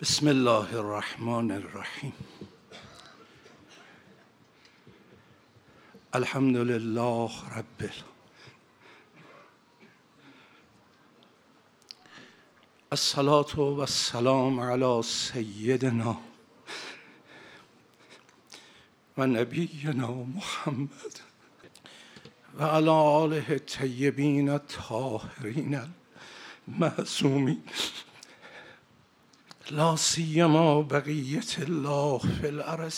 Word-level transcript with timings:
بسم 0.00 0.28
الله 0.28 0.74
الرحمن 0.74 1.50
الرحیم 1.50 2.12
الحمد 6.14 6.56
لله 6.56 7.30
رب 7.56 7.90
الصلاة 12.92 13.58
والسلام 13.58 14.60
على 14.60 15.02
سيدنا 15.02 16.16
ونبينا 19.16 20.26
محمد 20.36 21.14
وعلى 22.60 23.24
آله 23.24 23.48
الطيبين 23.50 24.50
الطاهرين 24.50 25.92
المعصومين 26.68 27.62
لا 29.70 29.96
سيما 29.96 30.80
بقية 30.80 31.50
الله 31.58 32.18
في 32.18 32.48
الأرض 32.48 32.92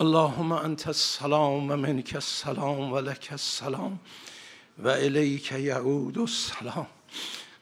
اللهم 0.00 0.52
أنت 0.52 0.88
السلام 0.88 1.70
ومنك 1.70 2.16
السلام 2.16 2.92
ولك 2.92 3.32
السلام 3.32 3.98
وإليك 4.78 5.52
يعود 5.52 6.18
السلام. 6.18 6.86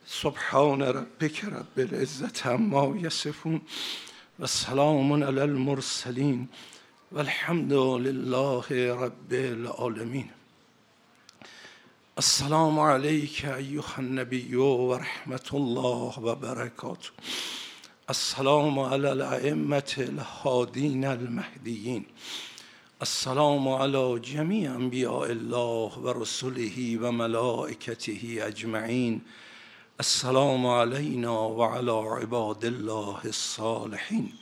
سبحان 0.07 0.83
ربك 0.83 1.45
رب 1.45 1.77
العزة 1.79 2.33
عما 2.45 2.99
يصفون 3.01 3.63
والسلام 4.39 5.25
على 5.25 5.45
المرسلين 5.45 6.47
والحمد 7.13 7.73
لله 7.73 8.67
رب 9.05 9.33
العالمين 9.33 10.40
السلام 12.21 12.81
عليك 12.81 13.45
أيها 13.45 13.99
النبي 13.99 14.57
ورحمة 14.57 15.49
الله 15.55 16.13
وبركاته. 16.19 17.11
السلام 18.11 18.79
على 18.79 19.13
الأئمة 19.13 19.93
الهادين 19.99 21.05
المهديين. 21.05 22.05
السلام 23.03 23.69
على 23.69 24.21
جميع 24.25 24.75
أنبياء 24.75 25.33
الله 25.33 25.99
ورسله 25.99 26.99
وملائكته 27.03 28.23
أجمعين. 28.51 29.21
السلام 30.01 30.67
علينا 30.67 31.31
وعلى 31.31 31.93
عباد 31.93 32.65
الله 32.65 33.21
الصالحين. 33.25 34.33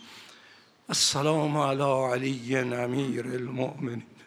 السلام 0.91 1.59
على 1.59 1.91
علي 2.11 2.61
أمير 2.85 3.25
المؤمنين. 3.25 4.18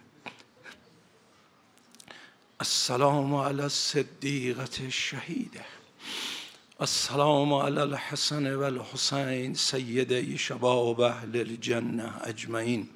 السلام 2.62 3.36
على 3.36 3.66
الصديقة 3.66 4.78
الشهيدة 4.80 5.66
السلام 6.81 7.53
على 7.53 7.84
الحسن 7.84 8.56
والحسين 8.56 9.53
سيدي 9.53 10.38
شباب 10.38 11.02
أهل 11.02 11.42
الجنة 11.42 12.14
أجمعين 12.22 12.88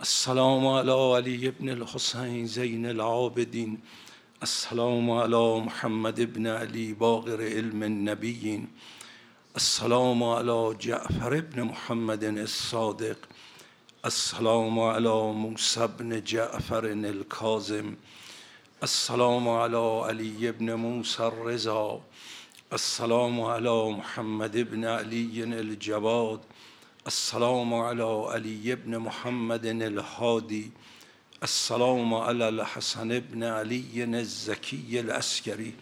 السلام 0.00 0.66
على 0.66 0.92
علي 0.92 1.50
بن 1.50 1.68
الحسين 1.68 2.46
زين 2.46 2.86
العابدين 2.86 3.80
السلام 4.42 5.10
على 5.10 5.58
محمد 5.58 6.20
بن 6.34 6.46
علي 6.46 6.92
باغر 6.92 7.42
علم 7.42 7.82
النبيين 7.82 8.68
السلام 9.56 10.24
على 10.24 10.76
جعفر 10.80 11.40
بن 11.40 11.62
محمد 11.62 12.24
الصادق. 12.24 13.18
السلام 14.04 14.80
على 14.80 15.32
موسى 15.32 15.88
بن 15.98 16.24
جعفر 16.24 16.84
الكاظم 16.84 17.94
السلام 18.82 19.48
على 19.48 20.02
علي 20.06 20.52
بن 20.52 20.74
موسى 20.74 21.26
الرضا. 21.26 22.00
السلام 22.72 23.40
على 23.40 23.90
محمد 23.90 24.58
بن 24.58 24.84
علي 24.84 25.44
الجواد 25.44 26.40
السلام 27.06 27.74
على 27.74 28.26
علي 28.32 28.74
بن 28.74 28.98
محمد 28.98 29.66
الهادي. 29.66 30.70
السلام 31.42 32.14
على 32.14 32.48
الحسن 32.48 33.20
بن 33.20 33.44
علي 33.44 34.04
الزكي 34.04 35.00
العسكري. 35.00 35.74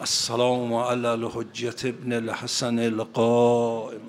السلام 0.00 0.74
على 0.74 1.14
الحجة 1.14 1.90
بن 1.90 2.12
الحسن 2.12 2.78
القائم. 2.78 4.06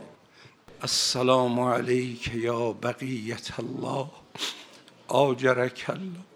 السلام 0.84 1.60
عليك 1.60 2.28
يا 2.28 2.72
بقية 2.72 3.48
الله. 3.60 4.08
آجرك 5.10 5.90
الله. 5.90 6.33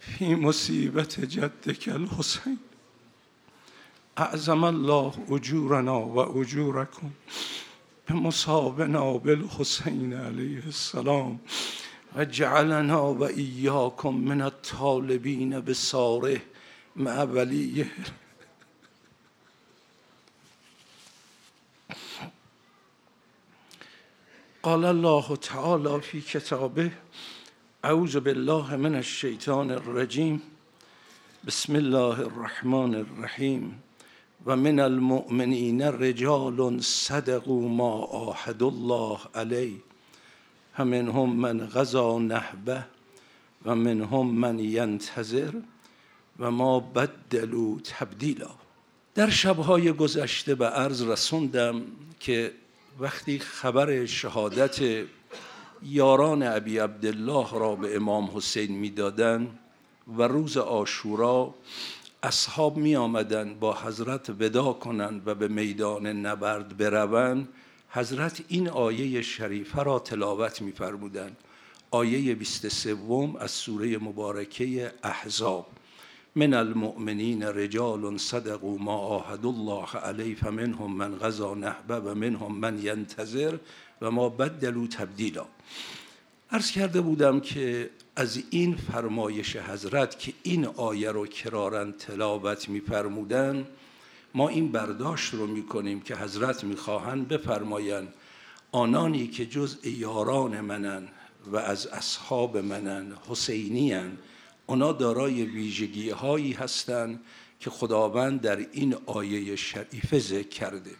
في 0.00 0.36
مصيبة 0.36 1.08
جدك 1.18 1.88
الحسين 1.88 2.58
أعظم 4.18 4.64
الله 4.64 5.26
أجورنا 5.30 5.92
وأجوركم 5.92 7.10
بمصابنا 8.08 9.12
بالحسين 9.12 10.14
عليه 10.14 10.58
السلام 10.66 11.38
وجعلنا 12.16 12.96
وإياكم 13.00 14.16
من 14.24 14.42
الطالبين 14.42 15.60
بصاره 15.60 16.40
مع 16.96 17.22
وليه 17.22 17.92
قال 24.62 24.84
الله 24.84 25.36
تعالى 25.36 26.00
في 26.00 26.20
كتابه 26.20 26.90
اعوذ 27.84 28.16
بالله 28.16 28.76
من 28.76 28.94
الشیطان 28.94 29.70
الرجیم 29.70 30.42
بسم 31.46 31.76
الله 31.76 32.20
الرحمن 32.20 32.94
الرحیم 32.94 33.82
و 34.46 34.56
من 34.56 34.80
المؤمنین 34.80 35.82
رجال 35.82 36.80
صدقوا 36.80 37.68
ما 37.68 37.92
آهد 38.04 38.62
الله 38.62 39.18
علیه 39.34 39.76
همنهم 40.74 41.36
من 41.36 41.66
غذا 41.66 42.18
نحبه 42.18 42.84
و 43.64 43.74
منهم 43.74 44.26
من 44.26 44.58
ینتظر 44.58 45.52
و 46.38 46.50
ما 46.50 46.80
بدلوا 46.80 47.78
تبدیلا. 47.84 48.50
در 49.14 49.30
شبهای 49.30 49.92
گذشته 49.92 50.54
به 50.54 50.66
عرض 50.66 51.02
رسوندم 51.02 51.82
که 52.20 52.52
وقتی 53.00 53.38
خبر 53.38 54.06
شهادت 54.06 55.04
یاران 55.84 56.42
ابی 56.42 56.78
عبدالله 56.78 57.52
را 57.52 57.76
به 57.76 57.96
امام 57.96 58.30
حسین 58.34 58.78
می‌دادند 58.78 59.58
و 60.18 60.22
روز 60.22 60.56
آشورا 60.56 61.54
اصحاب 62.22 62.76
می 62.76 62.96
آمدن 62.96 63.54
با 63.54 63.74
حضرت 63.74 64.30
ودا 64.30 64.72
کنند 64.72 65.28
و 65.28 65.34
به 65.34 65.48
میدان 65.48 66.06
نبرد 66.06 66.76
بروند. 66.76 67.48
حضرت 67.88 68.42
این 68.48 68.68
آیه 68.68 69.22
شریفه 69.22 69.82
را 69.82 69.98
تلاوت 69.98 70.62
میفرمودند. 70.62 71.36
آیه 71.90 72.34
23 72.34 72.96
از 73.40 73.50
سوره 73.50 73.98
مبارکه 73.98 74.92
احزاب. 75.02 75.66
من 76.36 76.54
المؤمنین 76.54 77.42
رجال 77.42 78.04
صدقوا 78.16 78.76
ما 78.76 78.96
آهد 78.96 79.46
الله 79.46 79.96
علیه 79.96 80.34
فمنهم 80.34 80.96
من 80.96 81.18
غذا 81.18 81.54
نحبه 81.54 81.94
و 81.94 82.14
منهم 82.14 82.54
من 82.54 82.78
ینتظر 82.82 83.58
و 84.02 84.10
ما 84.10 84.28
بدلو 84.28 84.86
تبدیلا. 84.86 85.46
عرض 86.50 86.70
کرده 86.70 87.00
بودم 87.00 87.40
که 87.40 87.90
از 88.16 88.42
این 88.50 88.76
فرمایش 88.76 89.56
حضرت 89.56 90.18
که 90.18 90.32
این 90.42 90.66
آیه 90.66 91.10
رو 91.10 91.26
کرارن 91.26 91.92
تلاوت 91.92 92.68
میفرمودن 92.68 93.66
ما 94.34 94.48
این 94.48 94.72
برداشت 94.72 95.34
رو 95.34 95.46
می‌کنیم 95.46 96.00
که 96.00 96.16
حضرت 96.16 96.64
می‌خواهند 96.64 97.28
بفرمایند 97.28 98.14
آنانی 98.72 99.26
که 99.26 99.46
جز 99.46 99.78
یاران 99.84 100.60
منن 100.60 101.08
و 101.46 101.56
از 101.56 101.86
اصحاب 101.86 102.56
منن 102.56 103.12
حسینیان 103.28 104.18
اونا 104.66 104.92
دارای 104.92 105.42
ویژگی 105.44 106.10
هایی 106.10 106.52
هستند 106.52 107.20
که 107.60 107.70
خداوند 107.70 108.40
در 108.40 108.56
این 108.72 108.96
آیه 109.06 109.56
شریفه 109.56 110.18
ذکر 110.18 110.48
کرده. 110.48 110.90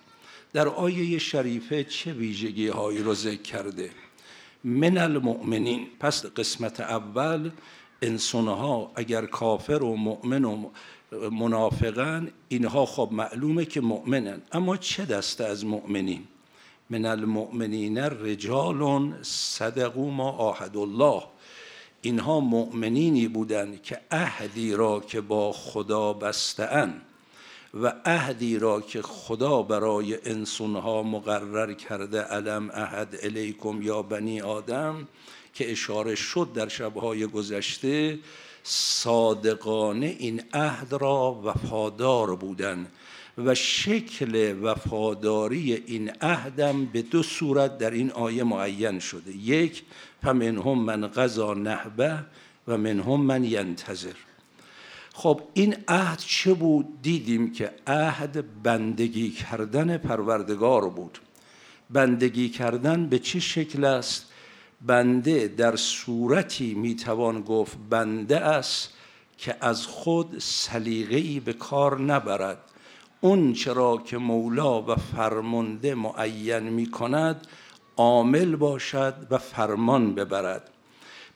در 0.52 0.68
آیه 0.68 1.18
شریفه 1.18 1.84
چه 1.84 2.12
ویژگی 2.12 2.68
هایی 2.68 2.98
رو 2.98 3.14
ذکر 3.14 3.42
کرده؟ 3.42 3.90
من 4.64 4.98
المؤمنین. 4.98 5.86
پس 6.00 6.26
قسمت 6.26 6.80
اول 6.80 7.50
انسانها 8.02 8.92
اگر 8.94 9.26
کافر 9.26 9.82
و 9.82 9.96
مؤمن 9.96 10.44
و 10.44 10.70
منافقن 11.30 12.32
اینها 12.48 12.86
خب 12.86 13.08
معلومه 13.12 13.64
که 13.64 13.80
مؤمنن. 13.80 14.42
اما 14.52 14.76
چه 14.76 15.04
دسته 15.04 15.44
از 15.44 15.64
مؤمنین؟ 15.64 16.24
من 16.90 17.04
المؤمنین 17.04 17.98
رجال 17.98 19.12
صدقوا 19.22 20.10
ما 20.10 20.30
آهد 20.30 20.76
الله. 20.76 21.22
اینها 22.02 22.40
مؤمنینی 22.40 23.28
بودند 23.28 23.82
که 23.82 24.00
عهدی 24.10 24.72
را 24.72 25.00
که 25.00 25.20
با 25.20 25.52
خدا 25.52 26.12
بستهاند. 26.12 27.02
و 27.74 27.92
عهدی 28.04 28.58
را 28.58 28.80
که 28.80 29.02
خدا 29.02 29.62
برای 29.62 30.18
انسانها 30.24 31.02
مقرر 31.02 31.72
کرده 31.72 32.20
علم 32.20 32.70
عهد 32.70 33.18
الیکم 33.22 33.82
یا 33.82 34.02
بنی 34.02 34.40
آدم 34.40 35.08
که 35.54 35.72
اشاره 35.72 36.14
شد 36.14 36.48
در 36.54 36.68
شبهای 36.68 37.26
گذشته 37.26 38.18
صادقانه 38.62 40.16
این 40.18 40.42
عهد 40.52 40.92
را 40.92 41.40
وفادار 41.44 42.36
بودن 42.36 42.86
و 43.38 43.54
شکل 43.54 44.58
وفاداری 44.62 45.82
این 45.86 46.10
عهدم 46.20 46.84
به 46.84 47.02
دو 47.02 47.22
صورت 47.22 47.78
در 47.78 47.90
این 47.90 48.10
آیه 48.10 48.44
معین 48.44 48.98
شده. 48.98 49.36
یک 49.36 49.82
فمنهم 50.22 50.78
من 50.78 51.06
قضا 51.06 51.54
نحبه 51.54 52.18
و 52.68 52.76
منهم 52.78 53.20
من 53.20 53.44
ینتظر. 53.44 54.14
خب 55.14 55.40
این 55.54 55.76
عهد 55.88 56.18
چه 56.18 56.54
بود؟ 56.54 57.02
دیدیم 57.02 57.52
که 57.52 57.70
عهد 57.86 58.62
بندگی 58.62 59.30
کردن 59.30 59.98
پروردگار 59.98 60.88
بود. 60.88 61.18
بندگی 61.90 62.48
کردن 62.48 63.06
به 63.06 63.18
چه 63.18 63.40
شکل 63.40 63.84
است؟ 63.84 64.26
بنده 64.86 65.48
در 65.48 65.76
صورتی 65.76 66.74
می‌توان 66.74 67.42
گفت 67.42 67.76
بنده 67.90 68.36
است 68.40 68.90
که 69.38 69.56
از 69.60 69.86
خود 69.86 70.38
سلیقه‌ای 70.38 71.40
به 71.40 71.52
کار 71.52 72.00
نبرد. 72.00 72.58
اون 73.20 73.52
چرا 73.52 74.02
که 74.06 74.18
مولا 74.18 74.82
و 74.82 74.94
فرمانده 74.94 75.94
معین 75.94 76.58
می 76.58 76.90
کند 76.90 77.46
عامل 77.96 78.56
باشد 78.56 79.14
و 79.30 79.38
فرمان 79.38 80.14
ببرد. 80.14 80.71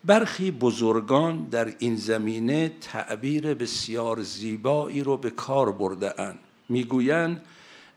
برخی 0.06 0.50
بزرگان 0.50 1.44
در 1.44 1.74
این 1.78 1.96
زمینه 1.96 2.72
تعبیر 2.80 3.54
بسیار 3.54 4.22
زیبایی 4.22 5.02
رو 5.02 5.16
به 5.16 5.30
کار 5.30 5.72
برده 5.72 6.20
اند. 6.20 6.38
می‌گویند 6.68 7.42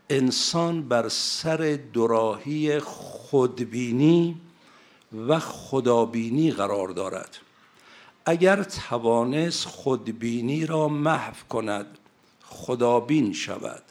انسان 0.09 0.87
بر 0.87 1.09
سر 1.09 1.79
دراهی 1.93 2.79
خودبینی 2.79 4.41
و 5.27 5.39
خدابینی 5.39 6.51
قرار 6.51 6.87
دارد. 6.87 7.37
اگر 8.25 8.63
توانست 8.63 9.65
خودبینی 9.65 10.65
را 10.65 10.87
محو 10.87 11.33
کند 11.49 11.85
خدابین 12.43 13.33
شود. 13.33 13.83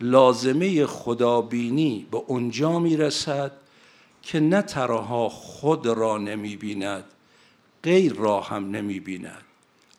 لازمه 0.00 0.86
خدابینی 0.86 2.06
به 2.10 2.22
اونجا 2.26 2.78
می‌رسد 2.78 3.52
که 4.22 4.40
نه 4.40 4.62
ترها 4.62 5.28
خود 5.28 5.86
را 5.86 6.18
نمی 6.18 6.56
بیند 6.56 7.04
غیر 7.84 8.12
را 8.12 8.40
هم 8.40 8.70
نمی 8.70 9.00
بیند 9.00 9.44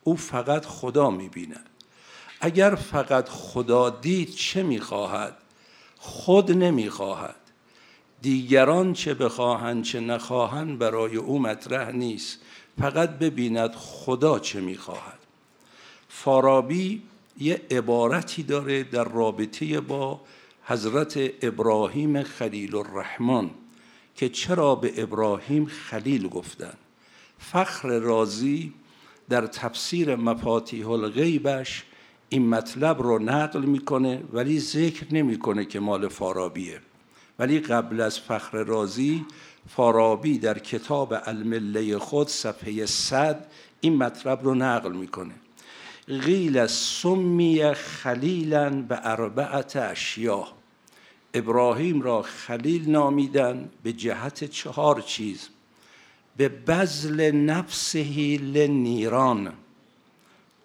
او 0.04 0.16
فقط 0.16 0.66
خدا 0.66 1.10
می 1.10 1.30
بیند 1.30 1.70
اگر 2.42 2.76
فقط 2.76 3.30
خدا 3.30 3.90
دید 3.90 4.30
چه 4.30 4.64
می 4.64 4.80
خواهد 4.80 5.38
خود 5.98 6.52
نمی 6.52 6.90
خواهد 6.90 7.36
دیگران 8.22 8.94
چه 8.94 9.14
بخواهند 9.14 9.84
چه 9.84 10.00
نخواهند 10.00 10.80
برای 10.80 11.16
او 11.16 11.40
مطرح 11.40 11.92
نیست. 11.92 12.40
فقط 12.80 13.10
ببیند 13.10 13.72
خدا 13.76 14.40
چه 14.40 14.62
می 14.62 14.78
خواهد 14.78 15.20
فارابی 16.10 17.02
یه 17.40 17.62
عبارتی 17.72 18.44
داره 18.44 18.84
در 18.84 19.04
رابطه 19.04 19.82
با 19.82 20.22
حضرت 20.64 21.20
ابراهیم 21.42 22.24
خلیل 22.24 22.76
الرحمن 22.76 23.50
که 24.16 24.30
چرا 24.30 24.76
به 24.76 25.04
ابراهیم 25.04 25.66
خلیل 25.66 26.28
گفتن. 26.28 26.74
فخر 27.52 28.00
رازی 28.00 28.74
در 29.30 29.48
تفسیر 29.48 30.16
مفاتیح 30.16 30.90
الغیبش 30.90 31.84
این 32.30 32.50
مطلب 32.50 33.02
رو 33.02 33.20
نقل 33.20 33.62
می‌کنه 33.62 34.24
ولی 34.34 34.60
ذکر 34.60 35.14
نمی‌کنه 35.14 35.66
که 35.66 35.80
مال 35.80 36.08
فارابیه. 36.08 36.80
ولی 37.40 37.60
قبل 37.60 38.02
از 38.02 38.20
فخر 38.20 38.64
رازی 38.64 39.26
فارابی 39.70 40.38
در 40.38 40.60
کتاب 40.60 41.14
المله 41.26 41.98
خود 41.98 42.28
صفحه 42.28 42.86
صد 42.86 43.46
این 43.82 43.96
مطلب 43.98 44.44
رو 44.44 44.56
نقل 44.56 44.92
می‌کنه. 44.92 45.34
غیل 46.08 46.68
سمی 46.68 47.74
خلیلا 47.74 48.70
به 48.70 49.00
اربعت 49.04 49.76
اشیا 49.76 50.48
ابراهیم 51.34 52.02
را 52.02 52.22
خلیل 52.22 52.90
نامیدن 52.90 53.70
به 53.84 53.94
جهت 53.94 54.44
چهار 54.44 55.02
چیز. 55.02 55.50
به 56.38 56.50
بزل 56.50 57.32
نفسهی 57.32 58.38
لنیران. 58.38 59.54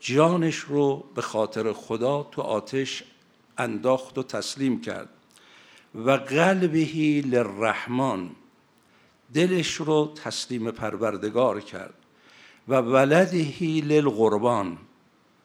جانش 0.00 0.56
رو 0.56 1.04
به 1.14 1.22
خاطر 1.22 1.72
خدا 1.72 2.28
تو 2.32 2.42
آتش 2.42 3.04
انداخت 3.58 4.18
و 4.18 4.22
تسلیم 4.22 4.80
کرد. 4.80 5.08
و 5.94 6.10
قلبهی 6.10 7.20
للرحمن. 7.20 8.30
دلش 9.34 9.74
رو 9.74 10.14
تسلیم 10.24 10.70
پروردگار 10.70 11.60
کرد. 11.60 11.94
و 12.68 12.74
ولدهی 12.74 13.80
للقربان. 13.80 14.78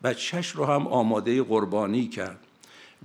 بچهش 0.03 0.51
رو 0.51 0.65
هم 0.65 0.87
آماده 0.87 1.43
قربانی 1.43 2.07
کرد. 2.07 2.39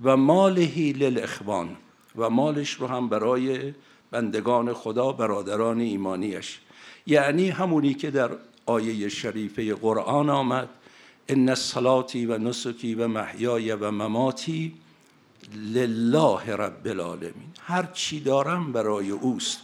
و 0.03 0.17
مالهی 0.17 0.93
للاخوان. 0.93 1.77
و 2.15 2.29
مالش 2.29 2.73
رو 2.73 2.87
هم 2.87 3.09
برای 3.09 3.73
بندگان 4.11 4.73
خدا 4.73 5.11
برادران 5.11 5.79
ایمانیش. 5.79 6.59
یعنی 7.05 7.49
همونی 7.49 7.93
که 7.93 8.11
در 8.11 8.29
آیه 8.65 9.09
شریفه 9.09 9.75
قرآن 9.75 10.29
آمد 10.29 10.69
ان 11.27 11.55
صلاتی 11.55 12.25
و 12.25 12.37
نسکی 12.37 12.95
و 12.95 13.07
محیای 13.07 13.71
و 13.71 13.91
مماتی 13.91 14.73
لله 15.55 16.55
رب 16.55 16.87
العالمین. 16.87 17.51
هر 17.61 17.83
چی 17.93 18.19
دارم 18.19 18.71
برای 18.71 19.09
اوست. 19.09 19.59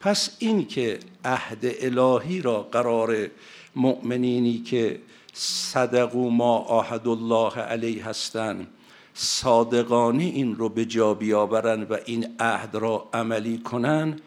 پس 0.00 0.36
این 0.38 0.66
که 0.66 0.98
عهد 1.24 1.58
الهی 1.80 2.42
را 2.42 2.62
قرار 2.62 3.28
مؤمنینی 3.76 4.58
که 4.58 5.00
صدقو 5.32 6.30
ما 6.30 6.58
آهد 6.58 7.08
الله 7.08 7.58
علیه 7.58 8.06
هستند 8.06 8.66
صادقانه 9.14 10.22
این 10.22 10.56
رو 10.56 10.68
به 10.68 10.84
جا 10.84 11.14
بیاورن 11.14 11.82
و 11.82 11.96
این 12.04 12.36
عهد 12.40 12.74
را 12.74 13.08
عملی 13.12 13.58
کنن 13.58 14.20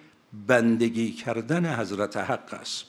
بندگی 0.47 1.11
کردن 1.11 1.75
حضرت 1.75 2.17
حق 2.17 2.53
است. 2.53 2.85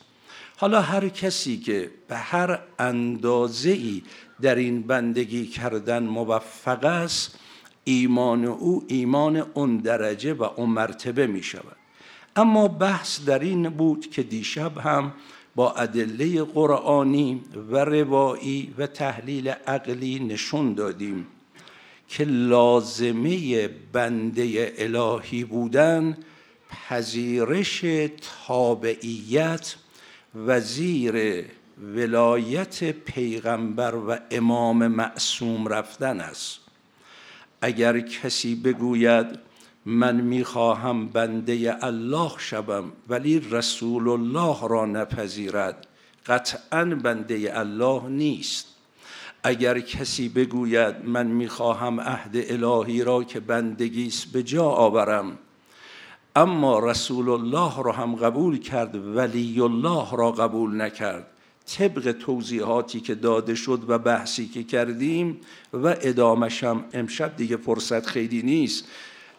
حالا 0.57 0.81
هر 0.81 1.09
کسی 1.09 1.57
که 1.57 1.91
به 2.07 2.17
هر 2.17 2.59
اندازه 2.79 3.69
ای 3.69 4.03
در 4.41 4.55
این 4.55 4.81
بندگی 4.81 5.45
کردن 5.45 6.03
موفق 6.03 6.85
است 6.85 7.39
ایمان 7.83 8.45
او 8.45 8.85
ایمان 8.87 9.37
اون 9.37 9.77
درجه 9.77 10.33
و 10.33 10.43
اون 10.43 10.69
مرتبه 10.69 11.27
می 11.27 11.43
شود. 11.43 11.75
اما 12.35 12.67
بحث 12.67 13.25
در 13.25 13.39
این 13.39 13.69
بود 13.69 14.09
که 14.09 14.23
دیشب 14.23 14.77
هم 14.77 15.13
با 15.55 15.71
ادله 15.73 16.43
قرآنی 16.43 17.41
و 17.71 17.77
روایی 17.77 18.73
و 18.77 18.87
تحلیل 18.87 19.49
عقلی 19.49 20.19
نشون 20.19 20.73
دادیم 20.73 21.27
که 22.07 22.23
لازمه 22.23 23.67
بنده 23.67 24.73
الهی 24.77 25.43
بودن 25.43 26.17
پذیرش 26.71 27.85
تابعیت 28.47 29.75
وزیر 30.35 31.45
ولایت 31.95 32.83
پیغمبر 32.83 33.95
و 33.95 34.17
امام 34.31 34.87
معصوم 34.87 35.67
رفتن 35.67 36.21
است. 36.21 36.59
اگر 37.61 37.99
کسی 37.99 38.55
بگوید 38.55 39.39
من 39.85 40.21
می‌خواهم 40.21 41.07
بنده 41.07 41.85
الله 41.85 42.31
شوم 42.37 42.91
ولی 43.09 43.39
رسول 43.39 44.09
الله 44.09 44.67
را 44.67 44.85
نپذیرد 44.85 45.87
قطعا 46.25 46.85
بنده 46.85 47.59
الله 47.59 48.07
نیست. 48.07 48.67
اگر 49.43 49.79
کسی 49.79 50.29
بگوید 50.29 50.95
من 51.05 51.27
می‌خواهم 51.27 51.99
عهد 51.99 52.35
الهی 52.35 53.03
را 53.03 53.23
که 53.23 53.39
بندگیست 53.39 54.31
به 54.31 54.43
جا 54.43 54.63
آورم 54.63 55.37
اما 56.35 56.79
رسول 56.79 57.29
الله 57.29 57.83
را 57.83 57.91
هم 57.91 58.15
قبول 58.15 58.59
کرد 58.59 59.15
ولی 59.15 59.61
الله 59.61 60.07
را 60.11 60.31
قبول 60.31 60.81
نکرد. 60.81 61.27
طبق 61.65 62.11
توضیحاتی 62.11 62.99
که 62.99 63.15
داده 63.15 63.55
شد 63.55 63.79
و 63.87 63.99
بحثی 63.99 64.47
که 64.47 64.63
کردیم 64.63 65.41
و 65.73 65.95
ادامش 66.01 66.63
هم 66.63 66.85
امشب 66.93 67.37
دیگه 67.37 67.57
فرصت 67.57 68.05
خیلی 68.05 68.41
نیست. 68.41 68.87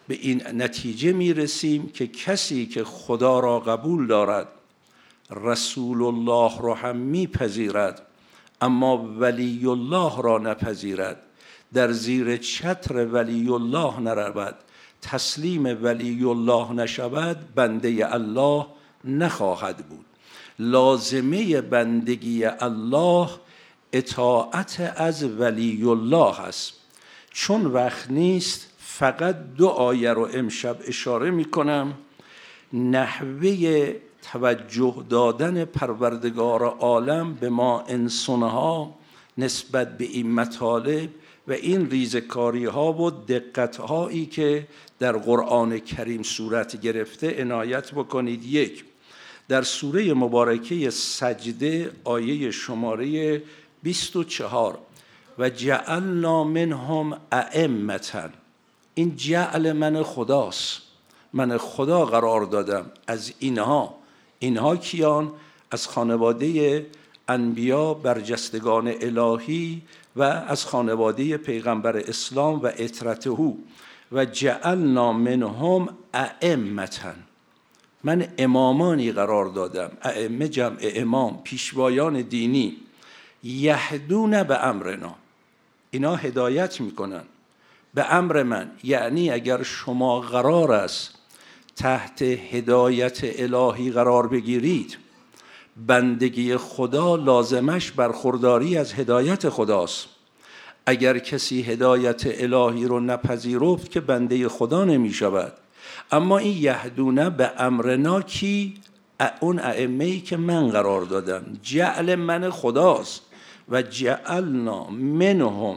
به 0.09 0.15
این 0.15 0.43
نتیجه 0.55 1.13
می 1.13 1.35
رسیم 1.35 1.89
که 1.89 2.07
کسی 2.07 2.67
که 2.67 2.85
خدا 2.85 3.41
را 3.41 3.61
قبول 3.61 4.07
دارد 4.07 4.49
رسول 5.31 6.03
الله 6.03 6.61
را 6.61 6.75
هم 6.75 6.97
میپذیرد 6.97 8.03
اما 8.61 8.97
ولی 8.97 9.67
الله 9.67 10.23
را 10.23 10.39
نپذیرد. 10.39 11.23
در 11.75 11.93
زیر 11.93 12.37
چتر 12.37 13.07
ولی 13.07 13.49
الله 13.49 14.01
نرود. 14.01 14.55
تسلیم 15.03 15.85
ولی 15.85 16.25
الله 16.25 16.73
نشود 16.73 17.55
بنده 17.55 18.15
الله 18.15 18.67
نخواهد 19.05 19.77
بود. 19.77 20.05
لازمه 20.59 21.61
بندگی 21.61 22.45
الله 22.45 23.29
اطاعت 23.93 24.93
از 24.97 25.25
ولی 25.25 25.85
الله 25.85 26.41
است. 26.41 26.73
چون 27.31 27.67
وقت 27.67 28.11
نیست 28.11 28.71
فقط 28.79 29.37
دو 29.57 29.69
آیه 29.69 30.13
رو 30.13 30.29
امشب 30.33 30.77
اشاره 30.87 31.31
می 31.31 31.45
کنم 31.45 31.95
نحوه 32.73 33.93
توجه 34.33 35.05
دادن 35.09 35.65
پروردگار 35.65 36.65
عالم 36.65 37.35
به 37.35 37.51
ما 37.51 37.81
انسانها 37.81 38.95
نسبت 39.39 39.99
به 39.99 40.05
این 40.05 40.35
مطالب 40.35 41.11
و 41.49 41.53
این 41.53 41.91
ریزکاری 41.91 42.65
ها 42.65 42.93
و 42.93 43.11
دقت 43.11 43.77
هایی 43.77 44.27
که 44.27 44.67
در 44.99 45.13
قرآن 45.13 45.79
کریم 45.79 46.23
صورت 46.23 46.81
گرفته 46.81 47.41
عنایت 47.41 47.91
بکنید. 47.91 48.45
یک 48.45 48.85
در 49.49 49.63
سوره 49.63 50.15
مبارکه 50.15 50.91
سجده 50.91 51.93
آیه 52.05 52.51
شماره 52.51 53.43
24 53.83 54.79
و 55.39 55.51
جعلنا 55.51 56.45
منهم 56.45 57.21
ائمتا. 57.33 58.29
این 58.95 59.17
جعل 59.17 59.73
من 59.73 60.03
خداست. 60.03 60.83
من 61.33 61.57
خدا 61.59 62.05
قرار 62.05 62.45
دادم. 62.45 62.91
از 63.07 63.33
اینها 63.39 63.95
اینها 64.39 64.77
کیان؟ 64.77 65.33
از 65.71 65.87
خانواده 65.87 66.87
انبیا 67.29 67.95
برجستگان 67.95 68.95
الهی 69.01 69.83
و 70.17 70.23
از 70.23 70.65
خانواده 70.65 71.37
پیغمبر 71.37 71.97
اسلام 71.97 72.61
و 72.63 72.67
اطرته 72.67 73.31
و 74.13 74.25
جعلنا 74.25 75.13
منهم 75.13 75.89
ائمتا 76.15 77.13
من 78.05 78.29
امامانی 78.39 79.13
قرار 79.13 79.47
دادم. 79.47 79.91
ائمه 80.03 80.49
جمع 80.49 80.79
امام 80.83 81.41
پیشوایان 81.45 82.23
دینی. 82.23 82.77
یهدون 83.45 84.43
به 84.43 84.67
امرنا. 84.67 85.15
اینا 85.91 86.17
هدایت 86.17 86.81
می‌کنن. 86.81 87.23
به 87.95 88.15
امر 88.15 88.43
من. 88.43 88.71
یعنی 88.85 89.31
اگر 89.31 89.63
شما 89.63 90.21
قرار 90.21 90.73
است 90.73 91.15
تحت 91.77 92.23
هدایت 92.23 93.21
الهی 93.23 93.91
قرار 93.91 94.29
بگیرید 94.29 95.02
بندگی 95.77 96.57
خدا 96.57 97.17
لازمش 97.17 97.91
برخورداری 97.91 98.77
از 98.77 98.93
هدایت 98.93 99.49
خداست. 99.49 100.07
اگر 100.87 101.19
کسی 101.19 101.63
هدایت 101.63 102.23
الهی 102.27 102.85
رو 102.85 103.01
نپذیرفت 103.01 103.91
که 103.91 104.01
بنده 104.01 104.49
خدا 104.49 104.85
نمی 104.85 105.13
شود 105.13 105.53
اما 106.13 106.39
این 106.39 106.63
یهدونه 106.63 107.31
به 107.31 107.51
امرنا 107.59 108.23
کی 108.23 108.75
اون 109.41 109.59
ائمه 109.59 110.05
ای 110.05 110.21
که 110.21 110.37
من 110.37 110.69
قرار 110.69 111.03
دادم. 111.03 111.45
جعل 111.63 112.15
من 112.15 112.51
خداست 112.51 113.23
و 113.69 113.83
جعلنا 113.83 114.91
منهم 114.91 115.77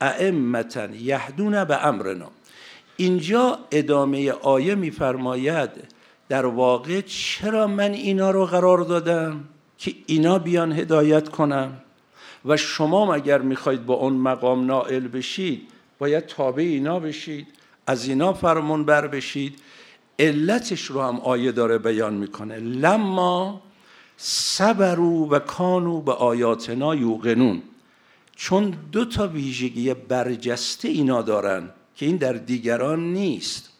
ائمتا 0.00 0.86
یهدون 0.86 1.64
به 1.64 1.86
امرنا. 1.86 2.30
اینجا 2.96 3.58
ادامه 3.70 4.32
آیه 4.32 4.74
میفرماید 4.74 5.70
در 6.28 6.46
واقع 6.46 7.00
چرا 7.00 7.66
من 7.66 7.92
اینا 7.92 8.30
رو 8.30 8.46
قرار 8.46 8.78
دادم 8.78 9.44
که 9.78 9.94
اینا 10.06 10.38
بیان 10.38 10.72
هدایت 10.72 11.28
کنم؟ 11.28 11.80
و 12.44 12.56
شما 12.56 13.14
اگر 13.14 13.38
می‌خواید 13.38 13.86
با 13.86 13.94
اون 13.94 14.12
مقام 14.12 14.66
نائل 14.66 15.08
بشید 15.08 15.68
باید 15.98 16.26
تابع 16.26 16.62
اینا 16.62 17.00
بشید 17.00 17.46
از 17.86 18.08
اینا 18.08 18.32
فرمون 18.32 18.84
بر 18.84 19.06
بشید. 19.06 19.58
علتش 20.18 20.82
رو 20.82 21.02
هم 21.02 21.20
آیه 21.20 21.52
داره 21.52 21.78
بیان 21.78 22.14
می‌کنه. 22.14 22.58
لما 22.58 23.62
صبرو 24.16 25.28
و 25.28 25.38
کانو 25.38 26.00
به 26.00 26.12
آیاتنا 26.12 26.94
یوقنون. 26.94 27.62
چون 28.36 28.74
دو 28.92 29.04
تا 29.04 29.28
ویژگی 29.28 29.94
برجسته 29.94 30.88
اینا 30.88 31.22
دارن 31.22 31.70
که 31.96 32.06
این 32.06 32.16
در 32.16 32.32
دیگران 32.32 33.12
نیست. 33.12 33.73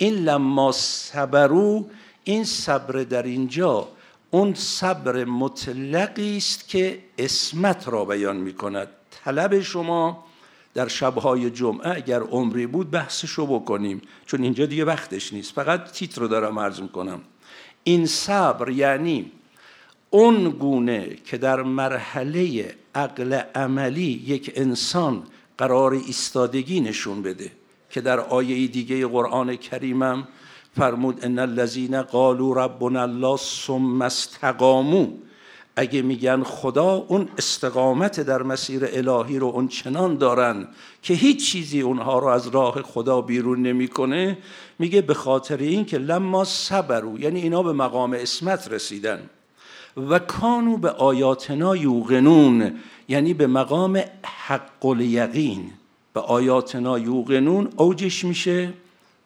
این 0.00 0.14
لما 0.14 0.72
صبرو 0.72 1.86
این 2.24 2.44
صبر 2.44 3.02
در 3.02 3.22
اینجا 3.22 3.88
اون 4.30 4.54
صبر 4.54 5.24
مطلقی 5.24 6.36
است 6.36 6.68
که 6.68 6.98
اسمت 7.18 7.88
را 7.88 8.04
بیان 8.04 8.36
می 8.36 8.52
کند 8.52 8.88
طلب 9.24 9.60
شما 9.60 10.24
در 10.74 10.88
شبهای 10.88 11.50
جمعه 11.50 11.96
اگر 11.96 12.20
عمری 12.20 12.66
بود 12.66 12.90
بحثشو 12.90 13.46
بکنیم 13.46 14.02
چون 14.26 14.42
اینجا 14.42 14.66
دیگه 14.66 14.84
وقتش 14.84 15.32
نیست. 15.32 15.52
فقط 15.52 15.92
تیتر 15.92 16.20
رو 16.20 16.28
دارم 16.28 16.58
عرض 16.58 16.80
کنم 16.80 17.20
این 17.84 18.06
صبر 18.06 18.70
یعنی 18.70 19.32
اون 20.10 20.50
گونه 20.50 21.16
که 21.24 21.38
در 21.38 21.62
مرحله 21.62 22.74
عقل 22.94 23.32
عملی 23.54 24.24
یک 24.26 24.52
انسان 24.54 25.22
قرار 25.58 25.92
ایستادگی 25.92 26.80
نشون 26.80 27.22
بده. 27.22 27.59
که 27.90 28.00
در 28.00 28.20
آیه 28.20 28.66
دیگه 28.66 29.06
قرآن 29.06 29.56
کریمم 29.56 30.28
فرمود 30.76 31.24
ان 31.24 31.38
الذين 31.38 32.02
قالوا 32.02 32.64
ربنا 32.64 33.02
الله 33.02 33.36
ثم 33.36 34.02
استقاموا 34.02 35.06
اگه 35.76 36.02
میگن 36.02 36.42
خدا 36.42 36.94
اون 37.08 37.28
استقامت 37.38 38.20
در 38.20 38.42
مسیر 38.42 38.88
الهی 38.92 39.38
رو 39.38 39.46
اون 39.46 39.68
چنان 39.68 40.16
دارن 40.16 40.68
که 41.02 41.14
هیچ 41.14 41.52
چیزی 41.52 41.80
اونها 41.80 42.18
رو 42.18 42.26
از 42.26 42.48
راه 42.48 42.82
خدا 42.82 43.20
بیرون 43.20 43.62
نمی‌کنه. 43.62 44.38
میگه 44.78 45.02
به 45.02 45.14
خاطر 45.14 45.56
این 45.56 45.84
که 45.84 45.98
لما 45.98 46.44
صبرو 46.44 47.20
یعنی 47.20 47.40
اینا 47.40 47.62
به 47.62 47.72
مقام 47.72 48.12
اسمت 48.12 48.68
رسیدن. 48.72 49.20
و 49.96 50.18
کانو 50.18 50.76
به 50.76 50.90
آیاتنا 50.90 51.76
یوقنون 51.76 52.72
یعنی 53.08 53.34
به 53.34 53.46
مقام 53.46 54.02
حق 54.46 54.86
الیقین. 54.86 55.70
به 56.14 56.20
آیاتنا 56.20 56.98
یوقنون 56.98 57.68
اوجش 57.76 58.24
میشه 58.24 58.72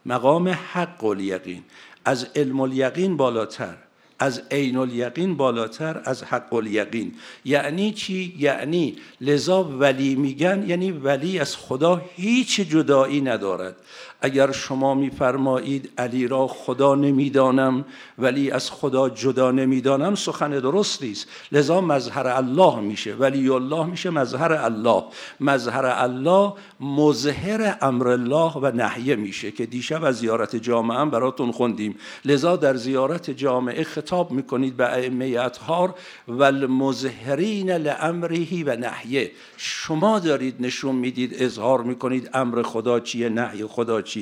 مقام 0.06 0.48
حق 0.48 1.04
الیقین. 1.04 1.62
از 2.04 2.26
علم 2.36 2.60
الیقین 2.60 3.16
بالاتر 3.16 3.74
از 4.18 4.42
عین 4.50 4.76
الیقین 4.76 5.36
بالاتر 5.36 6.00
از 6.04 6.22
حق 6.24 6.54
الیقین. 6.54 7.14
یعنی 7.44 7.92
چی؟ 7.92 8.34
یعنی 8.38 8.96
لذا 9.20 9.64
ولی 9.64 10.14
میگن 10.14 10.64
یعنی 10.68 10.90
ولی 10.90 11.38
از 11.38 11.56
خدا 11.56 12.02
هیچ 12.16 12.60
جدایی 12.60 13.20
ندارد. 13.20 13.76
اگر 14.24 14.52
شما 14.52 14.94
میفرمایید 14.94 15.90
علی 15.98 16.28
را 16.28 16.46
خدا 16.46 16.94
نمی‌دانم 16.94 17.84
ولی 18.18 18.50
از 18.50 18.70
خدا 18.70 19.08
جدا 19.08 19.50
نمی‌دانم 19.50 20.14
سخن 20.14 20.50
درستی 20.50 21.12
است 21.12 21.28
لذا 21.52 21.80
مظهر 21.80 22.26
الله 22.26 22.80
میشه. 22.80 23.14
ولی 23.14 23.48
الله 23.48 23.86
میشه 23.86 24.10
مظهر 24.10 24.52
الله. 24.52 25.04
مظهر 25.40 25.86
الله 25.86 26.52
مظهر 26.80 27.76
امر 27.82 28.08
الله 28.08 28.52
و 28.52 28.72
نحیه 28.74 29.16
میشه 29.16 29.50
که 29.50 29.66
دیشب 29.66 30.04
از 30.04 30.16
زیارت 30.18 30.56
جامعه 30.56 30.98
هم 30.98 31.10
براتون 31.10 31.52
خوندیم. 31.52 31.96
لذا 32.24 32.56
در 32.56 32.76
زیارت 32.76 33.30
جامعه 33.30 33.84
خطاب 33.84 34.30
می‌کنید 34.30 34.76
به 34.76 34.92
ائمه 34.92 35.26
اطهار 35.40 35.94
و 36.28 36.42
المظهرین 36.42 37.70
لامره 37.70 38.64
و 38.64 38.76
نحیه 38.76 39.30
شما 39.56 40.18
دارید 40.18 40.54
نشون 40.60 40.94
می‌دید 40.94 41.36
اظهار 41.38 41.82
می‌کنید 41.82 42.30
امر 42.34 42.62
خدا 42.62 43.00
چیه 43.00 43.28
نحی 43.28 43.64
خدا 43.66 44.02
چیه. 44.02 44.13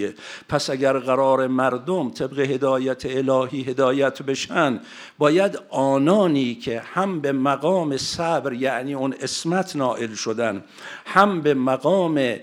پس 0.49 0.71
اگر 0.71 0.99
قرار 0.99 1.47
مردم 1.47 2.11
طبق 2.11 2.39
هدایت 2.39 3.07
الهی 3.07 3.63
هدایت 3.63 4.23
بشن 4.23 4.81
باید 5.19 5.59
آنانی 5.71 6.55
که 6.55 6.81
هم 6.81 7.21
به 7.21 7.33
مقام 7.33 7.97
صبر 7.97 8.53
یعنی 8.53 8.95
اون 8.95 9.15
اسمت 9.21 9.77
نائل 9.77 10.15
شدن 10.15 10.65
هم 11.07 11.41
به 11.41 11.55
مقام 11.55 12.37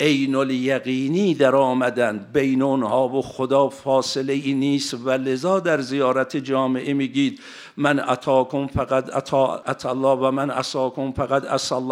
عین 0.00 0.34
الیقینی 0.34 1.34
در 1.34 1.56
آمدن 1.56 2.26
بین 2.32 2.62
اونها 2.62 3.08
و 3.08 3.22
خدا 3.22 3.68
فاصله 3.68 4.32
ای 4.32 4.54
نیست. 4.54 4.94
و 4.94 5.10
لذا 5.10 5.60
در 5.60 5.80
زیارت 5.80 6.36
جامعه 6.36 6.92
میگید 6.92 7.40
من 7.76 8.08
اتاکم 8.08 8.66
فقط 8.66 9.16
اتا, 9.16 9.62
اتا 9.66 9.90
الله 9.90 10.28
و 10.28 10.30
من 10.30 10.50
اساکم 10.50 11.12
فقط 11.12 11.44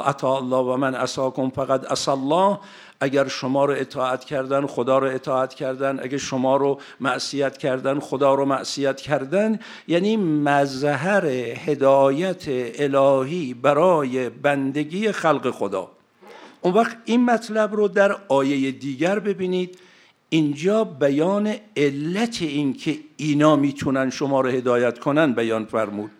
اتا 0.06 0.37
الله 0.37 0.56
و 0.56 0.76
من 0.76 0.94
اساکم 0.94 1.50
فقط 1.50 1.92
اصلا 1.92 2.58
اگر 3.00 3.28
شما 3.28 3.64
رو 3.64 3.72
اطاعت 3.72 4.24
کردن 4.24 4.66
خدا 4.66 4.98
رو 4.98 5.06
اطاعت 5.06 5.54
کردن. 5.54 6.00
اگر 6.02 6.18
شما 6.18 6.56
رو 6.56 6.80
معصیت 7.00 7.56
کردن 7.56 8.00
خدا 8.00 8.34
رو 8.34 8.44
معصیت 8.44 9.00
کردن. 9.00 9.58
یعنی 9.88 10.16
مظهر 10.16 11.26
هدایت 11.66 12.44
الهی 12.48 13.54
برای 13.54 14.28
بندگی 14.28 15.12
خلق 15.12 15.50
خدا. 15.50 15.90
اون 16.60 16.74
وقت 16.74 16.96
این 17.04 17.24
مطلب 17.24 17.74
رو 17.74 17.88
در 17.88 18.16
آیه 18.28 18.70
دیگر 18.70 19.18
ببینید. 19.18 19.78
اینجا 20.28 20.84
بیان 20.84 21.54
علت 21.76 22.42
این 22.42 22.72
که 22.72 22.98
اینا 23.16 23.56
می‌تونن 23.56 24.10
شما 24.10 24.40
رو 24.40 24.48
هدایت 24.48 24.98
کنن 24.98 25.32
بیان 25.32 25.64
فرمود. 25.64 26.10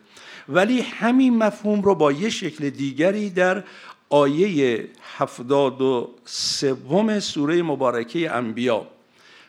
ولی 0.49 0.81
همین 0.81 1.39
مفهوم 1.39 1.83
رو 1.83 1.95
با 1.95 2.13
یه 2.13 2.31
شکل 2.31 2.71
دیگری 2.71 3.31
در 3.31 3.65
آیه 4.11 4.89
هفتاد 5.17 5.81
و 5.81 6.11
سوم 6.25 7.21
سوره 7.21 7.63
مبارکه 7.63 8.31
انبیا. 8.31 8.87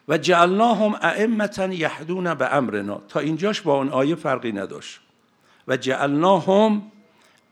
و 0.07 0.17
جعلناهم 0.17 0.95
ائمتا 1.01 1.67
یهدون 1.67 2.33
به 2.33 2.55
امرنا. 2.55 3.01
تا 3.09 3.19
اینجاش 3.19 3.61
با 3.61 3.77
اون 3.77 3.89
آیه 3.89 4.15
فرقی 4.15 4.51
نداشت. 4.51 4.99
و 5.67 5.77
جعلناهم 5.77 6.81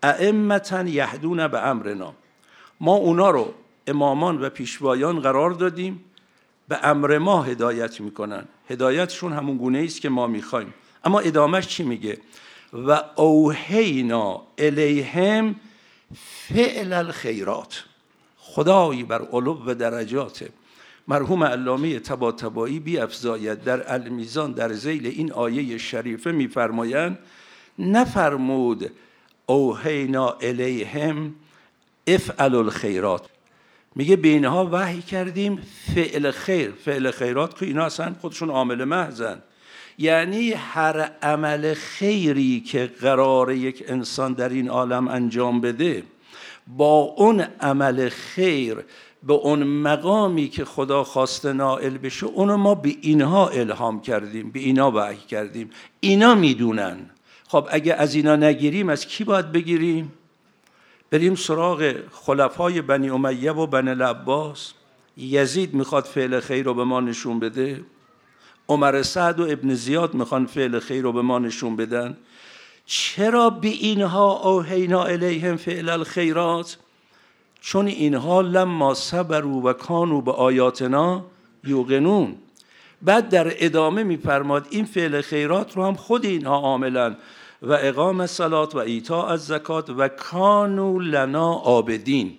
ائمتا 0.03 0.83
یهدون 0.83 1.47
به 1.47 1.67
امرنا. 1.67 2.13
ما 2.79 2.93
اونا 2.93 3.29
رو 3.29 3.53
امامان 3.87 4.41
و 4.41 4.49
پیشوایان 4.49 5.19
قرار 5.19 5.51
دادیم. 5.51 6.03
به 6.67 6.79
امر 6.83 7.17
ما 7.17 7.43
هدایت 7.43 8.01
می‌کنن. 8.01 8.45
هدایتشون 8.69 9.33
همون 9.33 9.57
گونه 9.57 9.79
است 9.79 10.01
که 10.01 10.09
ما 10.09 10.27
می‌خوایم. 10.27 10.73
اما 11.05 11.19
ادامهش 11.19 11.67
چی 11.67 11.83
میگه؟ 11.83 12.17
و 12.73 13.01
اوهینا 13.15 14.41
الیهم 14.57 15.55
فعل 16.15 16.93
الخیرات. 16.93 17.83
خدایی 18.37 19.03
بر 19.03 19.21
علو 19.21 19.73
درجات. 19.73 20.43
مرحوم 21.07 21.43
علامه 21.43 21.99
تبا 21.99 22.31
تبایی 22.31 22.79
بی 22.79 22.97
افزاید 22.97 23.63
در 23.63 23.93
المیزان 23.93 24.51
در 24.51 24.73
زیل 24.73 25.07
این 25.07 25.31
آیه 25.31 25.77
شریفه 25.77 26.31
میفرمایند 26.31 27.19
نفرمود 27.79 28.91
اوهینا 29.45 30.29
الیهم 30.29 31.35
افعل 32.07 32.55
الخیرات. 32.55 33.25
میگه 33.95 34.15
به 34.15 34.27
اینها 34.27 34.69
وحی 34.71 35.01
کردیم 35.01 35.61
فعل 35.95 36.31
خیر. 36.31 36.71
فعل 36.71 37.11
خیرات 37.11 37.59
که 37.59 37.65
اینا 37.65 37.85
اصلا 37.85 38.15
خودشون 38.21 38.49
عامل 38.49 38.83
محزن 38.83 39.41
یعنی 39.97 40.51
هر 40.51 41.11
عمل 41.21 41.73
خیری 41.73 42.59
که 42.59 42.91
قرار 43.01 43.51
یک 43.51 43.83
انسان 43.87 44.33
در 44.33 44.49
این 44.49 44.69
عالم 44.69 45.07
انجام 45.07 45.61
بده 45.61 46.03
با 46.67 46.95
اون 47.17 47.41
عمل 47.41 48.09
خیر 48.09 48.77
به 49.23 49.33
اون 49.33 49.63
مقامی 49.63 50.47
که 50.47 50.65
خدا 50.65 51.03
خواسته 51.03 51.53
نائل 51.53 51.97
بشه 51.97 52.25
اونو 52.25 52.57
ما 52.57 52.75
به 52.75 52.95
اینها 53.01 53.47
الهام 53.47 54.01
کردیم 54.01 54.51
به 54.51 54.59
اینا 54.59 54.91
وحی 54.91 55.17
کردیم. 55.27 55.69
اینا 55.99 56.35
می‌دونن. 56.35 56.97
خب 57.47 57.67
اگه 57.71 57.93
از 57.93 58.15
اینا 58.15 58.35
نگیریم 58.35 58.89
از 58.89 59.07
کی 59.07 59.23
باید 59.23 59.51
بگیریم؟ 59.51 60.11
بریم 61.11 61.35
سراغ 61.35 61.93
خلفای 62.11 62.81
بنی 62.81 63.09
امیه 63.09 63.51
و 63.51 63.67
بنی 63.67 63.89
العباس. 63.89 64.73
یزید 65.17 65.73
می‌خواد 65.73 66.03
فعل 66.03 66.39
خیر 66.39 66.65
رو 66.65 66.73
به 66.73 66.83
ما 66.83 66.99
نشون 66.99 67.39
بده. 67.39 67.81
عمر 68.69 69.01
سعد 69.01 69.39
و 69.39 69.43
ابن 69.43 69.73
زیاد 69.73 70.13
می‌خوان 70.13 70.45
فعل 70.45 70.79
خیر 70.79 71.03
رو 71.03 71.11
به 71.11 71.21
ما 71.21 71.39
نشون 71.39 71.75
بدن. 71.75 72.17
چرا 72.85 73.49
به 73.49 73.67
اینها 73.67 74.31
اوهینا 74.31 75.03
الیهم 75.03 75.55
فعل 75.55 75.89
الخیرات؟ 75.89 76.77
چون 77.61 77.87
اینها 77.87 78.41
لما 78.41 78.93
صبروا 78.93 79.61
و 79.69 79.73
کانوا 79.73 80.21
به 80.21 80.31
آیاتنا 80.31 81.25
یوقنون. 81.63 82.35
بعد 83.01 83.29
در 83.29 83.53
ادامه 83.65 84.03
میفرماد 84.03 84.67
این 84.69 84.85
فعل 84.85 85.21
خیرات 85.21 85.77
رو 85.77 85.85
هم 85.85 85.95
خود 85.95 86.25
اینها 86.25 86.55
عاملن 86.55 87.17
و 87.61 87.71
اقام 87.81 88.27
صلات 88.27 88.75
و 88.75 88.77
ایتا 88.77 89.27
از 89.27 89.45
زکات 89.45 89.89
و 89.89 90.07
کانو 90.07 90.99
لنا 90.99 91.53
آبدین 91.53 92.37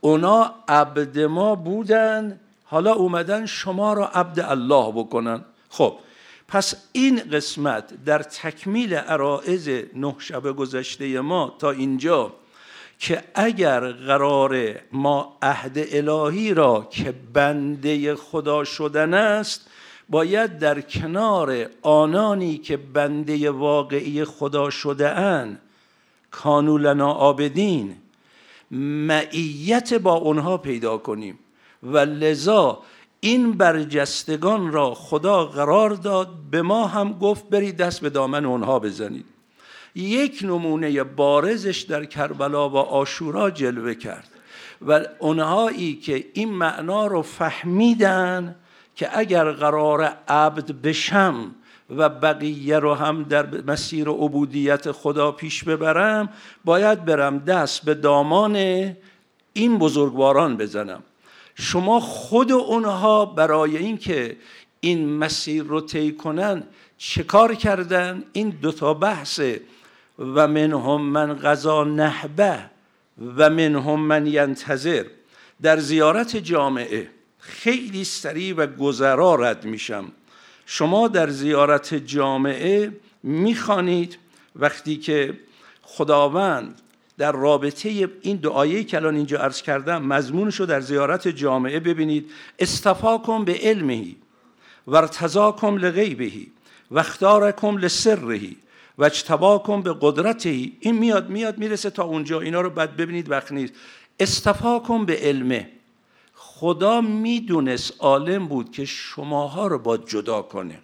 اونا 0.00 0.54
عبد 0.68 1.18
ما 1.18 1.54
بودن 1.54 2.40
حالا 2.70 2.92
اومدن 2.92 3.46
شما 3.46 3.92
را 3.92 4.08
عبد 4.08 4.40
الله 4.40 4.92
بکنن. 4.92 5.44
خب 5.68 5.96
پس 6.48 6.74
این 6.92 7.20
قسمت 7.32 8.04
در 8.04 8.22
تکمیل 8.22 8.94
عرائز 8.94 9.68
نه 9.94 10.14
شب 10.18 10.56
گذشته 10.56 11.20
ما 11.20 11.56
تا 11.58 11.70
اینجا 11.70 12.32
که 12.98 13.24
اگر 13.34 13.92
قرار 13.92 14.74
ما 14.92 15.36
عهد 15.42 15.78
الهی 15.92 16.54
را 16.54 16.88
که 16.90 17.14
بنده 17.32 18.14
خدا 18.14 18.64
شدن 18.64 19.14
است 19.14 19.70
باید 20.08 20.58
در 20.58 20.80
کنار 20.80 21.66
آنانی 21.82 22.58
که 22.58 22.76
بنده 22.76 23.50
واقعی 23.50 24.24
خدا 24.24 24.70
شده 24.70 25.10
ان 25.10 25.58
کانولنا 26.30 27.12
آبدین 27.12 27.96
معیت 28.70 29.94
با 29.94 30.12
اونها 30.12 30.58
پیدا 30.58 30.98
کنیم. 30.98 31.38
و 31.82 31.98
لذا 31.98 32.82
این 33.20 33.52
برجستگان 33.52 34.72
را 34.72 34.94
خدا 34.94 35.44
قرار 35.44 35.90
داد 35.90 36.28
به 36.50 36.62
ما 36.62 36.86
هم 36.86 37.12
گفت 37.12 37.48
برید 37.48 37.76
دست 37.76 38.00
به 38.00 38.10
دامن 38.10 38.44
اونها 38.44 38.78
بزنید. 38.78 39.24
یک 39.94 40.40
نمونه 40.42 41.04
بارزش 41.04 41.80
در 41.80 42.04
کربلا 42.04 42.68
و 42.68 42.76
آشورا 42.76 43.50
جلوه 43.50 43.94
کرد 43.94 44.28
و 44.86 45.00
اونهایی 45.18 45.94
که 45.94 46.24
این 46.34 46.52
معنا 46.52 47.06
رو 47.06 47.22
فهمیدن 47.22 48.56
که 48.96 49.18
اگر 49.18 49.52
قرار 49.52 50.02
عبد 50.28 50.72
بشم 50.72 51.54
و 51.96 52.08
بقیه 52.08 52.78
رو 52.78 52.94
هم 52.94 53.22
در 53.22 53.46
مسیر 53.66 54.08
عبودیت 54.08 54.92
خدا 54.92 55.32
پیش 55.32 55.64
ببرم 55.64 56.28
باید 56.64 57.04
برم 57.04 57.38
دست 57.38 57.84
به 57.84 57.94
دامان 57.94 58.56
این 59.52 59.78
بزرگواران 59.78 60.56
بزنم. 60.56 61.02
شما 61.60 62.00
خود 62.00 62.52
اونها 62.52 63.24
برای 63.24 63.76
اینکه 63.76 64.36
این 64.80 65.08
مسیر 65.08 65.62
رو 65.62 65.80
طی 65.80 66.12
کنن 66.12 66.62
چه 66.98 67.22
کار 67.22 67.54
کردن؟ 67.54 68.24
این 68.32 68.50
دوتا 68.50 68.94
بحث. 68.94 69.40
و 70.18 70.48
منهم 70.48 71.00
من 71.02 71.34
غذا 71.34 71.84
نحبه 71.84 72.58
و 73.36 73.50
منهم 73.50 74.00
من 74.00 74.26
ینتظر. 74.26 75.04
در 75.62 75.78
زیارت 75.78 76.36
جامعه 76.36 77.08
خیلی 77.38 78.04
سریع 78.04 78.54
و 78.56 78.66
گذرا 78.66 79.34
رد 79.34 79.64
میشم. 79.64 80.12
شما 80.66 81.08
در 81.08 81.30
زیارت 81.30 81.94
جامعه 81.94 82.92
می‌خوانید 83.22 84.18
وقتی 84.56 84.96
که 84.96 85.38
خداوند 85.82 86.80
در 87.20 87.32
رابطه 87.32 88.08
این 88.22 88.36
دعایی 88.36 88.84
که 88.84 88.96
الان 88.96 89.16
اینجا 89.16 89.38
عرض 89.38 89.62
کردم 89.62 90.02
مضمونش 90.02 90.60
رو 90.60 90.66
در 90.66 90.80
زیارت 90.80 91.28
جامعه 91.28 91.80
ببینید. 91.80 92.30
استفاکم 92.58 93.44
به 93.44 93.58
علمهی 93.62 94.16
و 94.86 94.96
ارتضاکم 94.96 95.76
لغیبهی 95.76 96.52
و 96.90 96.98
اختارکم 96.98 97.76
لسرهی 97.76 98.56
و 98.98 99.04
اجتباکم 99.04 99.82
به 99.82 99.96
قدرتهی. 100.00 100.76
این 100.80 100.98
میاد 100.98 101.28
میاد 101.28 101.58
می‌رسه 101.58 101.90
تا 101.90 102.04
اونجا. 102.04 102.40
اینا 102.40 102.60
رو 102.60 102.70
بعد 102.70 102.96
ببینید 102.96 103.30
وقت 103.30 103.52
نیست. 103.52 103.72
استفاکم 104.20 105.04
به 105.04 105.16
علمه. 105.16 105.70
خدا 106.34 107.00
می‌دونست 107.00 107.94
عالم 107.98 108.48
بود 108.48 108.72
که 108.72 108.84
شماها 108.84 109.66
رو 109.66 109.78
با 109.78 109.96
جدا 109.96 110.42
کنه. 110.42 110.78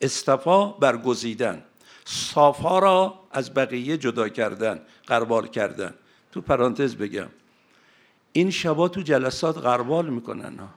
استفا 0.00 0.66
برگزیدن. 0.66 1.62
صافها 2.04 2.78
را 2.78 3.21
از 3.32 3.54
بقیه 3.54 3.96
جدا 3.96 4.28
کردن 4.28 4.80
قربال 5.06 5.46
کردن. 5.46 5.94
تو 6.32 6.40
پرانتز 6.40 6.94
بگم. 6.94 7.28
این 8.32 8.50
شبا 8.50 8.88
تو 8.88 9.00
جلسات 9.00 9.58
قربال 9.58 10.10
می‌کنن 10.10 10.58
ها. 10.58 10.68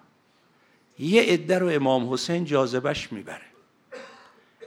یه 1.00 1.22
عده 1.22 1.60
رو 1.60 1.70
امام 1.70 2.14
حسین 2.14 2.46
جاذبش 2.46 3.12
می‌بره. 3.12 3.46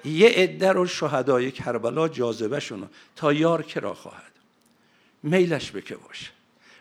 یه 0.05 0.29
عده 0.29 0.73
رو 0.73 0.87
شهدای 0.87 1.51
کربلا 1.51 2.09
جاذبه 2.09 2.63
تا 3.17 3.33
یار 3.33 3.63
کرا 3.63 3.95
خواهد. 3.95 4.33
میلش 5.23 5.73
بکه 5.73 5.97
باشه 5.97 6.31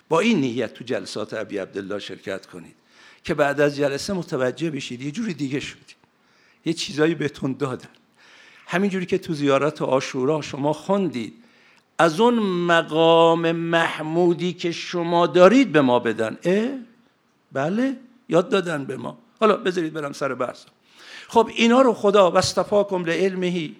با 0.09 0.19
این 0.19 0.41
نیت 0.41 0.73
تو 0.73 0.83
جلسات 0.83 1.33
ابی 1.33 1.57
عبدالله 1.57 1.99
شرکت 1.99 2.45
کنید 2.45 2.75
که 3.23 3.33
بعد 3.33 3.61
از 3.61 3.75
جلسه 3.75 4.13
متوجه 4.13 4.71
بشید 4.71 5.01
یه 5.01 5.11
جوری 5.11 5.33
دیگه 5.33 5.59
شدید 5.59 5.95
یه 6.65 6.73
چیزایی 6.73 7.15
بهتون 7.15 7.53
دادن. 7.53 7.89
همینجوری 8.67 9.05
که 9.05 9.17
تو 9.17 9.33
زیارت 9.33 9.81
آشورا 9.81 10.41
شما 10.41 10.73
خوندید 10.73 11.33
از 11.97 12.19
اون 12.19 12.33
مقام 12.39 13.51
محمودی 13.51 14.53
که 14.53 14.71
شما 14.71 15.27
دارید 15.27 15.71
به 15.71 15.81
ما 15.81 15.99
بدن. 15.99 16.37
اه؟ 16.43 16.69
بله 17.51 17.97
یاد 18.29 18.49
دادن 18.49 18.85
به 18.85 18.97
ما. 18.97 19.17
حالا 19.39 19.57
بذارید 19.57 19.93
برم 19.93 20.13
سر 20.13 20.33
بحث. 20.33 20.65
خب 21.27 21.49
اینا 21.55 21.81
رو 21.81 21.93
خدا 21.93 22.31
واستفاکم 22.31 23.05
لعلمهی 23.05 23.75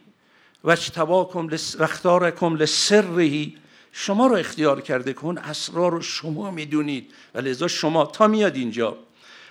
و 0.63 0.69
اجتباکم 0.69 1.49
واختارکم 1.79 2.55
لسرهی. 2.55 3.57
شما 3.91 4.27
رو 4.27 4.35
اختیار 4.35 4.81
کرده 4.81 5.13
که 5.13 5.25
اون 5.25 5.37
اسرار 5.37 5.91
رو 5.91 6.01
شما 6.01 6.51
می‌دونید. 6.51 7.11
و 7.35 7.39
لذا 7.39 7.67
شما 7.67 8.05
تا 8.05 8.27
میاد 8.27 8.55
اینجا. 8.55 8.97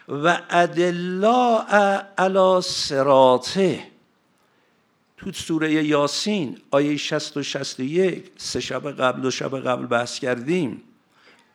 و 0.09 0.38
ادلا 0.51 1.59
علا 2.18 2.61
سراته 2.61 3.96
تو 5.17 5.33
سوره 5.33 5.73
یاسین 5.73 6.59
آیه 6.71 6.97
60 6.97 7.37
و 7.37 7.43
61 7.43 8.31
سه 8.37 8.61
شب 8.61 8.91
قبل 8.91 9.25
و 9.25 9.31
شب 9.31 9.61
قبل 9.61 9.87
بحث 9.87 10.19
کردیم. 10.19 10.83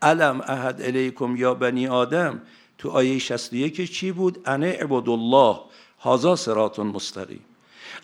علم 0.02 0.42
احد 0.42 0.82
الیکم 0.82 1.36
یا 1.36 1.54
بنی 1.54 1.88
آدم؟ 1.88 2.42
تو 2.78 2.90
آیه 2.90 3.20
61 3.20 3.92
چی 3.94 4.12
بود؟ 4.12 4.42
انه 4.46 4.78
عبد 4.82 5.10
الله 5.10 5.60
هازا 6.00 6.36
سرات 6.36 6.80
مستقیم. 6.80 7.42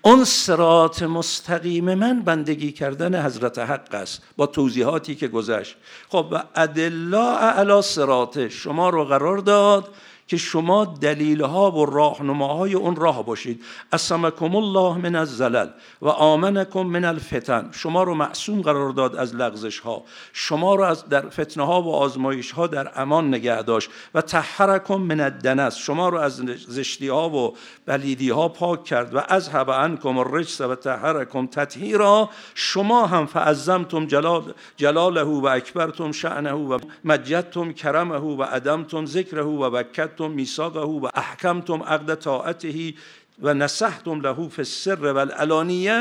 اون 0.01 0.23
سرات 0.23 1.03
مستقیم 1.03 1.93
من 1.93 2.21
بندگی 2.21 2.71
کردن 2.71 3.25
حضرت 3.25 3.59
حق 3.59 3.93
است 3.95 4.21
با 4.37 4.47
توضیحاتی 4.47 5.15
که 5.15 5.27
گذشت. 5.27 5.75
خب 6.09 6.27
و 6.31 6.43
ادلا 6.55 7.37
علی 7.37 7.81
سرات 7.81 8.47
شما 8.47 8.89
رو 8.89 9.05
قرار 9.05 9.37
داد 9.37 9.93
که 10.27 10.37
شما 10.37 10.85
دلیل 10.85 11.41
ها 11.41 11.71
و 11.71 11.85
راهنماهای 11.85 12.73
اون 12.73 12.95
راه 12.95 13.25
باشید. 13.25 13.63
اسمکم 13.91 14.55
الله 14.55 14.97
من 14.97 15.15
الزلل 15.15 15.69
و 16.01 16.07
آمنکم 16.07 16.81
من 16.81 17.05
الفتن. 17.05 17.69
شما 17.71 18.03
رو 18.03 18.13
معصوم 18.13 18.61
قرار 18.61 18.89
داد 18.89 19.15
از 19.15 19.35
لغزش 19.35 19.79
ها 19.79 20.03
شما 20.33 20.75
رو 20.75 20.83
از 20.83 21.09
در 21.09 21.29
فتنه 21.29 21.65
ها 21.65 21.81
و 21.81 21.95
آزمایش 21.95 22.51
ها 22.51 22.67
در 22.67 23.01
امان 23.01 23.27
نگه 23.27 23.61
داشت. 23.61 23.89
و 24.13 24.21
تحرکم 24.21 24.95
من 24.95 25.19
الدنس. 25.19 25.75
شما 25.75 26.09
رو 26.09 26.17
از 26.17 26.35
زشتی 26.67 27.07
ها 27.07 27.29
و 27.29 27.53
بلیدی 27.85 28.29
ها 28.29 28.49
پاک 28.49 28.83
کرد. 28.83 29.15
و 29.15 29.21
از 29.27 29.49
هب 29.49 29.71
عنکم 29.71 30.17
الرجس 30.17 30.61
و 30.61 30.75
تحرکم 30.75 31.47
تطهیرا. 31.47 32.29
شما 32.55 33.05
هم 33.05 33.25
فعظمتم 33.25 34.05
جلال 34.05 34.53
جلاله 34.77 35.23
و 35.23 35.45
اکبرتم 35.45 36.11
شأنه 36.11 36.51
و 36.53 36.79
مجدتم 37.05 37.73
کرمه 37.73 38.17
و 38.17 38.45
ادمتم 38.51 39.05
ذکره 39.05 39.43
و 39.43 39.69
بکتم 40.17 40.31
میثاقه 40.31 40.79
و 40.79 41.09
احکمتم 41.13 41.83
عقد 41.83 42.15
طاعته 42.15 42.93
و 43.41 43.53
نصحتم 43.53 44.21
له 44.21 44.49
فی 44.49 44.61
السر 44.61 44.95
و 45.01 45.07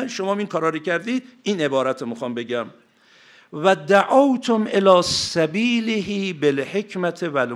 شما 0.09 0.35
این 0.35 0.46
کارا 0.46 0.68
رو 0.68 0.79
کردید 0.79 1.22
این 1.42 1.61
عبارت 1.61 2.02
می‌خوام 2.02 2.35
بگم. 2.35 2.66
و 3.52 3.76
دعوتم 3.76 4.66
الى 4.72 5.02
سبیله 5.02 6.33
بالحکمت 6.33 7.22
و 7.22 7.46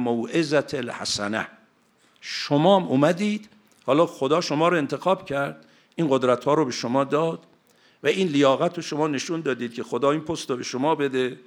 الحسنه. 0.75 1.49
شما 2.20 2.77
اومدید. 2.77 3.49
حالا 3.87 4.07
خدا 4.07 4.40
شما 4.40 4.68
رو 4.68 4.77
انتخاب 4.77 5.27
کرد. 5.27 5.66
این 5.96 6.09
قدرت 6.11 6.44
ها 6.44 6.55
رو 6.55 6.64
به 6.64 6.73
شما 6.73 7.05
داد 7.05 7.40
و 8.03 8.07
این 8.07 8.29
لیاقت 8.29 8.77
رو 8.77 8.83
شما 8.83 9.09
نشون 9.09 9.40
دادید 9.40 9.75
که 9.75 9.83
خدا 9.83 10.11
این 10.11 10.20
پست 10.20 10.51
رو 10.51 10.57
به 10.57 10.62
شما 10.62 10.94
بده. 10.94 11.38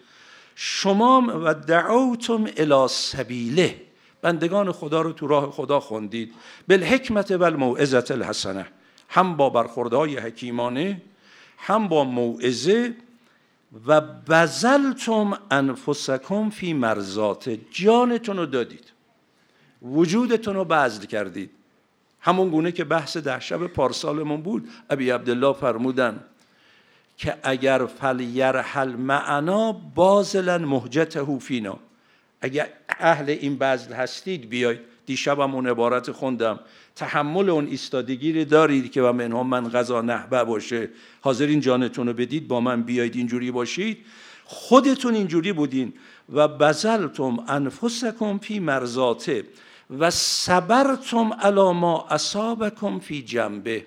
شما 0.56 1.41
و 1.45 1.54
دعوتم 1.54 2.47
الى 2.58 2.88
سبیله. 2.89 3.92
بندگان 4.23 4.71
خدا 4.71 5.01
رو 5.01 5.12
تو 5.12 5.27
راه 5.27 5.51
خدا 5.51 5.79
خوندید 5.79 6.33
بالحکمت 6.69 7.31
و 7.31 7.43
الموعظت 7.43 8.12
الحسنه 8.12 8.67
هم 9.09 9.38
با 9.38 9.49
برخوردهای 9.49 10.17
حکیمانه 10.17 11.01
هم 11.57 11.88
با 11.88 12.03
موعظه 12.03 12.95
و 13.88 14.01
بزلتم 14.01 15.38
انفسکم 15.51 16.49
فی 16.49 16.73
مرزات 16.73 17.49
جانتون 17.71 18.38
رو 18.38 18.45
دادید. 18.45 18.91
وجودتون 19.81 20.55
رو 20.55 20.65
بذل 20.65 21.05
کردید. 21.05 21.51
همون 22.21 22.49
گونه 22.49 22.71
که 22.71 22.83
بحث 22.83 23.17
ده 23.17 23.39
شب 23.39 23.67
پارسالمون 23.67 24.41
بود. 24.41 24.69
ابی 24.89 25.09
عبدالله 25.09 25.53
فرمودن 25.53 26.23
که 27.17 27.36
اگر 27.43 27.86
فلیرحل 27.86 28.89
معنا 28.89 29.71
بازلا 29.71 30.57
مهجته 30.57 31.39
فینا. 31.39 31.79
اگر 32.43 32.69
اهل 32.89 33.29
این 33.29 33.58
بذل 33.58 33.93
هستید 33.93 34.49
بیاید 34.49 34.79
دیشبم 35.06 35.56
اون 35.56 35.67
عبارت 35.67 36.12
خوندم. 36.12 36.60
تحمل 36.95 37.49
اون 37.49 37.67
ایستادگی 37.67 38.34
رو 38.34 38.45
دارید 38.45 38.91
که 38.91 39.01
و 39.01 39.12
منهم 39.12 39.47
من 39.47 39.69
غذا 39.69 40.01
نحبه 40.01 40.43
باشه. 40.43 40.89
حاضرین 41.21 41.60
جانتون 41.60 42.08
رو 42.08 42.13
بدید 42.13 42.47
با 42.47 42.60
من 42.60 42.84
بیاید 42.84 43.15
اینجوری 43.15 43.51
باشید. 43.51 43.97
خودتون 44.45 45.13
اینجوری 45.13 45.53
بودین. 45.53 45.93
و 46.34 46.47
بزلتم 46.47 47.39
انفسکم 47.47 48.38
فی 48.38 48.60
مرزاته 48.60 49.43
و 49.99 50.12
صبرتم 50.12 51.34
علی 51.34 51.71
ما 51.71 52.08
اصابکم 52.10 52.99
فی 52.99 53.21
جنبه. 53.21 53.86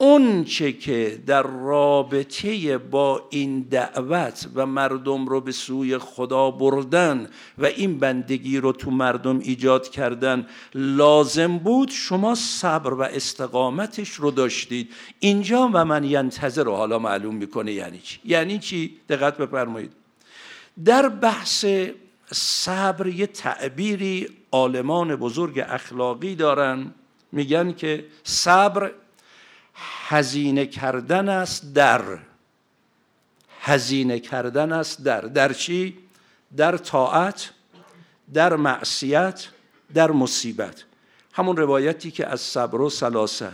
اون 0.00 0.44
چه 0.44 0.72
که 0.72 1.22
در 1.26 1.42
رابطه 1.42 2.78
با 2.78 3.26
این 3.30 3.60
دعوت 3.60 4.48
و 4.54 4.66
مردم 4.66 5.26
رو 5.26 5.40
به 5.40 5.52
سوی 5.52 5.98
خدا 5.98 6.50
بردن 6.50 7.28
و 7.58 7.66
این 7.66 7.98
بندگی 7.98 8.58
رو 8.58 8.72
تو 8.72 8.90
مردم 8.90 9.38
ایجاد 9.38 9.88
کردن 9.88 10.46
لازم 10.74 11.58
بود 11.58 11.90
شما 11.90 12.34
صبر 12.34 12.94
و 12.94 13.02
استقامتش 13.02 14.10
رو 14.10 14.30
داشتید. 14.30 14.90
اینجا 15.18 15.70
و 15.72 15.84
من 15.84 16.04
ینتظر 16.04 16.64
رو 16.64 16.74
حالا 16.74 16.98
معلوم 16.98 17.34
می‌کنه 17.34 17.72
یعنی 17.72 17.98
چی؟ 17.98 18.18
یعنی 18.24 18.58
چی؟ 18.58 18.96
دقت 19.08 19.36
بفرمایید. 19.36 19.92
در 20.84 21.08
بحث 21.08 21.64
صبر 22.32 23.06
یه 23.06 23.26
تعبیری 23.26 24.28
عالمان 24.52 25.16
بزرگ 25.16 25.64
اخلاقی 25.68 26.34
دارن. 26.34 26.94
میگن 27.32 27.72
که 27.72 28.04
صبر 28.24 28.90
هزینه 30.08 30.66
کردن 30.66 31.28
است 31.28 31.74
در. 31.74 32.02
هزینه 33.60 34.20
کردن 34.20 34.72
است 34.72 35.04
در. 35.04 35.20
در 35.20 35.52
چی? 35.52 35.98
در 36.56 36.76
طاعت 36.76 37.50
در 38.34 38.56
معصیت 38.56 39.46
در 39.94 40.10
مصیبت. 40.10 40.84
همون 41.32 41.56
روایتی 41.56 42.10
که 42.10 42.26
از 42.26 42.40
صبر 42.40 42.80
و 42.80 42.90
سلاسه. 42.90 43.52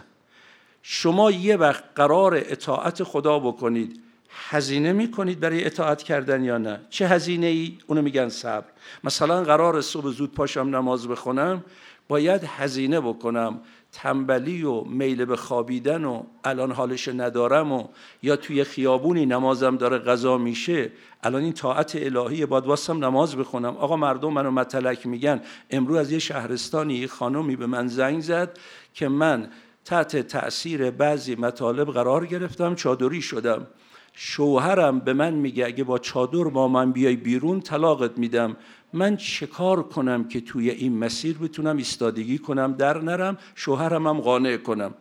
شما 0.83 1.31
یه 1.31 1.57
وقت 1.57 1.85
قرار 1.95 2.35
اطاعت 2.35 3.03
خدا 3.03 3.39
بکنید 3.39 4.03
هزینه 4.49 4.93
می‌کنید 4.93 5.41
برای 5.41 5.65
اطاعت 5.65 6.03
کردن 6.03 6.45
یا 6.45 6.59
نه؟ 6.59 6.81
چه 6.91 7.09
هزینه 7.09 7.47
ای 7.47 7.79
اونو 7.87 8.03
میگن 8.03 8.29
صبر. 8.29 8.67
مثلا 9.05 9.45
قرار 9.45 9.81
صبح 9.81 10.11
زود 10.11 10.35
پاشم 10.35 10.61
نماز 10.61 11.09
بخونم 11.09 11.65
باید 12.09 12.45
هزینه 12.45 13.01
بکنم. 13.01 13.61
تنبلی 13.97 14.63
و 14.63 14.81
میل 14.81 15.25
به 15.25 15.37
خوابیدن 15.37 16.05
و 16.05 16.23
الان 16.45 16.73
حالش 16.73 17.09
ندارم 17.09 17.73
و 17.73 17.89
یا 18.23 18.37
توی 18.37 18.65
خیابونی 18.65 19.27
نمازم 19.27 19.77
داره 19.77 19.99
غذا 19.99 20.39
میشه 20.39 20.93
الان 21.23 21.43
این 21.43 21.53
طاعت 21.53 21.97
الهی 21.97 22.47
باید 22.47 22.67
واسم 22.67 23.05
نماز 23.05 23.37
بخونم. 23.37 23.77
آقا 23.77 23.97
مردم 23.97 24.33
منو 24.33 24.51
متلک 24.51 25.07
میگن. 25.07 25.41
امروز 25.71 25.97
از 25.97 26.13
یه 26.13 26.19
شهرستانی 26.19 26.95
یه 26.95 27.07
خانومی 27.07 27.57
به 27.57 27.67
من 27.67 27.89
زنگ 27.89 28.21
زد 28.21 28.59
که 28.95 29.09
من 29.09 29.49
تحت 29.85 30.17
تأثیر 30.17 30.91
بعضی 30.91 31.35
مطالب 31.35 31.91
قرار 31.91 32.27
گرفتم 32.27 32.75
چادری 32.75 33.23
شدم. 33.23 33.67
شوهرم 34.13 35.01
به 35.01 35.13
من 35.13 35.35
میگه 35.35 35.67
اگه 35.67 35.85
با 35.85 35.99
چادر 35.99 36.45
با 36.45 36.69
من 36.69 36.93
بیای 36.93 37.17
بیرون 37.17 37.61
طلاقت 37.61 38.19
میدم. 38.19 38.57
من 38.93 39.17
چه 39.17 39.47
کار 39.47 39.83
کنم 39.83 40.29
که 40.29 40.41
توی 40.41 40.71
این 40.71 40.99
مسیر 40.99 41.39
بتونم 41.39 41.77
ایستادگی 41.77 42.39
کنم 42.39 42.73
در 42.73 43.03
نرم 43.03 43.39
شوهرم 43.55 44.07
هم 44.07 44.21
قانع 44.21 44.57
کنم؟ 44.57 44.95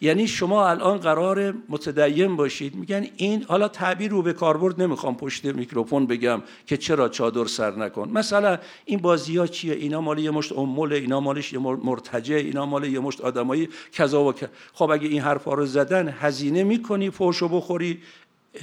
یعنی 0.00 0.26
شما 0.26 0.68
الان 0.68 0.98
قرار 0.98 1.54
متدین 1.68 2.36
باشید 2.36 2.74
میگن 2.74 3.06
این 3.16 3.42
حالا 3.42 3.68
تعبیر 3.68 4.10
رو 4.10 4.22
به 4.22 4.32
کاربرد 4.32 4.82
نمی‌خوام 4.82 5.16
پشت 5.16 5.44
میکروفون 5.44 6.06
بگم 6.06 6.42
که 6.66 6.76
چرا 6.76 7.08
چادر 7.08 7.44
سر 7.44 7.76
نکن. 7.76 8.08
مثلا 8.08 8.58
این 8.84 8.98
بازی 8.98 9.36
ها 9.36 9.46
چیه؟ 9.46 9.74
اینا 9.74 10.00
مال 10.00 10.18
یه 10.18 10.30
مشت 10.30 10.52
امول 10.52 10.92
اینا 10.92 11.20
مالش 11.20 11.52
یه 11.52 11.58
مرتجه 11.58 12.36
اینا 12.36 12.66
مال 12.66 12.84
یه 12.84 13.00
مشت 13.00 13.20
آدمایی 13.20 13.68
کذا 13.92 14.24
و 14.24 14.34
خب 14.72 14.90
اگه 14.90 15.08
این 15.08 15.20
حرفا 15.20 15.54
رو 15.54 15.66
زدن 15.66 16.08
هزینه 16.20 16.64
می‌کنی 16.64 17.10
فوشو 17.10 17.48
بخوری. 17.48 18.00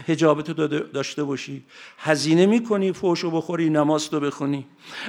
هجابتو 0.08 0.68
داشته 0.68 1.24
باشی. 1.24 1.64
هزینه 1.98 2.46
می‌کنی 2.46 2.92
فوشو 2.92 3.32
بخوری 3.32 3.70
نماز 3.70 4.10
تو 4.10 4.20
بخونی. 4.20 4.66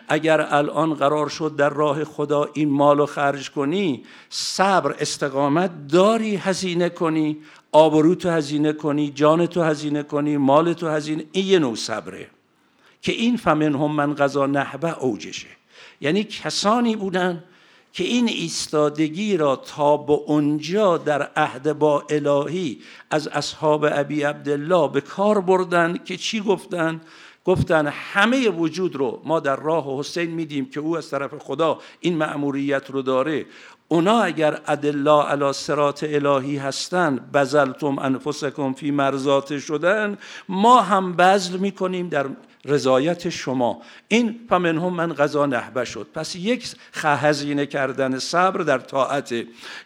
اگر 0.09 0.41
الان 0.41 0.95
قرار 0.95 1.29
شد 1.29 1.57
در 1.57 1.69
راه 1.69 2.05
خدا 2.05 2.49
این 2.53 2.71
مال 2.71 2.99
رو 2.99 3.07
خرج 3.07 3.51
کنی 3.51 4.05
صبر 4.31 4.95
استقامت 5.01 5.71
داری 5.89 6.37
هزینه 6.37 6.89
کنی. 6.89 7.39
آبروتو 7.73 8.31
هزینه 8.31 8.73
کنی 8.73 9.11
جانتو 9.11 9.63
هزینه 9.63 10.03
کنی 10.03 10.37
مالتو 10.37 10.89
هزینه 10.89 11.25
این 11.33 11.47
یه 11.47 11.59
نوع 11.59 11.75
صبره. 11.75 12.27
که 13.03 13.13
این 13.13 13.37
فمن 13.37 13.75
هم 13.75 13.91
من 13.91 14.15
قضا 14.15 14.47
نحبه 14.47 14.99
اوجشه. 14.99 15.49
یعنی 16.01 16.25
کسانی 16.25 16.97
بودن 16.97 17.45
که 17.93 18.05
این 18.05 18.29
ایستادگی 18.29 19.37
را 19.37 19.57
تا 19.57 19.97
به 19.97 20.13
اونجا 20.13 20.99
در 20.99 21.23
عهد 21.23 21.79
با 21.79 22.05
الهی 22.11 22.79
از 23.11 23.29
اصحاب 23.29 23.87
ابی 23.91 24.23
عبدالله 24.23 24.89
به 24.89 25.01
کار 25.01 25.41
بردن 25.41 25.99
که 26.05 26.17
چی 26.17 26.41
گفتن 26.41 27.01
گفتن 27.45 27.87
همه 27.87 28.49
وجود 28.49 28.97
رو 28.97 29.21
ما 29.25 29.41
در 29.41 29.57
راه 29.57 29.99
حسین 29.99 30.31
میدیم 30.31 30.71
که 30.71 30.81
او 30.81 30.97
از 30.97 31.11
طرف 31.11 31.35
خدا 31.39 31.79
این 32.01 32.17
مأموریت 32.17 32.91
رو 32.91 33.03
داره. 33.03 33.47
اونا 33.93 34.23
اگر 34.23 34.61
ادلا 34.67 35.29
علی 35.29 35.53
سرات 35.53 36.05
الهی 36.05 36.57
هستند 36.57 37.33
بزلتم 37.33 37.99
انفسکم 37.99 38.73
فی 38.73 38.91
مرزات 38.91 39.59
شدن 39.59 40.19
ما 40.49 40.81
هم 40.81 41.13
بذل 41.17 41.57
می‌کنیم 41.57 42.09
در 42.09 42.27
رضایت 42.65 43.29
شما. 43.29 43.83
این 44.09 44.41
فمنهم 44.49 44.93
من 44.93 45.13
غذا 45.13 45.47
نحبه 45.47 45.85
شد. 45.85 46.07
پس 46.15 46.37
یک 46.37 46.75
هزینه 46.95 47.67
کردن 47.67 48.19
صبر 48.19 48.61
در 48.61 48.79
طاعت 48.79 49.35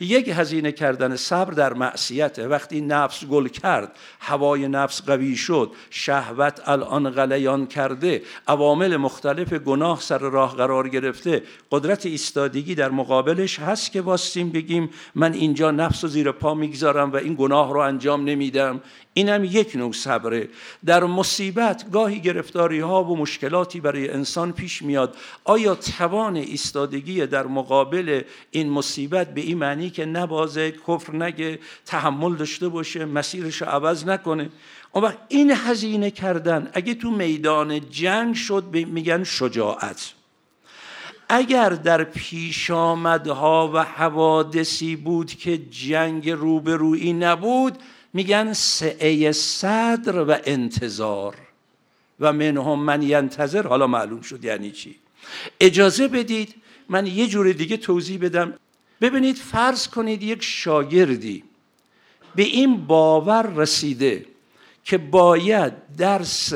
یک 0.01 0.29
هزینه 0.29 0.73
کردن 0.73 1.17
صبر 1.17 1.53
در 1.53 1.73
معصیت. 1.73 2.39
وقتی 2.39 2.81
نفس 2.81 3.25
گل 3.25 3.49
کرد 3.49 3.93
هوای 4.21 4.69
نفس 4.69 5.03
قوی 5.03 5.37
شد 5.37 5.71
شهوت 5.91 6.69
الان 6.69 7.11
غلیان 7.11 7.67
کرده 7.67 8.23
عوامل 8.49 8.97
مختلف 8.97 9.53
گناه 9.53 10.01
سر 10.01 10.19
راه 10.19 10.57
قرار 10.57 10.89
گرفته 10.89 11.43
قدرت 11.71 12.07
ایستادگی 12.07 12.75
در 12.75 12.91
مقابلش 12.91 13.59
هست 13.59 13.93
که 13.97 14.03
واستیم 14.03 14.51
بگیم 14.51 14.91
من 15.15 15.33
اینجا 15.33 15.71
نفس 15.71 16.05
و 16.05 16.09
زیر 16.09 16.33
پا 16.33 16.55
می‌گذارم 16.55 17.13
و 17.13 17.17
این 17.17 17.35
گناه 17.39 17.73
رو 17.73 17.81
انجام 17.81 18.25
نمیدم. 18.25 18.81
اینم 19.15 19.45
یک 19.45 19.77
نوع 19.77 19.93
صبره. 19.93 20.49
در 20.85 21.05
مصیبت 21.05 21.91
گاهی 21.91 22.21
گرفتاری 22.21 22.81
ها 22.81 23.05
و 23.05 23.17
مشکلاتی 23.17 23.81
برای 23.81 24.11
انسان 24.11 24.53
پیش 24.53 24.83
میاد. 24.83 25.17
آیا 25.45 25.75
توان 25.75 26.37
ایستادگی 26.37 27.27
در 27.27 27.47
مقابل 27.47 28.23
این 28.51 28.71
مصیبت 28.71 29.35
به 29.35 29.41
این 29.41 29.59
معنی 29.59 29.91
که 29.91 30.05
نبازه 30.05 30.75
کفر 30.89 31.17
نگه 31.17 31.59
تحمل 31.87 32.37
داشته 32.37 32.69
باشه 32.69 33.05
مسیرش 33.05 33.63
رو 33.63 33.69
عوض 33.69 34.07
نکنه؟ 34.07 34.51
وقت 34.95 35.19
این 35.29 35.51
هزینه 35.51 36.11
کردن 36.11 36.71
اگه 36.73 36.95
تو 36.95 37.11
میدان 37.11 37.91
جنگ 37.91 38.35
شد 38.35 38.65
میگن 38.73 39.25
شجاعت. 39.25 40.16
اگر 41.29 41.71
در 41.71 42.05
پیش 42.05 42.71
آمدها 42.71 43.71
و 43.75 43.85
حوادثی 43.85 44.97
بود 44.97 45.31
که 45.31 45.59
جنگ 45.59 46.31
روبرویی 46.31 47.13
نبود 47.13 47.79
میگن 48.13 48.53
سعه 48.53 49.33
صدر 49.33 50.23
و 50.23 50.37
انتظار. 50.45 51.35
و 52.21 52.33
منهم 52.33 52.79
من 52.79 53.03
ینتظر 53.03 53.67
حالا 53.67 53.87
معلوم 53.87 54.21
شد 54.21 54.45
یعنی 54.45 54.71
چی. 54.71 54.95
اجازه 55.61 56.09
بدید 56.09 56.55
من 56.89 57.07
یه 57.07 57.27
جور 57.27 57.53
دیگه 57.53 57.77
توضیح 57.77 58.19
بدم. 58.21 58.55
ببینید 59.01 59.37
فرض 59.37 59.89
کنید 59.89 60.23
یک 60.23 60.43
شاگردی 60.43 61.45
به 62.35 62.43
این 62.43 62.87
باور 62.87 63.53
رسیده 63.57 64.27
که 64.85 64.99
باید 64.99 65.73
درس 65.99 66.53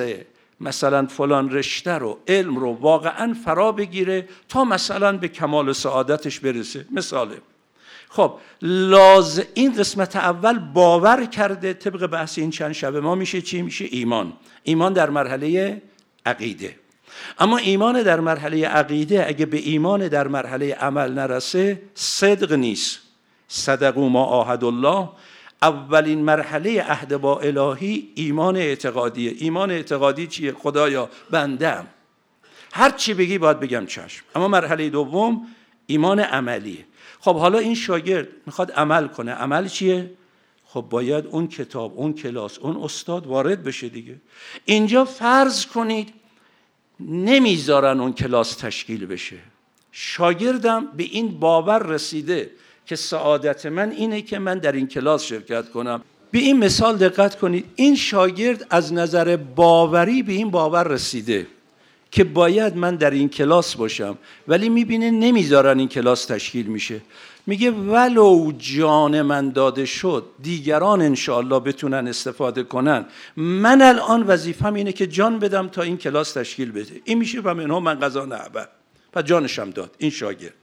مثلا 0.61 1.07
فلان 1.07 1.51
رشته 1.51 1.90
رو 1.90 2.18
علم 2.29 2.57
رو 2.57 2.73
واقعا 2.73 3.37
فرا 3.44 3.73
بگیره 3.73 4.29
تا 4.49 4.64
مثلا 4.64 5.16
به 5.16 5.29
کمال 5.29 5.73
سعادتش 5.73 6.40
برسه. 6.40 6.87
مثاله. 6.92 7.37
خب 8.09 8.35
لاز 8.62 9.44
این 9.55 9.73
قسمت 9.73 10.16
اول 10.16 10.59
باور 10.59 11.25
کرده 11.25 11.73
طبق 11.73 12.07
بحث 12.07 12.38
این 12.38 12.51
چند 12.51 12.73
شب 12.73 12.96
ما 12.96 13.14
میشه 13.14 13.40
چی؟ 13.40 13.62
میشه 13.62 13.85
ایمان. 13.90 14.33
ایمان 14.62 14.92
در 14.92 15.11
مرحله 15.11 15.83
عقیده. 16.27 16.77
اما 17.38 17.57
ایمان 17.57 18.03
در 18.03 18.20
مرحله 18.20 18.68
عقیده 18.68 19.29
اگه 19.29 19.46
به 19.46 19.57
ایمان 19.57 20.09
در 20.09 20.29
مرحله 20.29 20.75
عمل 20.75 21.12
نرسه 21.12 21.83
صدق 21.94 22.53
نیست. 22.53 22.99
صدقو 23.49 24.09
ما 24.09 24.25
آهد 24.25 24.64
الله 24.64 25.09
اولین 25.62 26.25
مرحله 26.25 26.83
عهد 26.83 27.16
با 27.16 27.40
الهی 27.40 28.09
ایمان 28.14 28.57
اعتقادیه. 28.57 29.35
ایمان 29.38 29.70
اعتقادی 29.70 30.27
چیه؟ 30.27 30.53
خدایا 30.53 31.11
بندم. 31.31 31.87
هر 32.73 32.90
چی 32.90 33.14
بگی 33.14 33.38
باید 33.38 33.61
بگم 33.61 33.87
چشم. 33.87 34.25
اما 34.35 34.49
مرحله 34.49 34.90
دوم 34.90 35.46
ایمان 35.87 36.20
عملیه. 36.20 36.85
خب 37.20 37.37
حالا 37.37 37.59
این 37.59 37.75
شاگرد 37.75 38.29
می‌خواد 38.46 38.73
عمل 38.73 39.07
کنه. 39.09 39.33
عمل 39.33 39.68
چیه؟ 39.68 40.11
خب 40.66 40.87
باید 40.90 41.27
اون 41.27 41.49
کتاب 41.49 41.99
اون 41.99 42.12
کلاس 42.12 42.59
اون 42.59 42.77
استاد 42.83 43.27
وارد 43.27 43.64
بشه 43.64 43.88
دیگه. 43.88 44.16
اینجا 44.64 45.05
فرض 45.05 45.66
کنید 45.66 46.12
نمی‌ذارن 47.01 48.01
اون 48.01 48.12
کلاس 48.12 48.55
تشکیل 48.55 49.07
بشه. 49.07 49.38
شاگردم 49.92 50.87
به 50.87 51.03
این 51.03 51.40
باور 51.40 51.87
رسیده. 51.87 52.51
که 52.87 52.97
سعادت 52.97 53.66
من 53.66 53.90
اینه 53.90 54.23
که 54.23 54.38
من 54.38 54.59
در 54.59 54.73
این 54.73 54.87
کلاس 54.87 55.25
شرکت 55.25 55.71
کنم. 55.71 56.03
به 56.31 56.38
این 56.38 56.59
مثال 56.59 56.97
دقت 56.97 57.38
کنید 57.38 57.64
این 57.77 57.97
شاگرد 57.97 58.66
از 58.71 58.93
نظر 58.93 59.37
باوری 59.37 60.23
به 60.23 60.33
این 60.33 60.51
باور 60.51 60.88
رسیده 60.88 61.47
که 62.11 62.25
باید 62.25 62.77
من 62.77 62.97
در 62.97 63.11
این 63.11 63.29
کلاس 63.29 63.77
باشم 63.77 64.19
ولی 64.49 64.69
می‌بینه 64.69 65.11
نمی‌ذارن 65.11 65.79
این 65.79 65.88
کلاس 65.88 66.25
تشکیل 66.25 66.66
میشه. 66.66 67.01
میگه 67.47 67.71
ولو 67.71 68.53
جان 68.59 69.23
من 69.23 69.51
داده 69.51 69.87
شد 69.87 70.25
دیگران 70.43 71.03
انشاءالله 71.03 71.61
بتونن 71.61 72.09
استفاده 72.09 72.62
کنن. 72.62 73.07
من 73.37 73.83
الان 73.83 74.23
وظیفم 74.23 74.75
اینه 74.75 74.93
که 74.93 75.07
جان 75.07 75.38
بدم 75.38 75.69
تا 75.69 75.83
این 75.83 75.97
کلاس 75.97 76.33
تشکیل 76.33 76.73
بده. 76.73 77.01
این 77.05 77.19
میشه 77.19 77.40
و 77.45 77.55
منها 77.55 77.81
من 77.81 77.95
قضا 77.95 78.25
نعبه. 78.25 78.66
و 79.14 79.23
جانشم 79.23 79.71
داد 79.71 79.95
این 79.99 80.11
شاگرد. 80.11 80.55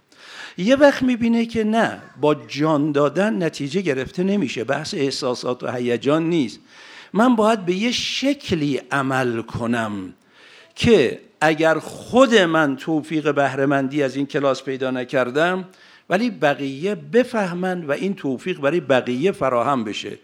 یه 0.57 0.75
وقت 0.75 1.03
می‌بینه 1.03 1.45
که 1.45 1.63
نه 1.63 2.01
با 2.21 2.35
جان 2.35 2.91
دادن 2.91 3.43
نتیجه 3.43 3.81
گرفته 3.81 4.23
نمیشه 4.23 4.63
بحث 4.63 4.93
احساسات 4.93 5.63
و 5.63 5.71
هیجان 5.71 6.29
نیست. 6.29 6.59
من 7.13 7.35
باید 7.35 7.65
به 7.65 7.73
یه 7.73 7.91
شکلی 7.91 8.81
عمل 8.91 9.41
کنم 9.41 10.13
که 10.75 11.19
اگر 11.41 11.79
خود 11.79 12.35
من 12.35 12.75
توفیق 12.75 13.35
بهرهمندی 13.35 14.03
از 14.03 14.15
این 14.15 14.25
کلاس 14.25 14.63
پیدا 14.63 14.91
نکردم 14.91 15.65
ولی 16.09 16.29
بقیه 16.29 16.95
بفهمند 16.95 17.89
و 17.89 17.91
این 17.91 18.13
توفیق 18.13 18.59
برای 18.59 18.79
بقیه 18.79 19.31
فراهم 19.31 19.83
بشه. 19.83 20.19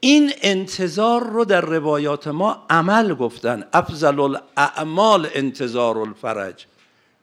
این 0.00 0.32
انتظار 0.42 1.30
رو 1.30 1.44
در 1.44 1.60
روایات 1.60 2.28
ما 2.28 2.66
عمل 2.70 3.14
گفتن. 3.14 3.64
افضل 3.72 4.20
الاعمال 4.20 5.28
انتظار 5.34 5.98
الفرج. 5.98 6.66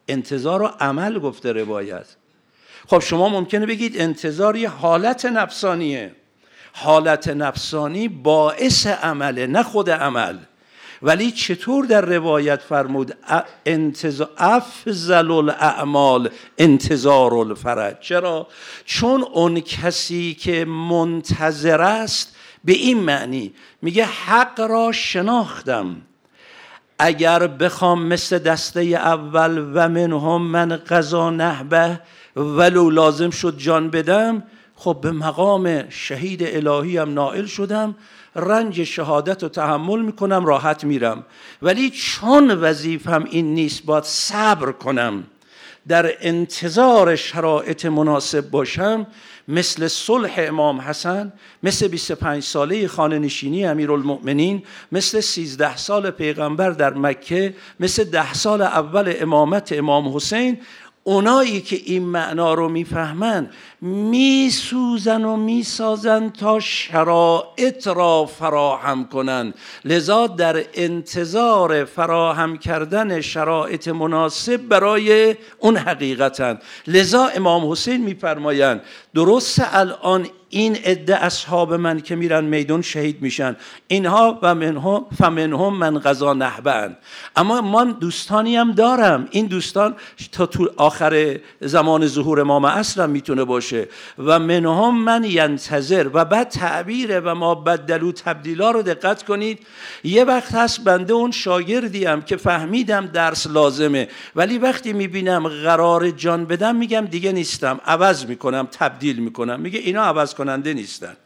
انتظار 0.08 0.60
رو 0.60 0.66
عمل 0.80 1.18
گفته 1.18 1.52
روایت. 1.52 2.06
خب 2.88 2.98
شما 2.98 3.28
ممکنه 3.28 3.66
بگید 3.66 4.00
انتظار 4.00 4.56
یه 4.56 4.68
حالت 4.68 5.26
نفسانیه. 5.26 6.12
حالت 6.72 7.28
نفسانی 7.28 8.08
باعث 8.08 8.86
عمله 8.86 9.46
نه 9.46 9.62
خود 9.62 9.90
عمل. 9.90 10.38
ولی 11.02 11.30
چطور 11.30 11.84
در 11.84 12.00
روایت 12.00 12.62
فرمود 12.62 13.16
افضل 14.38 15.30
الاعمال 15.30 16.30
انتظار 16.58 17.34
الفرج؟ 17.34 17.96
چرا؟ 18.00 18.46
چون 18.84 19.22
اون 19.22 19.60
کسی 19.60 20.34
که 20.34 20.64
منتظر 20.64 21.80
است 21.80 22.36
به 22.64 22.72
این 22.72 22.98
معنی. 22.98 23.52
میگه 23.82 24.04
حق 24.04 24.60
را 24.60 24.92
شناختم. 24.92 25.96
اگر 26.98 27.46
بخوام 27.46 28.06
مثل 28.06 28.38
دسته 28.38 28.80
اول 28.80 29.58
و 29.74 29.88
منهم 29.88 30.42
من 30.42 30.76
قضا 30.76 31.30
نهبه 31.30 32.00
ولو 32.36 32.90
لازم 32.90 33.30
شد 33.30 33.58
جان 33.58 33.90
بدم 33.90 34.42
خب 34.76 34.98
به 35.02 35.12
مقام 35.12 35.88
شهید 35.88 36.42
الهی 36.42 36.96
هم 36.96 37.14
نائل 37.14 37.46
شدم 37.46 37.94
رنج 38.36 38.84
شهادت 38.84 39.42
رو 39.42 39.48
تحمل 39.48 40.00
می‌کنم 40.00 40.46
راحت 40.46 40.84
میرم. 40.84 41.24
ولی 41.62 41.90
چون 41.90 42.50
وظیفم 42.50 43.24
این 43.30 43.54
نیست 43.54 43.84
باید 43.84 44.04
صبر 44.04 44.72
کنم. 44.72 45.24
در 45.88 46.12
انتظار 46.20 47.16
شرایط 47.16 47.86
مناسب 47.86 48.50
باشم 48.50 49.06
مثل 49.48 49.88
صلح 49.88 50.34
امام 50.38 50.80
حسن 50.80 51.32
مثل 51.62 51.88
25 51.88 52.42
ساله 52.42 52.88
خانه 52.88 53.18
نشینی 53.18 53.66
امیرالمؤمنین 53.66 54.62
مثل 54.92 55.20
13 55.20 55.76
سال 55.76 56.10
پیغمبر 56.10 56.70
در 56.70 56.94
مکه 56.94 57.54
مثل 57.80 58.04
ده 58.04 58.34
سال 58.34 58.62
اول 58.62 59.14
امامت 59.20 59.72
امام 59.72 60.16
حسین 60.16 60.58
اونایی 61.04 61.60
که 61.60 61.76
این 61.84 62.02
معنا 62.02 62.54
رو 62.54 62.68
می‌فهمند 62.68 63.52
میسوزن 63.80 65.24
و 65.24 65.36
می‌سازن 65.36 66.28
تا 66.28 66.60
شرایط 66.60 67.86
را 67.86 68.26
فراهم 68.26 69.08
کنند. 69.08 69.54
لذا 69.84 70.26
در 70.26 70.64
انتظار 70.74 71.84
فراهم 71.84 72.58
کردن 72.58 73.20
شرایط 73.20 73.88
مناسب 73.88 74.56
برای 74.56 75.36
اون 75.58 75.76
حقیقتن 75.76 76.58
لذا 76.86 77.26
امام 77.26 77.70
حسین 77.70 78.04
میفرمایند 78.04 78.82
درست 79.14 79.62
الان 79.72 80.26
این 80.52 80.76
عده 80.76 81.24
اصحاب 81.24 81.74
من 81.74 82.00
که 82.00 82.16
میرن 82.16 82.44
میدون 82.44 82.82
شهید 82.82 83.22
میشن. 83.22 83.56
اینها 83.88 84.38
و 84.42 84.54
منهم 84.54 85.06
فمنهم 85.18 85.74
من 85.74 85.98
غذا 85.98 86.32
نهبن 86.32 86.96
اما 87.36 87.60
من 87.60 87.90
دوستانی 87.90 88.56
هم 88.56 88.72
دارم. 88.72 89.28
این 89.30 89.46
دوستان 89.46 89.94
تا 90.32 90.46
تو 90.46 90.70
آخر 90.76 91.38
زمان 91.60 92.06
ظهور 92.06 92.40
امام 92.40 92.64
اصرم 92.64 93.10
می‌تونه 93.10 93.44
باشه. 93.44 93.88
و 94.18 94.38
منهم 94.38 95.04
من 95.04 95.24
ینتظر. 95.24 96.10
و 96.14 96.24
بعد 96.24 96.48
تعبیر 96.48 97.20
و 97.20 97.34
ما 97.34 97.54
بدلو 97.54 98.12
تبدیلا 98.12 98.70
رو 98.70 98.82
دقت 98.82 99.22
کنید. 99.22 99.58
یه 100.04 100.24
وقت 100.24 100.54
هست 100.54 100.84
بنده 100.84 101.12
اون 101.12 101.30
شاگردیم 101.30 102.22
که 102.22 102.36
فهمیدم 102.36 103.06
درس 103.06 103.46
لازمه. 103.46 104.08
ولی 104.36 104.58
وقتی 104.58 104.92
می‌بینم 104.92 105.48
قرار 105.48 106.10
جان 106.10 106.44
بدم 106.44 106.76
میگم 106.76 107.06
دیگه 107.10 107.32
نیستم. 107.32 107.80
عوض 107.86 108.26
می‌کنم 108.26 108.68
تبدیل 108.72 109.18
می‌کنم. 109.18 109.60
میگه 109.60 109.78
اینا 109.78 110.02
عوض 110.02 110.34
کننده 110.40 110.74
نیستن. 110.74 111.16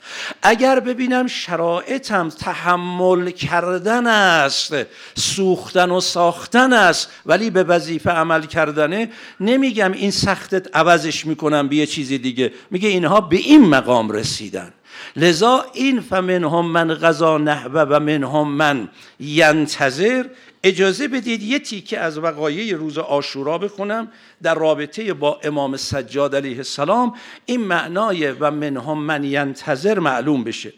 اگر 0.42 0.81
ببینم 0.81 1.27
شرایطم 1.27 2.29
تحمل 2.29 3.31
کردن 3.31 4.07
است 4.07 4.74
سوختن 5.14 5.90
و 5.90 6.00
ساختن 6.00 6.72
است 6.72 7.11
ولی 7.27 7.50
به 7.50 7.62
وظیفه 7.62 8.11
عمل 8.11 8.46
کردنه 8.46 9.11
نمیگم 9.40 9.92
این 9.92 10.11
سختت 10.11 10.77
عوضش 10.77 11.27
می‌کنم 11.27 11.68
به 11.68 11.77
یه 11.77 11.87
چیزی 11.87 12.18
دیگه. 12.18 12.53
میگه 12.70 12.88
اینها 12.88 13.20
به 13.20 13.37
این 13.37 13.68
مقام 13.68 14.11
رسیدن. 14.11 14.72
لذا 15.16 15.64
این 15.74 16.00
فمنهم 16.00 16.66
من 16.66 16.94
غذا 16.94 17.38
نحوه 17.38 17.81
و 17.81 18.00
منهم 18.00 18.48
من 18.48 18.88
ینتظر 19.20 20.24
اجازه 20.64 21.09
بدید 21.09 21.42
یه 21.42 21.59
تیکه 21.59 21.98
از 22.00 22.18
وقایع 22.18 22.77
روز 22.77 22.98
آشورا 22.98 23.59
بخونم 23.59 24.09
در 24.42 24.55
رابطه 24.55 25.14
با 25.14 25.40
امام 25.42 25.77
سجاد 25.77 26.37
علیه 26.37 26.57
السلام. 26.57 27.14
این 27.46 27.61
معنای 27.61 28.31
و 28.31 28.50
منهم 28.50 28.98
من 28.98 29.24
ینتظر 29.24 29.98
معلوم 29.98 30.44
بشه. 30.44 30.72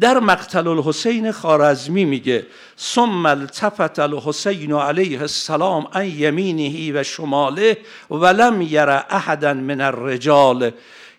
در 0.00 0.18
مقتل 0.18 0.68
الحسین 0.68 1.32
خارزمی 1.32 2.04
میگه 2.04 2.46
ثم 2.78 3.26
التفت 3.26 3.98
الحسین 3.98 4.72
علیه 4.72 5.20
السلام 5.20 5.86
ان 5.92 6.06
یمینه 6.06 7.00
و 7.00 7.02
شماله 7.02 7.78
ولم 8.10 8.62
یر 8.62 8.90
احدا 8.90 9.54
من 9.54 9.80
الرجال. 9.80 10.70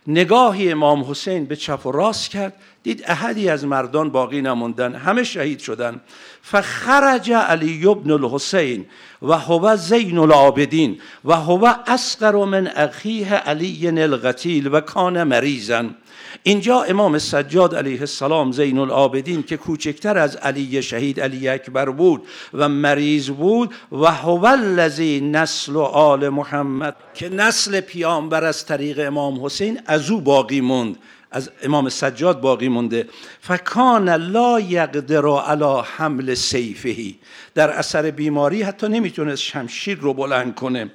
نگاهی 0.08 0.72
امام 0.72 1.04
حسین 1.12 1.46
به 1.46 1.56
چپ 1.56 1.86
و 1.86 1.92
راست 1.92 2.30
کرد. 2.30 2.54
دید 2.84 3.04
احدی 3.08 3.50
از 3.50 3.66
مردان 3.66 4.10
باقی 4.10 4.42
نموندن 4.42 4.96
همه 4.96 5.24
شهید 5.24 5.60
شدن. 5.60 6.02
فخرج 6.42 7.32
علی 7.32 7.86
ابن 7.86 8.12
الحسین 8.12 8.86
و 9.22 9.38
هو 9.38 9.76
زین 9.76 10.18
العابدین 10.18 11.00
و 11.26 11.34
هو 11.36 11.74
اسقر 11.88 12.46
من 12.46 12.68
اخیه 12.68 13.34
علی 13.34 13.88
القتیل 13.88 14.70
و 14.72 14.82
کان 14.82 15.24
مریضن. 15.24 15.96
اینجا 16.44 16.84
امام 16.84 17.18
سجاد 17.18 17.76
علیه 17.76 18.00
السلام 18.00 18.52
زین 18.52 18.78
العابدین 18.78 19.44
که 19.44 19.58
کوچکتر 19.58 20.18
از 20.18 20.36
علی 20.36 20.82
شهید 20.82 21.20
علی 21.20 21.48
اکبر 21.48 21.90
بود 21.90 22.22
و 22.54 22.70
مریض 22.70 23.30
بود 23.30 23.74
و 23.92 24.12
هو 24.12 24.46
الذی 24.46 25.22
نسل 25.22 25.78
آل 25.78 26.30
محمد 26.30 26.96
که 27.14 27.30
نسل 27.30 27.82
پیامبر 27.82 28.44
از 28.44 28.66
طریق 28.66 29.08
امام 29.08 29.46
حسین 29.46 29.80
از 29.86 30.12
او 30.12 30.22
باقی 30.22 30.62
موند. 30.62 30.98
از 31.34 31.50
امام 31.64 31.90
سجاد 31.90 32.42
باقی 32.42 32.68
مونده. 32.68 33.08
فکان 33.42 34.10
لا 34.10 34.60
یقدر 34.60 35.28
علی 35.28 35.82
حمل 35.98 36.34
سیفهی 36.34 37.20
در 37.56 37.70
اثر 37.70 38.12
بیماری 38.12 38.62
حتی 38.62 38.88
نمی‌تونست 38.88 39.42
شمشیر 39.42 39.98
رو 39.98 40.14
بلند 40.14 40.56
کنه. 40.56 40.92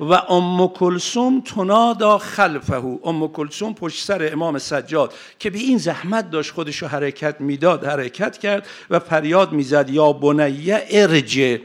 و 0.00 0.12
ام 0.12 0.68
کلسوم 0.68 1.40
تنادا 1.40 2.18
خلفه. 2.18 2.98
ام 3.04 3.28
کلسوم 3.28 3.74
پشت 3.74 4.04
سر 4.04 4.28
امام 4.32 4.58
سجاد 4.58 5.14
که 5.38 5.50
به 5.50 5.58
این 5.58 5.78
زحمت 5.78 6.30
داشت 6.30 6.52
خودشو 6.52 6.86
حرکت 6.86 7.40
می‌داد 7.40 7.84
حرکت 7.84 8.38
کرد 8.38 8.66
و 8.90 8.98
فریاد 8.98 9.52
می‌زد 9.52 9.90
یا 9.90 10.12
بنیه 10.12 10.82
ارجه 10.90 11.60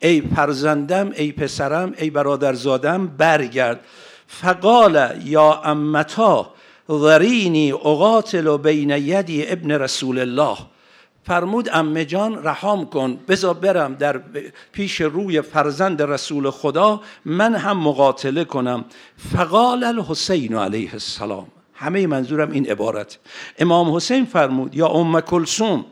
ای 0.00 0.22
فرزندم 0.36 1.10
ای 1.16 1.32
پسرم 1.32 1.94
ای 1.98 2.10
برادرزادم 2.10 3.06
برگرد. 3.06 3.80
فقال 4.26 5.22
یا 5.24 5.62
امتا. 5.64 6.54
ذرینی 6.92 7.72
اقاتل 7.72 8.56
بین 8.56 8.90
یدی 8.90 9.46
ابن 9.46 9.70
رسول 9.70 10.18
الله. 10.18 10.56
فرمود 11.24 11.68
امه 11.72 12.04
جان 12.04 12.44
رحام 12.44 12.86
کن 12.86 13.18
بذار 13.28 13.54
برم 13.54 13.94
در 13.94 14.20
پیش 14.72 15.00
روی 15.00 15.42
فرزند 15.42 16.02
رسول 16.02 16.50
خدا 16.50 17.00
من 17.24 17.54
هم 17.54 17.76
مقاتله 17.76 18.44
کنم. 18.44 18.84
فقال 19.32 19.84
الحسین 19.84 20.54
علیه 20.54 20.92
السلام. 20.92 21.46
همه 21.74 22.06
منظورم 22.06 22.50
این 22.50 22.70
عبارت. 22.70 23.18
امام 23.58 23.94
حسین 23.94 24.24
فرمود 24.24 24.76
یا 24.76 24.88
ام 24.88 25.20
کلسوم 25.20 25.84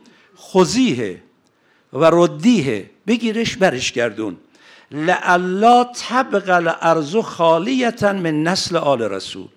خزیه 0.52 1.22
و 1.92 2.10
ردیه 2.12 2.90
بگیرش 3.06 3.56
برش 3.56 3.92
گردون. 3.92 4.36
لعلا 4.90 5.84
طبق 5.84 6.50
الارض 6.50 7.16
خالیتا 7.16 8.12
من 8.12 8.42
نسل 8.42 8.76
آل 8.76 9.02
رسول. 9.02 9.48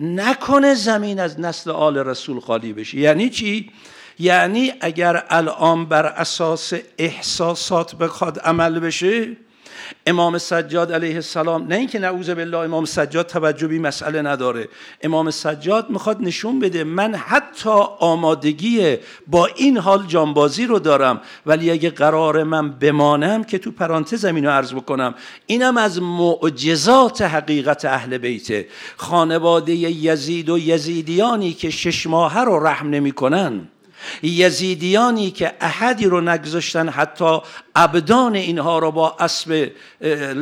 نکنه 0.00 0.74
زمین 0.74 1.20
از 1.20 1.40
نسل 1.40 1.70
آل 1.70 1.98
رسول 1.98 2.40
خالی 2.40 2.72
بشه 2.72 2.98
یعنی 2.98 3.30
چی؟ 3.30 3.70
یعنی 4.18 4.72
اگر 4.80 5.24
الان 5.28 5.86
بر 5.86 6.06
اساس 6.06 6.72
احساسات 6.98 7.94
بخواد 7.94 8.38
عمل 8.38 8.80
بشه 8.80 9.36
امام 10.06 10.38
سجاد 10.38 10.92
علیه 10.92 11.14
السلام 11.14 11.66
نه 11.66 11.74
اینکه 11.74 11.98
نعوذ 11.98 12.30
بالله 12.30 12.58
امام 12.58 12.84
سجاد 12.84 13.26
توجه 13.26 13.68
به 13.68 13.78
مسئله 13.78 14.22
نداره. 14.22 14.68
امام 15.02 15.30
سجاد 15.30 15.90
می‌خواد 15.90 16.20
نشون 16.20 16.58
بده 16.58 16.84
من 16.84 17.14
حتی 17.14 17.70
آمادگی 17.98 18.96
با 19.26 19.46
این 19.46 19.78
حال 19.78 20.06
جانبازی 20.06 20.66
رو 20.66 20.78
دارم 20.78 21.20
ولی 21.46 21.70
اگه 21.70 21.90
قرار 21.90 22.42
من 22.42 22.70
بمانم 22.70 23.44
که 23.44 23.58
تو 23.58 23.70
پرانتز 23.70 24.20
زمین 24.20 24.44
رو 24.44 24.50
عرض 24.50 24.72
بکنم 24.72 25.14
اینم 25.46 25.76
از 25.76 26.02
معجزات 26.02 27.22
حقیقت 27.22 27.84
اهل 27.84 28.18
بیته. 28.18 28.66
خانواده 28.96 29.72
یزید 29.72 30.50
و 30.50 30.58
یزیدیانی 30.58 31.52
که 31.52 31.70
شش 31.70 32.06
ماهه 32.06 32.40
رو 32.40 32.66
رحم 32.66 32.90
نمی‌کنن. 32.90 33.68
یزیدیانی 34.22 35.30
که 35.30 35.52
احدی 35.60 36.06
رو 36.06 36.20
نگذاشتن 36.20 36.88
حتی 36.88 37.38
ابدان 37.76 38.34
اینها 38.34 38.78
رو 38.78 38.90
با 38.90 39.16
اسب 39.20 39.70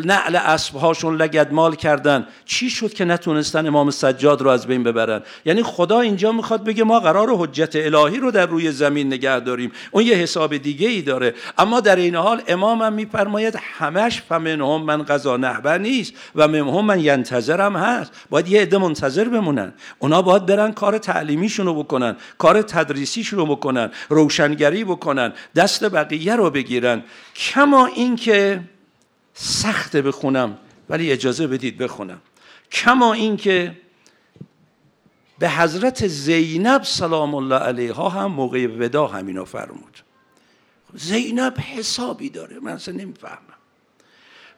نعل 0.05 0.37
اسبهاشون 0.37 1.16
لگدمال 1.16 1.75
کردن. 1.75 2.27
چی 2.44 2.71
شد 2.71 2.92
که 2.92 3.05
نتونستن 3.05 3.66
امام 3.66 3.90
سجاد 3.90 4.42
رو 4.42 4.51
از 4.51 4.66
بین 4.66 4.83
ببرن؟ 4.83 5.23
یعنی 5.44 5.62
خدا 5.62 6.01
اینجا 6.01 6.33
می‌خواد 6.33 6.64
بگه 6.64 6.85
ما 6.85 7.01
قرار 7.01 7.37
حجت 7.37 7.77
الهی 7.77 8.16
رو 8.16 8.31
در 8.31 8.47
روی 8.47 8.73
زمین 8.73 9.07
نگه 9.07 9.40
داریم. 9.40 9.73
اون 9.90 10.05
یه 10.05 10.14
حساب 10.14 10.57
دیگه 10.57 10.88
ای 10.88 11.03
داره. 11.03 11.35
اما 11.59 11.81
در 11.81 11.97
این 11.97 12.14
حال 12.14 12.42
امامم 12.49 12.92
میفرماید 12.92 13.59
همش 13.79 14.23
فمنهم 14.29 14.83
من 14.83 15.03
قضا 15.03 15.37
نهبر 15.37 15.79
نیست 15.79 16.12
و 16.35 16.49
منهم 16.49 16.85
من 16.85 17.01
ینتظرم 17.01 17.77
هست. 17.77 18.12
باید 18.31 18.49
یه 18.49 18.62
عده 18.62 18.79
منتظر 18.79 19.25
بمونن. 19.25 19.73
اونا 19.99 20.23
باید 20.23 20.47
برن 20.47 20.73
کار 20.73 20.99
تعلیمیشون 20.99 21.66
رو 21.66 21.75
بکنن 21.75 22.16
کار 22.38 22.62
تدریسیشون 22.62 23.38
رو 23.38 23.47
بکنن 23.48 23.90
روشنگری 24.08 24.84
بکنن 24.84 25.32
دست 25.56 25.84
بقیه 25.84 26.37
رو 26.37 26.50
بگیرن. 26.50 27.04
کما 27.37 27.87
اینکه 27.87 28.61
سخت 29.34 29.96
بخونم 29.96 30.58
ولی 30.88 31.12
اجازه 31.12 31.46
بدید 31.46 31.78
بخونم. 31.78 32.20
کما 32.72 33.12
اینکه 33.12 33.76
به 35.38 35.50
حضرت 35.50 36.06
زینب 36.06 36.82
سلام 36.82 37.34
الله 37.34 37.58
علیها 37.58 38.08
هم 38.08 38.32
موقع 38.32 38.66
ودا 38.66 39.06
همینو 39.06 39.44
فرمود. 39.44 39.98
زینب 40.94 41.58
حسابی 41.61 42.30
داره 42.30 42.58
من 42.61 42.72
اصلا 42.72 42.94
نمی‌فهمم. 42.94 43.38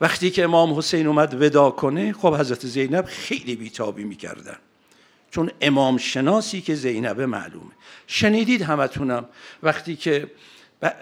وقتی 0.01 0.31
که 0.31 0.45
امام 0.45 0.79
حسین 0.79 1.07
اومد 1.07 1.43
ودا 1.43 1.71
کنه 1.71 2.13
خب 2.13 2.35
حضرت 2.35 2.67
زینب 2.67 3.05
خیلی 3.05 3.57
بیتابی 3.57 4.05
می‌کردن. 4.05 4.57
چون 5.31 5.51
امام 5.61 5.97
شناسی 5.97 6.61
که 6.61 6.75
زینب 6.75 7.21
معلومه. 7.21 7.71
شنیدید 8.07 8.63
همتونم. 8.63 9.25
وقتی 9.63 9.97
که 9.97 10.31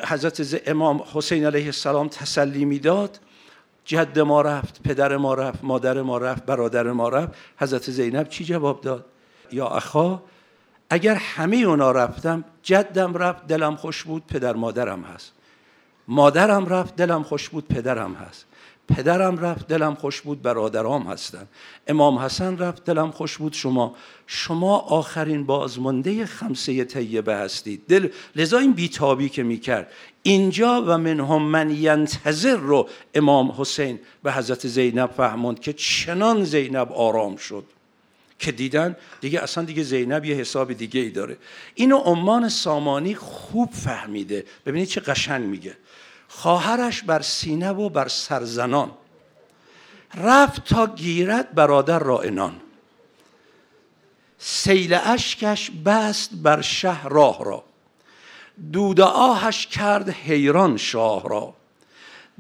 حضرت 0.07 0.63
امام 0.69 1.05
حسین 1.13 1.47
علیه 1.47 1.67
السلام 1.67 2.09
تسلی 2.09 2.65
می‌داد 2.65 3.21
جد 3.85 4.19
ما 4.19 4.43
رفت 4.43 4.83
پدر 4.83 5.17
ما 5.17 5.35
رفت 5.35 5.65
مادر 5.65 6.03
ما 6.03 6.19
رفت 6.19 6.47
برادر 6.47 6.83
ما 6.83 7.09
رفت. 7.09 7.33
حضرت 7.57 7.91
زینب 7.91 8.29
چی 8.29 8.45
جواب 8.45 8.81
داد؟ 8.81 9.05
یا 9.53 9.67
اخا 9.67 10.23
اگر 10.91 11.15
همه 11.15 11.57
اونا 11.57 11.93
رفتم 11.93 12.45
جدم 12.63 13.15
رفت 13.15 13.47
دلم 13.47 13.77
خوش 13.77 14.05
بود 14.05 14.27
پدر 14.27 14.53
مادرم 14.53 15.03
هست. 15.03 15.33
مادرم 16.09 16.67
رفت 16.67 16.97
دلم 16.97 17.23
خوش 17.23 17.49
بود 17.49 17.69
پدرم 17.69 18.15
هست. 18.15 18.47
پدرم 18.89 19.39
رفت 19.39 19.69
دلم 19.69 19.95
خوش 19.95 20.21
بود 20.21 20.43
برادرام 20.43 21.03
هستن. 21.03 21.49
امام 21.87 22.19
حسن 22.19 22.59
رفت 22.59 22.85
دلم 22.85 23.11
خوش 23.11 23.39
بود. 23.39 23.53
شما 23.53 23.95
شما 24.27 24.79
آخرین 24.79 25.47
بازمانده 25.47 26.27
خمسه 26.27 26.85
طیبه 26.85 27.35
هستید. 27.35 27.83
دل 27.89 28.09
لذا 28.37 28.59
این 28.59 28.73
بیتابی 28.73 29.29
که 29.29 29.43
می‌کرد. 29.43 29.93
اینجا 30.23 30.85
و 30.87 30.99
منهم 30.99 31.43
من 31.43 31.71
ینتظر 31.71 32.57
رو 32.57 32.89
امام 33.15 33.55
حسین 33.59 34.01
به 34.23 34.33
حضرت 34.33 34.67
زینب 34.67 35.11
فهموند 35.11 35.61
که 35.61 35.73
چنان 35.73 36.45
زینب 36.45 36.93
آرام 36.93 37.37
شد. 37.37 37.65
که 38.39 38.53
دیدن 38.53 38.97
دیگه 39.21 39.41
اصلا 39.41 39.65
دیگه 39.65 39.83
زینب 39.83 40.25
یه 40.25 40.35
حساب 40.37 40.73
دیگه 40.73 41.01
ای 41.01 41.11
داره. 41.11 41.37
اینو 41.75 41.97
عمان 41.97 42.49
سامانی 42.49 43.15
خوب 43.15 43.71
فهمیده. 43.73 44.45
ببینید 44.67 44.89
چه 44.89 45.01
قشنگ 45.01 45.45
میگه. 45.45 45.77
خواهرش 46.29 47.03
بر 47.03 47.23
سینه 47.23 47.71
و 47.71 47.89
بر 47.89 48.09
سرزنان. 48.09 48.91
رفت 50.15 50.65
تا 50.65 50.87
گیرد 50.87 51.55
برادر 51.55 51.99
را 51.99 52.21
انان 52.21 52.61
سیل 54.39 54.95
اشکش 54.95 55.71
بست 55.71 56.31
بر 56.35 56.61
شه 56.61 57.05
راه 57.05 57.45
را. 57.45 57.65
دود 58.73 59.01
آهش 59.01 59.67
کرد 59.67 60.09
حیران 60.09 60.77
شاه 60.77 61.29
را. 61.29 61.55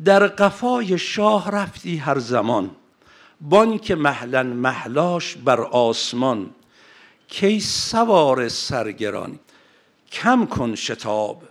در 0.04 0.26
قفای 0.26 0.98
شاه 0.98 1.50
رفتی 1.50 1.96
هر 1.96 2.18
زمان. 2.18 2.70
بان 3.40 3.78
که 3.78 3.94
محلن 3.94 4.46
محلاش 4.46 5.36
بر 5.36 5.60
آسمان. 5.60 6.50
کی 7.28 7.60
سوار 7.60 8.48
سرگران 8.48 9.38
کم 10.12 10.46
کن 10.46 10.74
شتاب. 10.74 11.42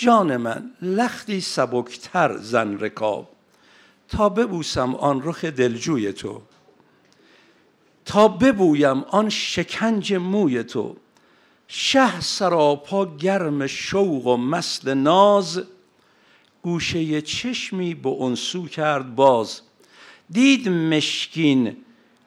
جان 0.00 0.36
من 0.36 0.70
لختی 0.82 1.40
سبکتر 1.40 2.36
زن 2.36 2.78
رکاب 2.78 3.28
تا 4.08 4.28
ببوسم 4.28 4.94
آن 4.94 5.22
رخ 5.24 5.44
دلجوی 5.44 6.12
تو. 6.12 6.42
تا 8.04 8.28
ببویم 8.28 9.02
آن 9.02 9.28
شکنج 9.28 10.14
موی 10.14 10.62
تو. 10.62 10.96
شه 11.68 12.20
سراپا 12.20 13.16
گرم 13.16 13.66
شوق 13.66 14.26
و 14.26 14.36
مثل 14.36 14.94
ناز. 14.94 15.62
گوشه 16.62 17.22
چشمی 17.22 17.94
به 17.94 18.22
انسو 18.22 18.66
کرد 18.66 19.14
باز. 19.14 19.60
دید 20.30 20.68
مشکین 20.68 21.76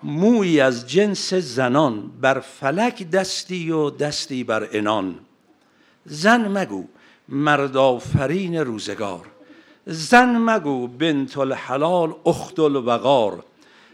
موی 0.03 0.61
از 0.61 0.89
جنس 0.89 1.33
زنان. 1.33 2.11
بر 2.21 2.39
فلک 2.39 3.09
دستی 3.09 3.71
و 3.71 3.89
دستی 3.89 4.43
بر 4.43 4.69
انان 4.71 5.19
زن 6.05 6.47
مگو 6.47 6.87
مردافرین 7.29 8.55
روزگار. 8.55 9.25
زن 9.85 10.37
مگو 10.37 10.87
بنت 10.87 11.37
الحلال 11.37 12.13
اخت 12.25 12.59
الوقار. 12.59 13.43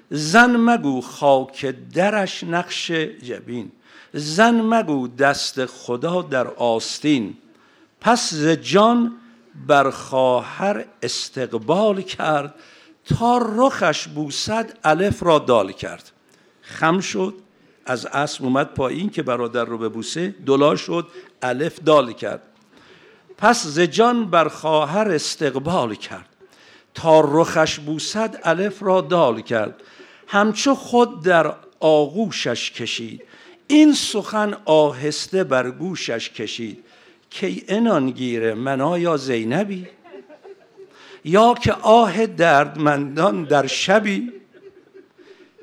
زن 0.10 0.56
مگو 0.56 1.02
خاک 1.02 1.66
درش 1.94 2.44
نقش 2.44 2.92
جبین. 2.92 3.72
زن 4.14 4.62
مگو 4.62 5.08
دست 5.08 5.66
خدا 5.66 6.22
در 6.22 6.48
آستین. 6.48 7.38
پس 8.02 8.34
ز 8.34 8.48
جان 8.48 9.14
بر 9.68 9.90
خواهر 9.90 10.86
استقبال 11.04 12.02
کرد 12.02 12.56
تا 13.06 13.38
رخش 13.38 14.08
بوسد 14.08 14.78
الف 14.84 15.24
را 15.24 15.40
دال 15.40 15.72
کرد. 15.72 16.12
خم 16.62 17.00
شد 17.00 17.34
از 17.86 18.06
اسب 18.06 18.44
اومد 18.44 18.74
پایین 18.74 19.10
که 19.10 19.24
برادر 19.24 19.66
رو 19.66 19.78
به 19.78 19.90
بوسه 19.90 20.36
دلا 20.46 20.76
شد 20.76 21.08
الف 21.42 21.80
دال 21.80 22.14
کرد. 22.14 22.42
پس 23.38 23.68
ز 23.68 23.80
جان 23.80 24.30
بر 24.30 24.48
خواهر 24.48 25.12
استقبال 25.12 25.96
کرد 25.96 26.30
تا 26.94 27.20
رخش 27.20 27.80
بوسد 27.80 28.40
الف 28.44 28.84
را 28.84 29.02
دال 29.02 29.42
کرد 29.42 29.82
همچو 30.28 30.76
خود 30.76 31.24
در 31.24 31.54
آغوشش 31.80 32.72
کشید 32.72 33.24
این 33.68 33.94
سخن 33.94 34.58
آهسته 34.66 35.44
بر 35.44 35.72
گوشش 35.72 36.30
کشید 36.30 36.84
که 37.30 37.64
انان 37.68 38.12
گیره 38.12 38.54
منا 38.54 39.00
یا 39.00 39.18
زینبی 39.18 39.88
یا 41.26 41.54
که 41.54 41.74
آه 41.74 42.26
دردمندان 42.26 43.44
در 43.44 43.68
شبی 43.68 44.32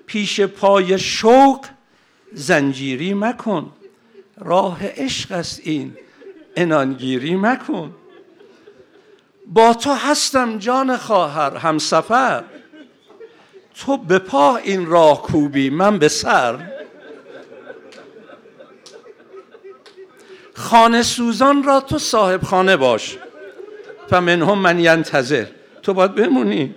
پیش 0.07 0.41
پای 0.41 0.99
شوق 0.99 1.66
زنجیری 2.33 3.14
مکن 3.14 3.72
راه 4.39 4.79
عشق 4.87 5.33
است 5.33 5.61
این 5.64 5.97
انانگیری 6.57 7.36
مکن. 7.36 7.94
با 9.46 9.74
تو 9.74 9.92
هستم 9.92 10.59
جان 10.59 10.96
خواهر 10.96 11.57
همسفر. 11.57 12.44
تو 13.74 13.96
به 13.96 14.18
پا 14.18 14.57
این 14.57 14.86
راه 14.86 15.22
کوبی 15.22 15.70
من 15.70 15.98
به 15.98 16.09
سر. 16.09 16.59
خانه 20.55 21.02
سوزان 21.02 21.62
را 21.62 21.80
تو 21.80 21.98
صاحب 21.98 22.42
خانه 22.42 22.76
باش. 22.76 23.18
فمنهم 24.11 24.59
من 24.59 24.78
ینتظر. 24.78 25.46
تو 25.82 25.94
باید 25.94 26.14
بمونی. 26.14 26.74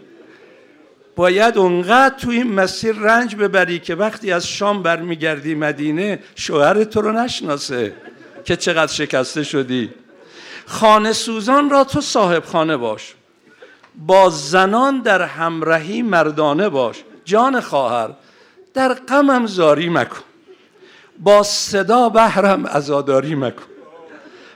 باید 1.15 1.57
اونقدر 1.57 2.15
تو 2.17 2.29
این 2.29 2.53
مسیر 2.53 2.95
رنج 2.95 3.35
ببری 3.35 3.79
که 3.79 3.95
وقتی 3.95 4.31
از 4.31 4.47
شام 4.47 4.83
برمیگردی 4.83 5.55
مدینه 5.55 6.19
شوهر 6.35 6.83
تو 6.83 7.01
رو 7.01 7.11
نشناسه. 7.11 7.93
که 8.47 8.55
چقدر 8.55 8.93
شکسته 8.93 9.43
شدی. 9.43 9.89
خانه 10.65 11.13
سوزان 11.13 11.69
را 11.69 11.83
تو 11.83 12.01
صاحب 12.01 12.45
خانه 12.45 12.77
باش. 12.77 13.13
با 13.95 14.29
زنان 14.29 15.01
در 15.01 15.21
همراهی 15.21 16.01
مردانه 16.01 16.69
باش. 16.69 17.03
جان 17.25 17.61
خواهر 17.61 18.09
در 18.73 18.93
غمم 18.93 19.45
زاری 19.45 19.89
مکن. 19.89 20.21
با 21.19 21.43
صدا 21.43 22.09
بهرم 22.09 22.65
ازاداری 22.65 23.35
مکن. 23.35 23.63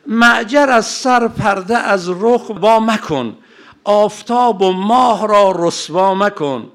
معجر 0.08 0.70
از 0.70 0.86
سر 0.86 1.28
پرده 1.28 1.78
از 1.78 2.10
رخ 2.10 2.52
با 2.52 2.80
مکن. 2.80 3.38
آفتاب 3.84 4.62
و 4.62 4.72
ماه 4.72 5.28
را 5.28 5.68
رسوا 5.68 6.16
مکن. 6.16 6.72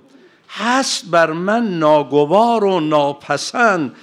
هست 0.50 1.10
بر 1.10 1.32
من 1.32 1.78
ناگوار 1.78 2.64
و 2.64 2.80
ناپسند. 2.80 3.96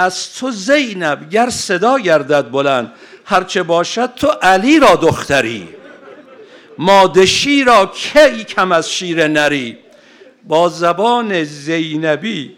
از 0.00 0.32
تو 0.32 0.50
زینب 0.50 1.30
گر 1.30 1.50
صدا 1.50 1.98
گردد 1.98 2.50
بلند 2.50 2.92
هرچه 3.24 3.62
باشد 3.62 4.14
تو 4.16 4.26
علی 4.26 4.78
را 4.78 4.96
دختری. 4.96 5.68
مادشی 6.78 7.64
را 7.64 7.86
کی 7.86 8.44
کم 8.44 8.72
از 8.72 8.90
شیر 8.90 9.26
نری؟ 9.26 9.78
با 10.44 10.68
زبان 10.68 11.44
زینبی 11.44 12.56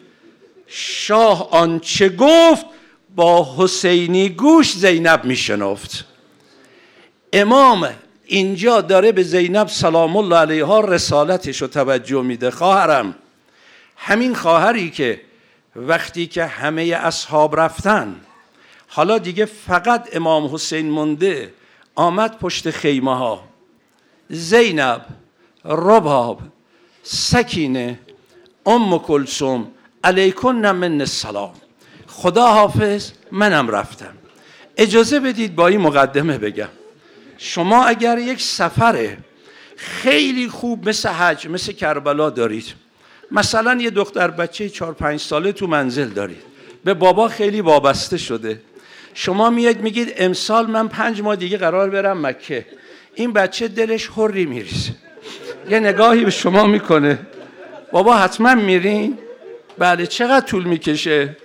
شاه 0.66 1.50
آنچه 1.50 2.08
گفت 2.08 2.66
با 3.16 3.54
حسینی 3.58 4.28
گوش 4.28 4.72
زینب 4.72 5.24
میشنفت 5.24 6.04
امام 7.32 7.88
اینجا 8.26 8.80
داره 8.80 9.12
به 9.12 9.22
زینب 9.22 9.68
سلام 9.68 10.16
الله 10.16 10.36
علیها 10.36 10.80
رسالتش 10.80 11.62
رو 11.62 11.68
توجه 11.68 12.22
میده. 12.22 12.50
خواهرم 12.50 13.14
همین 13.96 14.34
خواهری 14.34 14.90
که 14.90 15.20
وقتی 15.76 16.26
که 16.26 16.46
همه 16.46 16.82
اصحاب 16.82 17.60
رفتن. 17.60 18.20
حالا 18.88 19.18
دیگه 19.18 19.44
فقط 19.44 20.08
امام 20.16 20.54
حسین 20.54 20.90
مونده 20.90 21.54
آمد 21.94 22.38
پشت 22.38 22.70
خیمه 22.70 23.16
ها 23.16 23.44
زینب 24.28 25.04
رباب 25.64 26.40
سکینه 27.02 27.98
ام 28.66 28.98
کلسوم 28.98 29.70
علیکن 30.04 30.56
من 30.56 31.00
السلام. 31.00 31.52
خدا 32.06 32.46
حافظ 32.46 33.10
منم 33.32 33.68
رفتم. 33.68 34.14
اجازه 34.76 35.20
بدید 35.20 35.54
با 35.54 35.66
این 35.66 35.80
مقدمه 35.80 36.38
بگم. 36.38 36.68
شما 37.38 37.84
اگر 37.84 38.18
یک 38.18 38.40
سفر 38.40 39.16
خیلی 39.76 40.48
خوب 40.48 40.88
مثل 40.88 41.08
حج 41.08 41.46
مثل 41.48 41.72
کربلا 41.72 42.30
دارید 42.30 42.81
مثلا 43.32 43.74
یه 43.80 43.90
دختر 43.90 44.28
بچه 44.30 44.68
چهار 44.68 44.92
پنج 44.92 45.20
ساله 45.20 45.52
تو 45.52 45.66
منزل 45.66 46.08
دارید. 46.08 46.42
به 46.84 46.94
بابا 46.94 47.28
خیلی 47.28 47.60
وابسته 47.60 48.18
شده. 48.18 48.60
شما 49.14 49.50
میاد 49.50 49.80
میگید 49.80 50.14
امسال 50.16 50.66
من 50.66 50.88
پنج 50.88 51.20
ماه 51.20 51.36
دیگه 51.36 51.58
قرار 51.58 51.90
برم 51.90 52.26
مکه. 52.26 52.66
این 53.14 53.32
بچه 53.32 53.68
دلش 53.68 54.08
حری 54.08 54.46
میریزه. 54.46 54.92
یه 55.70 55.80
نگاهی 55.80 56.24
به 56.24 56.30
شما 56.30 56.66
می‌کنه. 56.66 57.18
بابا 57.92 58.16
حتما 58.16 58.54
میرین؟ 58.54 59.18
بله 59.78 60.06
چقدر 60.06 60.46
طول 60.46 60.64
می‌کشه؟ 60.64 61.36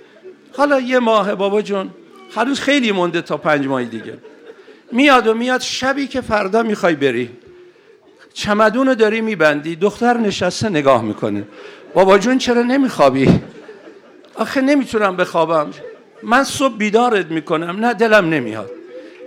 حالا 0.57 0.79
یه 0.79 0.99
ماه 0.99 1.35
بابا 1.35 1.61
جون. 1.61 1.89
هنوز 2.35 2.59
خیلی 2.59 2.91
مونده 2.91 3.21
تا 3.21 3.37
پنج 3.37 3.67
ماه 3.67 3.83
دیگه. 3.83 4.17
میاد 4.91 5.27
و 5.27 5.33
میاد 5.33 5.61
شبی 5.61 6.07
که 6.07 6.21
فردا 6.21 6.63
می‌خوای 6.63 6.95
بری. 6.95 7.29
چمدون 8.33 8.93
داری 8.93 9.21
میبندی. 9.21 9.75
دختر 9.75 10.17
نشسته 10.17 10.69
نگاه 10.69 11.01
می‌کنه. 11.01 11.43
بابا 11.93 12.17
جون 12.17 12.37
چرا 12.37 12.61
نمیخوابی؟ 12.61 13.41
آخه 14.35 14.61
نمی‌تونم 14.61 15.15
بخوابم. 15.15 15.71
من 16.23 16.43
صبح 16.43 16.77
بیدارت 16.77 17.25
می‌کنم 17.25 17.85
نه 17.85 17.93
دلم 17.93 18.29
نمیاد. 18.29 18.71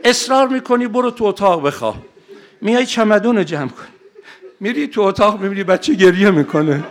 اصرار 0.05 0.49
می‌کنی 0.49 0.87
برو 0.87 1.11
تو 1.11 1.25
اتاق 1.25 1.67
بخواب. 1.67 1.97
میای 2.61 2.87
چمدون 2.87 3.37
رو 3.37 3.43
جمع 3.43 3.69
کن. 3.69 3.85
میری 4.61 4.89
تو 4.89 5.01
اتاق 5.01 5.41
می‌بینی 5.41 5.65
بچه 5.65 5.95
گریه 5.95 6.31
می‌کنه. 6.31 6.85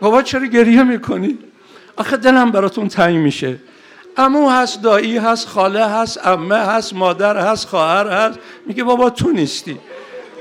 بابا 0.00 0.22
چرا 0.22 0.46
گریه 0.46 0.82
می‌کنی؟ 0.82 1.38
آخه 1.96 2.16
دلم 2.16 2.50
براتون 2.50 2.88
تنگ 2.88 3.16
میشه. 3.16 3.56
امو 4.16 4.50
هست 4.50 4.82
دایی 4.82 5.16
هست 5.16 5.48
خاله 5.48 5.86
هست 5.86 6.26
امه 6.26 6.56
هست 6.56 6.94
مادر 6.94 7.36
هست 7.36 7.68
خواهر 7.68 8.06
هست. 8.08 8.38
میگه 8.66 8.84
بابا 8.84 9.10
تو 9.10 9.30
نیستی. 9.30 9.78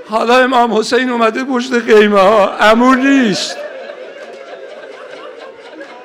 حالا 0.09 0.37
امام 0.37 0.73
حسین 0.73 1.09
اومده 1.09 1.43
پشت 1.43 1.73
قیمه 1.73 2.19
ها 2.19 2.57
امو 2.59 2.95
نیست. 2.95 3.57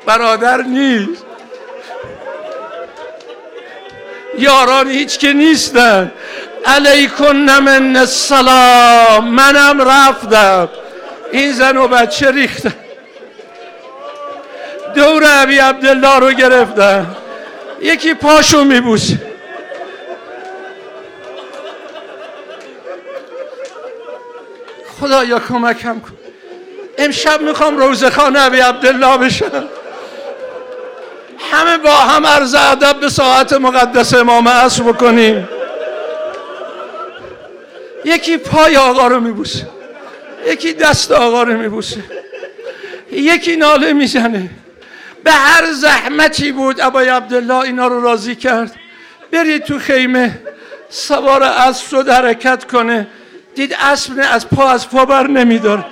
برادر 0.07 0.62
نیست. 0.62 1.24
یاران 4.38 4.90
هیچ 4.90 5.18
که 5.18 5.32
نیستن. 5.32 6.12
علیکن 6.66 7.36
من 7.36 7.96
السلام. 7.96 9.28
منم 9.28 9.80
رفتم. 9.80 10.68
این 11.32 11.53
زن 11.53 11.76
و 11.76 11.88
بچه 11.88 12.30
ریختن. 12.30 12.74
دور 14.94 15.24
عبی 15.24 15.59
عبدالله 15.59 16.18
رو 16.18 16.32
گرفتن. 16.32 17.16
یکی 17.80 18.14
پاشو 18.14 18.64
میبوسه. 18.64 19.32
خدایا 25.03 25.38
کمکم 25.38 26.00
کن. 26.00 26.12
امشب 26.98 27.40
می‌خوام 27.40 27.78
روزخانه 27.78 28.38
عبی 28.38 28.59
عبدالله 28.59 29.18
بشم. 29.18 29.64
همه 31.53 31.78
با 31.78 31.90
هم 31.90 32.26
عرض 32.26 32.55
ادب 32.55 33.00
به 33.00 33.09
ساعت 33.09 33.53
مقدس 33.53 34.14
امام 34.14 34.48
عصر 34.48 34.82
بکنیم. 34.82 35.48
یکی 38.05 38.36
پای 38.36 38.76
آقا 38.76 39.07
رو 39.07 39.20
میبوسه. 39.20 39.66
یکی 40.46 40.72
دست 40.72 41.12
آقا 41.12 41.42
رو 41.42 41.59
میبوسه. 41.59 42.05
یکی 43.12 43.57
ناله 43.57 43.92
می‌زنه. 43.92 44.50
به 45.24 45.32
هر 45.32 45.72
زحمتی 45.72 46.53
بود 46.53 46.80
ابای 46.80 47.09
عبدالله 47.09 47.61
اینا 47.61 47.86
رو 47.86 48.03
راضی 48.03 48.34
کرد. 48.34 48.74
برید 49.32 49.64
تو 49.64 49.78
خیمه 49.78 50.38
سوار 50.88 51.42
اسب 51.42 51.88
شد 51.88 52.09
حرکت 52.09 52.64
کنه. 52.64 53.07
دید 53.55 53.76
اسب 53.80 54.12
از 54.32 54.48
پا 54.48 54.68
از 54.68 54.90
پا 54.90 55.05
بر 55.05 55.26
نمیدار. 55.26 55.84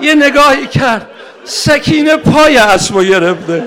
یه 0.00 0.14
نگاهی 0.14 0.66
کرد. 0.66 1.10
سکینه 1.44 2.16
پای 2.16 2.56
اسب 2.56 2.94
رو 2.94 3.04
گرفته. 3.04 3.64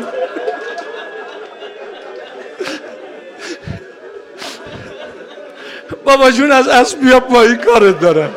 بابا 6.06 6.32
جون 6.32 6.52
از 6.52 6.68
اسب 6.68 7.00
بیا 7.00 7.20
پایی 7.20 7.56
کارت 7.56 8.00
دارم. 8.00 8.36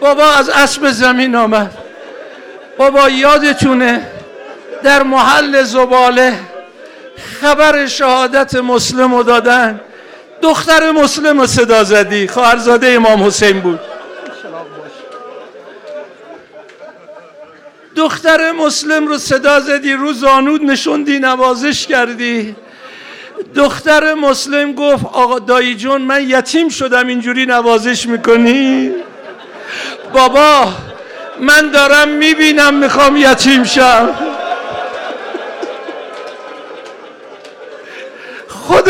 بابا 0.00 0.32
از 0.32 0.48
اسب 0.48 0.90
زمین 0.90 1.36
آمد. 1.36 1.78
بابا 2.78 3.08
یادتونه 3.08 4.06
در 4.82 5.02
محل 5.02 5.62
زباله 5.62 6.38
خبر 7.16 7.86
شهادت 7.86 8.54
مسلم 8.54 9.14
رو 9.14 9.22
دادن. 9.22 9.80
دختر 10.42 10.90
مسلم 10.90 11.40
رو 11.40 11.46
صدا 11.46 11.84
زدی. 11.84 12.28
خواهرزاده 12.28 12.88
امام 12.88 13.22
حسین 13.22 13.60
بود. 13.60 13.80
دختر 17.96 18.52
مسلم 18.52 19.06
رو 19.06 19.18
صدا 19.18 19.60
زدی. 19.60 19.92
رو 19.92 20.12
زانود 20.12 20.62
نشوندی 20.62 21.18
نوازش 21.18 21.86
کردی. 21.86 22.56
دختر 23.54 24.14
مسلم 24.14 24.72
گفت 24.72 25.04
آقا 25.04 25.38
دایی 25.38 25.74
جون 25.74 26.02
من 26.02 26.28
یتیم 26.28 26.68
شدم 26.68 27.06
اینجوری 27.06 27.46
نوازش 27.46 28.06
می‌کنی؟ 28.06 28.92
بابا 30.12 30.72
من 31.40 31.70
دارم 31.70 32.08
می‌بینم 32.08 32.74
می‌خوام 32.74 33.16
یتیم 33.16 33.64
شم. 33.64 34.08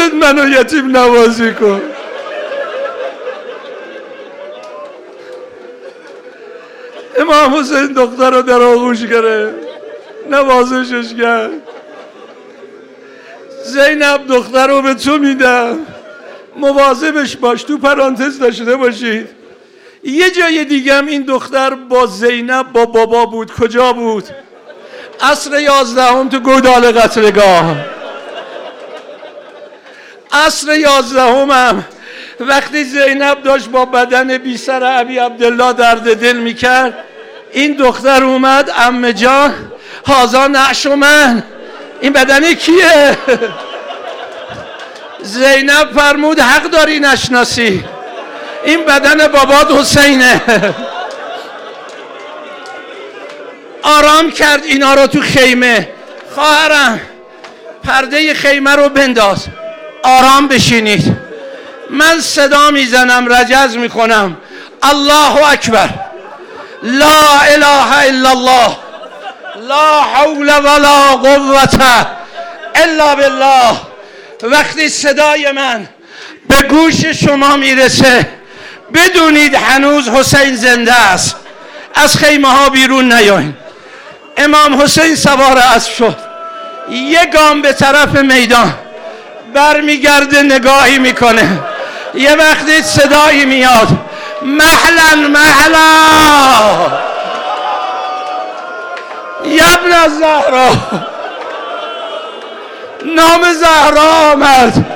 خودت 0.07 0.25
منو 0.25 0.49
یتیم 0.49 0.97
نوازی 0.97 1.53
کن 1.53 1.83
امام 7.19 7.55
حسین 7.55 7.87
دختر 7.87 8.31
رو 8.31 8.43
در 8.43 8.63
آغوش 8.63 9.07
گرفت 9.07 9.55
نوازشش 10.31 11.15
کرد. 11.15 11.51
زینب 13.65 14.27
دختر 14.27 14.67
رو 14.67 14.83
به 14.83 14.95
تو 14.95 15.19
میدم 15.19 15.79
مواظبش 16.57 17.37
باش 17.37 17.63
تو 17.63 17.79
پرانتز 17.79 18.39
داشته 18.39 18.77
باشید. 18.77 19.29
یه 20.05 20.31
جای 20.31 20.65
دیگه 20.65 20.95
هم 20.95 21.07
این 21.07 21.23
دختر 21.23 21.75
با 21.75 22.07
زینب 22.07 22.73
با 22.73 22.87
بابا 22.87 23.27
بود. 23.27 23.53
کجا 23.53 23.93
بود؟ 23.93 24.25
عصر 25.21 25.61
یازدهم 25.61 26.29
تو 26.29 26.41
گودال 26.41 26.93
قتلگاه 26.93 27.96
عصر 30.33 30.75
یازدهم 30.75 31.51
هم 31.51 31.85
وقتی 32.41 32.85
زینب 32.85 33.43
داشت 33.43 33.69
با 33.69 33.85
بدن 33.85 34.39
بی 34.39 34.57
سر 34.57 34.85
عبی 34.85 35.19
عبدالله 35.19 35.73
درد 35.73 36.21
دل 36.21 36.37
می‌کرد 36.37 36.95
این 37.53 37.73
دختر 37.73 38.25
اومد 38.25 38.71
ام 38.77 39.11
جان 39.11 39.55
هازا 40.07 40.47
نعش 40.47 40.87
من. 40.87 41.43
این 42.01 42.13
بدن 42.13 42.55
کیه؟ 42.55 43.19
زینب 45.23 45.93
فرمود 45.97 46.41
حق 46.41 46.63
داری 46.63 47.01
نشناسی. 47.01 47.85
این 48.65 48.85
بدن 48.85 49.29
بابات 49.29 49.71
حسینه. 49.71 50.41
آرام 53.83 54.31
کرد 54.31 54.65
اینا 54.65 54.95
رو 54.95 55.07
تو 55.07 55.21
خیمه. 55.21 55.89
خواهرم 56.35 57.01
پرده 57.85 58.35
خیمه 58.35 58.71
رو 58.71 58.89
بنداز. 58.89 59.47
آرام 60.03 60.49
بشینید. 60.49 61.17
من 61.91 62.21
صدا 62.21 62.71
می‌زنم 62.71 63.33
رجز 63.33 63.77
می‌کنم. 63.77 64.37
الله 64.83 65.49
اکبر. 65.53 65.89
لا 66.83 67.41
اله 67.41 67.99
الا 67.99 68.31
الله. 68.31 68.77
لا 69.69 70.01
حول 70.01 70.49
ولا 70.49 71.17
قوة 71.17 72.07
الا 72.75 73.15
بالله. 73.15 73.77
وقتی 74.43 74.89
صدای 74.89 75.53
من 75.53 75.89
به 76.49 76.63
گوش 76.63 77.07
شما 77.07 77.57
می‌رسه 77.57 78.29
بدونید 78.95 79.55
هنوز 79.55 80.09
حسین 80.09 80.57
زنده 80.57 80.95
است. 80.95 81.37
از 81.95 82.17
خیمه 82.17 82.49
ها 82.49 82.69
بیرون 82.69 83.13
نیاین. 83.13 83.55
امام 84.37 84.83
حسین 84.83 85.17
سوار 85.17 85.59
اسب 85.59 85.93
شد. 85.93 86.17
یه 86.91 87.27
گام 87.27 87.63
به 87.63 87.73
طرف 87.73 88.15
میدان. 88.15 88.75
برمیگرده 89.57 90.43
نگاهی 90.43 90.99
می‌کنه. 90.99 91.61
یه 92.15 92.35
وقتی 92.35 92.83
صدایی 92.83 93.45
میاد. 93.45 93.89
محلا. 94.43 95.29
محلا 95.29 95.91
یبن 99.45 100.09
زهرا. 100.09 100.71
نام 103.05 103.53
زهرا 103.53 104.33
آمد. 104.33 104.87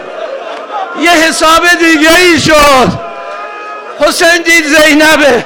یه 1.01 1.11
حساب 1.11 1.69
دیگه 1.79 2.17
ای 2.17 2.41
شد. 2.41 2.89
حسین 4.01 4.43
دید 4.43 4.65
زینبه. 4.65 5.45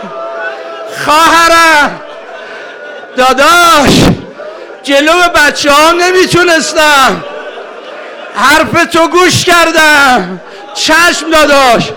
خواهرم. 1.04 2.00
داداش 3.16 3.94
جلو 4.82 5.22
بچه 5.34 5.72
ها 5.72 5.92
نمی‌تونستم. 5.92 7.24
حرف 8.34 8.84
تو 8.92 9.08
گوش 9.08 9.44
کردم. 9.44 10.40
چشم 10.74 11.30
داداش. 11.32 11.90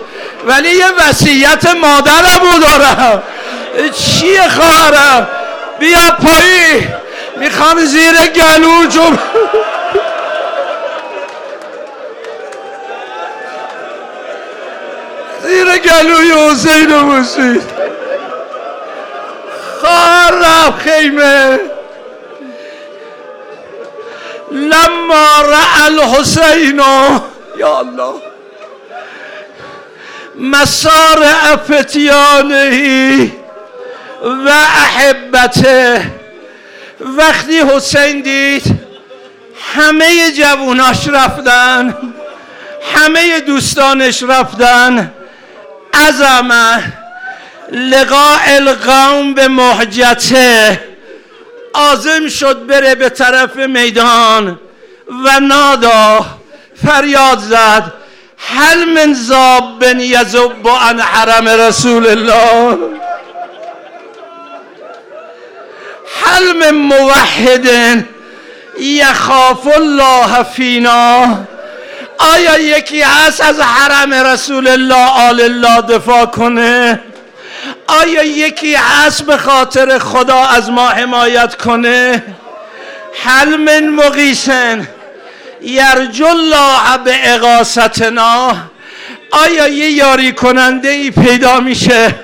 ولی 0.47 0.69
یه 0.69 0.87
وسیعت 0.99 1.75
مادرم 1.75 2.41
رو 2.53 2.59
دارم. 2.59 3.23
چیه 3.93 4.49
خواهرم؟ 4.49 5.27
بیا 5.79 6.11
پایی. 6.21 6.87
می‌خوام 7.37 7.85
زیر 7.85 8.13
گلو 8.13 8.85
جم 8.85 9.19
زیر 15.43 15.77
گلوی 15.77 16.31
حسین 16.31 16.91
و 16.91 17.03
مسید 17.03 17.61
خواهرم 19.81 20.79
خیمه. 20.85 21.59
لما 24.51 25.41
رأى 25.41 25.87
الحسین 25.87 26.81
یا 27.57 27.79
الله 27.79 28.13
مسار 30.35 31.25
افتیانهی 31.53 33.31
و 34.21 34.49
احبته. 34.49 36.11
وقتی 36.99 37.59
حسین 37.59 38.21
دید 38.21 38.63
همه 39.75 40.31
جووناش 40.31 41.07
رفتن 41.07 41.97
همه 42.95 43.39
دوستانش 43.39 44.23
رفتن. 44.23 45.13
عظمه 45.93 46.93
لقاء 47.71 48.39
القوم 48.47 49.33
به 49.33 49.47
محجته. 49.47 50.79
آزم 51.77 52.27
شد 52.27 52.65
بره 52.65 52.95
به 52.95 53.09
طرف 53.09 53.55
میدان 53.55 54.59
و 55.25 55.39
نادا 55.39 56.25
فریاد 56.85 57.39
زد 57.39 57.93
هل 58.37 58.85
من 58.85 59.13
زاب 59.13 59.79
بن 59.79 59.99
یزب 59.99 60.67
عن 60.81 60.99
حرم 60.99 61.47
رسول 61.47 62.07
الله؟ 62.07 62.77
هل 66.23 66.53
من 66.53 66.71
موحد 66.75 67.67
یخاف 68.79 69.67
الله 69.77 70.43
فینا؟ 70.43 71.37
آیا 72.35 72.57
یکی 72.57 73.01
هست 73.01 73.41
از 73.41 73.59
حرم 73.59 74.13
رسول 74.13 74.67
الله 74.67 75.29
آل 75.29 75.41
الله 75.41 75.81
دفاع 75.81 76.25
کنه؟ 76.25 77.01
آیا 77.87 78.23
یکی 78.23 78.75
هست 78.75 79.21
به 79.21 79.37
خاطر 79.37 79.99
خدا 79.99 80.45
از 80.45 80.69
ما 80.69 80.89
حمایت 80.89 81.55
کنه؟ 81.55 82.23
حل 83.23 83.55
من 83.55 83.89
مقیسن 83.89 84.87
یرجو 85.61 86.25
الله 86.25 86.97
به 87.05 87.33
اقاستنا 87.33 88.55
آیا 89.31 89.67
یه 89.67 89.89
یاری 89.89 90.31
کننده 90.31 90.89
ای 90.89 91.11
پیدا 91.11 91.59
میشه؟ 91.59 92.15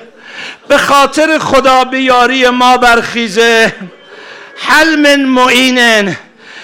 به 0.68 0.78
خاطر 0.78 1.38
خدا 1.38 1.84
به 1.84 2.00
یاری 2.00 2.48
ما 2.48 2.76
برخیزه. 2.76 3.72
حل 4.56 4.96
من 4.96 5.24
معینن 5.24 6.16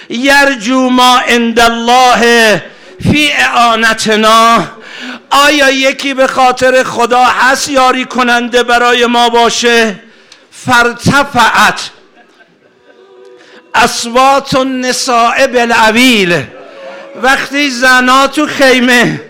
یرجو 0.08 0.90
ما 0.90 1.18
عند 1.18 1.60
الله 1.60 2.62
فی 3.02 3.32
اعانتنا؟ 3.32 4.79
آیا 5.30 5.70
یکی 5.70 6.14
به 6.14 6.26
خاطر 6.26 6.82
خدا 6.82 7.24
هست 7.24 7.68
یاری 7.68 8.04
کننده 8.04 8.62
برای 8.62 9.06
ما 9.06 9.28
باشه؟ 9.28 10.00
فرتفعت 10.50 11.90
اسوات 13.74 14.54
النساء 14.54 15.46
بالعویل. 15.46 16.42
وقتی 17.22 17.70
زنا 17.70 18.26
تو 18.26 18.46
خیمه 18.46 19.20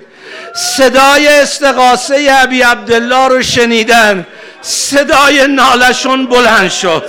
صدای 0.55 1.29
استقاسه 1.29 2.29
ابی 2.31 2.63
عبدالله 2.63 3.29
رو 3.29 3.43
شنیدن 3.43 4.27
صدای 4.63 5.47
نالشون 5.47 6.27
بلند 6.27 6.71
شد. 6.71 7.05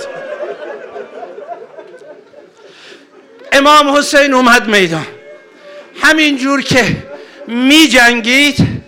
امام 3.52 3.96
حسین 3.96 4.34
اومد 4.34 4.68
میدان. 4.68 5.06
همینجور 6.02 6.62
که 6.62 6.96
می 7.46 7.88
جنگید 7.88 8.82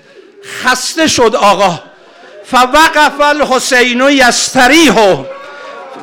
خسته 0.65 1.07
شد 1.07 1.35
آقا. 1.35 1.81
فوقف 2.51 3.21
الحسین 3.21 4.01
یستریح. 4.11 4.95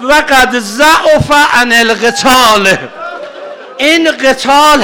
و 0.03 0.13
قد 0.13 0.59
ضعف 0.59 1.31
عن 1.53 1.73
القتال. 1.73 2.77
این 3.77 4.11
قتال 4.11 4.83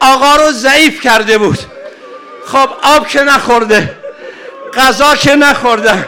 آقا 0.00 0.36
رو 0.36 0.52
ضعیف 0.52 1.00
کرده 1.00 1.38
بود. 1.38 1.58
خب 2.46 2.68
آب 2.82 3.08
که 3.08 3.20
نخورده 3.22 3.96
غذا 4.74 5.16
که 5.16 5.34
نخوردن 5.34 6.06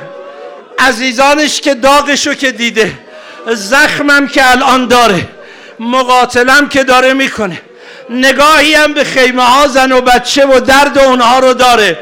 عزیزانش 0.78 1.60
که 1.60 1.74
داغشو 1.74 2.34
که 2.34 2.52
دیده 2.52 2.98
زخمم 3.46 4.28
که 4.28 4.50
الان 4.50 4.88
داره 4.88 5.28
مقاتلم 5.80 6.68
که 6.68 6.84
داره 6.84 7.12
می‌کنه. 7.12 7.60
نگاهی 8.10 8.74
هم 8.74 8.92
به 8.92 9.04
خیمه 9.04 9.42
ها 9.42 9.66
زن 9.66 9.92
و 9.92 10.00
بچه 10.00 10.46
و 10.46 10.60
درد 10.60 10.98
اونها 10.98 11.38
رو 11.38 11.54
داره. 11.54 11.98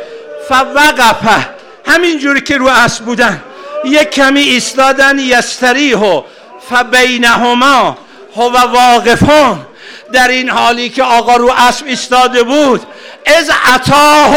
فوقفه. 0.48 1.48
همینجوری 1.86 2.40
که 2.40 2.56
رو 2.56 2.66
اسب 2.66 3.04
بودن. 3.04 3.42
یک 3.84 4.10
کمی 4.10 4.40
ایستادن 4.40 5.18
یستریح 5.18 5.98
و 5.98 6.22
فبینهما 6.70 7.98
هو 8.36 8.58
واقفان 8.58 9.66
در 10.12 10.28
این 10.28 10.50
حالی 10.50 10.88
که 10.88 11.02
آقا 11.02 11.36
رو 11.36 11.52
اسب 11.58 11.86
ایستاده 11.86 12.42
بود. 12.42 12.82
از 13.26 13.50
عطاه 13.74 14.36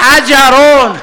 حجرون. 0.00 1.00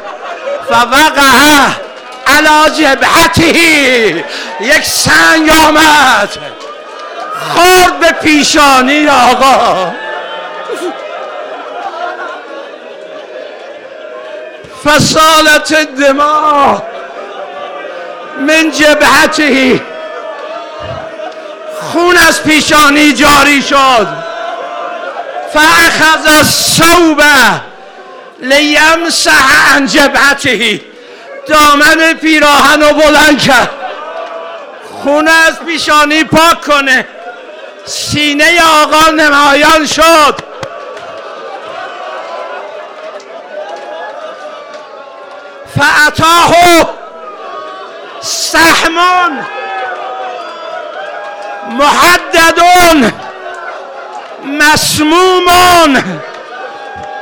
فوقعه 0.70 1.92
علا 2.28 2.70
جبهته. 2.70 4.26
یک 4.62 4.84
سنگ 4.84 5.50
آمد. 5.68 6.30
خورد 7.40 8.00
به 8.00 8.12
پیشانی 8.12 9.08
آقا. 9.08 9.92
فسالت 14.86 15.74
دماغ 15.74 16.82
من 18.48 18.72
جبهته 18.72 19.82
خون 21.82 22.18
از 22.18 22.44
پیشانی 22.44 23.14
جاری 23.14 23.62
شد. 23.62 24.08
فاخذ 25.54 26.38
الصوبه 26.38 27.62
لیمسح 28.40 29.76
عن 29.76 29.86
جبهته. 29.86 30.82
دامن 31.48 32.14
پیراهن 32.22 32.82
رو 32.82 32.94
بلند 32.94 33.42
کرد. 33.42 33.70
خون 35.04 35.28
از 35.28 35.60
پیشانی 35.66 36.24
پاک 36.24 36.62
کنه. 36.62 37.08
سینه 37.86 38.62
آقا 38.84 39.12
نمایان 39.12 39.86
شد. 39.86 40.36
فعطاه 45.76 46.56
سحمون 48.22 49.46
محددون 51.70 53.12
مسمومون 54.44 56.04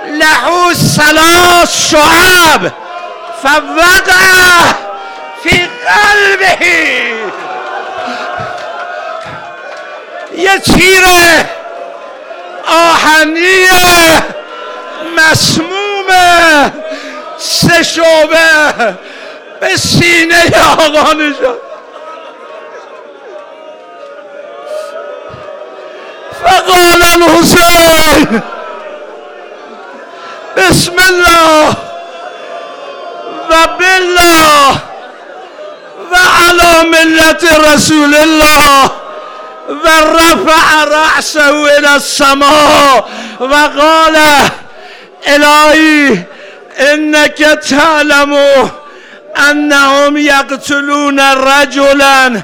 له 0.07 0.73
ثلاث 0.73 1.91
شعب 1.91 2.71
فوضع 3.43 4.23
فی 5.43 5.69
قلبه. 5.87 7.38
یه 10.39 10.59
تیر 10.59 11.03
آهنی 12.67 13.65
مسموم 15.17 16.09
سه 17.37 17.83
شعبه 17.83 18.73
به 19.59 19.77
سینه 19.77 20.51
آقا 20.79 21.13
نشد 21.13 21.61
فقال 26.43 27.03
الحسین 27.03 28.41
بسم 30.57 30.93
الله. 31.09 31.69
و 33.49 33.67
بالله. 33.79 34.71
و 36.11 36.15
علی 36.15 36.89
ملت 36.89 37.43
رسول 37.43 38.15
الله. 38.15 38.91
و 39.69 39.87
رفع 39.87 40.83
رأسه 40.83 41.77
الى 41.77 41.95
السماء 41.95 43.09
و 43.39 43.53
قال 43.53 44.17
الهی 45.27 46.23
انك 46.79 47.37
تعلم 47.69 48.37
انهم 49.49 50.17
يقتلون 50.17 51.19
رجلا 51.19 52.41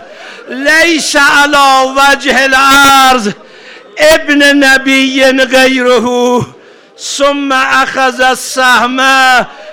ليس 0.49 1.15
على 1.15 1.93
وجه 1.97 2.45
الارض 2.45 3.33
ابن 3.99 4.65
نبی 4.65 5.23
غیره 5.23 6.45
ثم 6.99 7.51
اخذ 7.51 8.21
السهم 8.21 8.99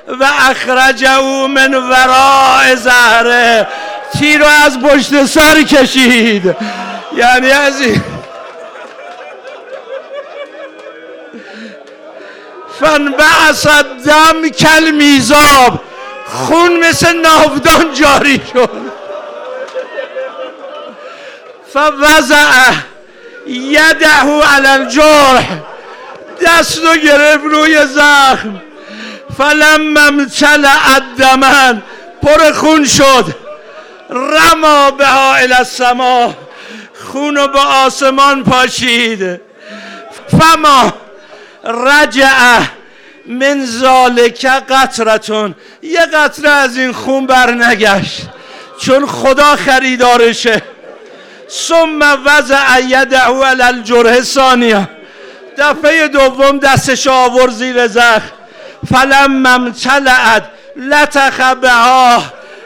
و 0.09 0.25
اخرجه 0.51 1.47
من 1.47 1.75
وراء 1.75 2.75
زهره. 2.75 3.67
تیر 4.19 4.41
رو 4.41 4.47
از 4.47 4.81
پشت 4.81 5.25
سر 5.25 5.63
کشید. 5.63 6.57
یعنی 7.17 7.53
این 7.53 8.03
فنبعث 12.81 13.67
دم 14.07 14.49
کل 14.49 14.91
میزاب 14.91 15.81
خون 16.27 16.89
مثل 16.89 17.17
ناودان 17.17 17.95
جاری 17.95 18.41
شد. 18.53 18.71
فوضع 21.73 22.73
یده 23.47 24.07
علی 24.55 24.67
الجرح. 24.67 25.49
دست 26.47 26.79
رو 26.79 26.95
گرفت 26.95 27.45
روی 27.45 27.87
زخم. 27.87 28.61
فلم 29.39 29.97
امتلع 29.97 30.95
الدمن. 30.95 31.83
پر 32.23 32.53
خون 32.53 32.85
شد. 32.85 33.25
رما 34.11 34.91
بها 34.91 35.35
الى 35.35 35.55
السما. 35.55 36.35
خون 37.13 37.37
رو 37.37 37.49
به 37.49 37.59
آسمان 37.61 38.45
پاشید. 38.45 39.41
فما 40.39 40.93
رجع 41.65 42.59
من 43.27 43.67
ذالک 43.67 44.47
قطرتون. 44.47 45.55
یه 45.83 46.01
قطره 46.01 46.51
از 46.51 46.77
این 46.77 46.93
خون 46.93 47.27
بر 47.27 47.51
نگشت 47.51 48.21
چون 48.81 49.07
خدا 49.07 49.57
خریدارشه. 49.57 50.63
ثم 51.51 52.19
وضع 52.25 52.81
یده 52.81 53.21
علی 53.21 53.63
الجرح 53.63 54.21
ثانیه. 54.21 54.89
دفعه 55.59 56.09
دوم 56.09 56.59
دستش 56.59 57.07
آور 57.07 57.51
زیر 57.51 57.87
زخم. 57.87 58.33
فلم 58.93 59.47
امتلعت 59.47 60.45
لتخ 60.77 61.41
بها 61.41 62.23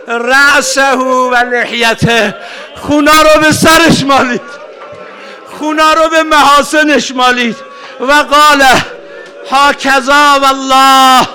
رأسه 0.09 0.93
و 0.93 1.35
لحیته. 1.35 2.35
خونا 2.77 3.23
رو 3.23 3.41
به 3.41 3.53
سرش 3.53 4.05
مالید. 4.05 4.41
خونا 5.59 5.93
رو 5.93 6.09
به 6.09 6.23
محاسنش 6.23 7.11
مالید. 7.11 7.57
و 8.01 8.13
قال 8.13 8.65
هاکذا 9.51 10.39
والله 10.43 11.29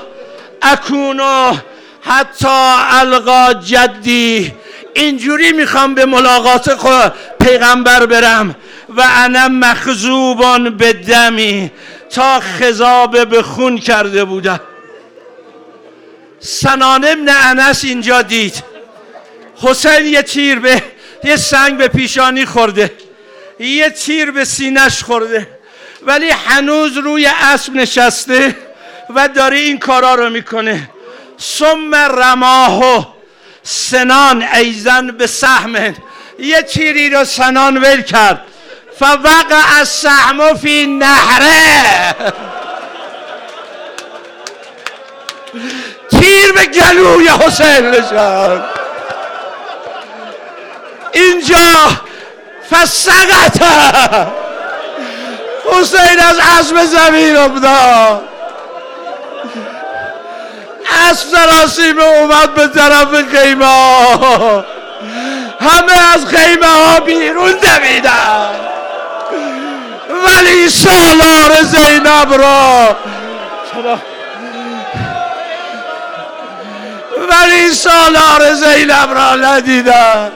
اکونو 0.61 1.53
حتی 2.01 2.47
القا 2.91 3.53
جدی. 3.53 4.53
اینجوری 4.93 5.51
می‌خوام 5.51 5.95
به 5.95 6.05
ملاقات 6.05 6.69
پیغمبر 7.39 8.05
برم 8.05 8.55
و 8.89 9.03
انا 9.15 9.47
مخزوبان 9.47 10.77
به 10.77 10.93
دمی 10.93 11.71
تا 12.09 12.39
خذاب 12.39 13.29
به 13.29 13.43
خون 13.43 13.77
کرده 13.77 14.25
بودم. 14.25 14.59
سنان 16.39 17.05
ابن 17.05 17.29
انس 17.29 17.83
اینجا 17.83 18.21
دید. 18.21 18.63
حسین 19.61 20.05
یه 20.05 20.21
تیر 20.21 20.59
به 20.59 20.83
یه 21.23 21.37
سنگ 21.37 21.77
به 21.77 21.87
پیشانی 21.87 22.45
خورده 22.45 22.91
یه 23.59 23.89
تیر 23.89 24.31
به 24.31 24.45
سینش 24.45 25.03
خورده 25.03 25.47
ولی 26.01 26.29
هنوز 26.29 26.97
روی 26.97 27.25
اسب 27.41 27.73
نشسته 27.75 28.55
و 29.15 29.27
داره 29.27 29.57
این 29.57 29.79
کارا 29.79 30.15
رو 30.15 30.29
می‌کنه. 30.29 30.89
ثم 31.39 31.95
رماهو 31.95 33.05
سنان 33.63 34.43
ایزن 34.43 35.07
به 35.07 35.27
سهم. 35.27 35.95
یه 36.39 36.61
تیری 36.61 37.09
رو 37.09 37.25
سنان 37.25 37.77
ول 37.77 38.01
کرد. 38.01 38.41
فوقع 38.99 39.79
از 39.79 39.89
سهم 39.89 40.53
فی 40.53 40.85
نهره 40.85 42.15
تیر 46.09 46.51
به 46.51 46.65
گلوی 46.65 47.27
حسین 47.27 47.85
نشد 47.89 48.80
اینجا 51.11 51.57
فسقت. 52.71 53.61
حسین 55.71 56.19
از 56.29 56.39
عزم 56.59 56.85
زمین 56.85 57.37
افتاد. 57.37 58.21
اسب 61.09 61.27
سراسیم 61.27 61.99
اومد 61.99 62.53
به 62.53 62.67
طرف 62.67 63.07
خیمه. 63.35 63.65
همه 65.59 66.13
از 66.13 66.25
خیمه 66.25 66.67
ها 66.67 66.99
بیرون 66.99 67.51
دویدن. 67.51 68.49
ولی 70.25 70.69
سالار 70.69 71.63
زینب 71.63 72.33
را 72.33 72.95
ولی 77.29 77.73
سالار 77.73 78.53
زینب 78.53 79.13
را 79.13 79.35
ندیدن. 79.35 80.31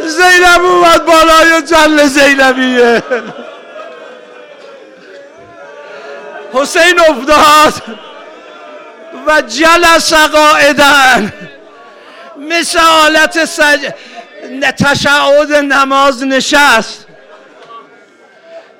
زینب 0.00 0.64
اومد 0.64 1.04
بالای 1.04 1.62
جل 1.62 2.06
زینبیه. 2.06 3.02
حسین 6.52 7.00
افتاد 7.00 7.82
و 9.26 9.40
جلس 9.40 10.12
قاعدن 10.12 11.32
مثل 12.36 12.78
حالت 12.78 13.44
سج... 13.44 13.90
تشعود 14.78 15.52
نماز 15.52 16.24
نشست. 16.24 17.06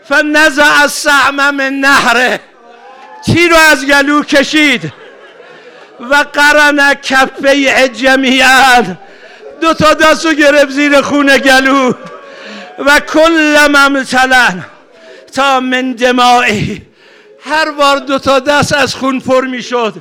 فنزع 0.08 0.82
از 0.82 0.92
سعم 0.92 1.54
من 1.54 1.72
نهره. 1.72 2.40
تیر 3.24 3.50
رو 3.50 3.56
از 3.56 3.86
گلو 3.86 4.22
کشید؟ 4.22 4.92
و 6.00 6.14
قرن 6.32 6.94
کفه 6.94 7.88
جمیعا 7.88 8.82
دو 9.60 9.74
تا 9.74 9.94
دست 9.94 10.26
رو 10.26 10.32
گرفت 10.32 10.70
زیر 10.70 11.00
خون 11.00 11.38
گلو 11.38 11.92
و 12.78 13.00
کل 13.00 13.66
ممتلن 13.70 14.64
تا 15.32 15.60
من 15.60 15.92
دمائی 15.92 16.82
هر 17.44 17.70
بار 17.70 17.98
دو 17.98 18.18
تا 18.18 18.38
دست 18.38 18.72
از 18.72 18.94
خون 18.94 19.20
پر 19.20 19.44
می 19.46 19.62
شد 19.62 19.94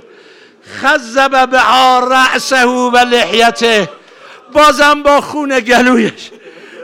خذب 0.82 1.50
به 1.50 1.62
رأسه 2.12 2.66
و 2.66 2.98
لحیته. 2.98 3.90
بازم 4.54 5.04
با 5.04 5.22
خون 5.22 5.60
گلویش. 5.60 6.32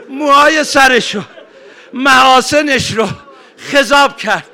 موهای 0.08 0.64
سرش 0.64 1.14
رو 1.14 1.22
محاسنش 1.92 2.90
رو 2.90 3.08
خذاب 3.72 4.16
کرد. 4.16 4.46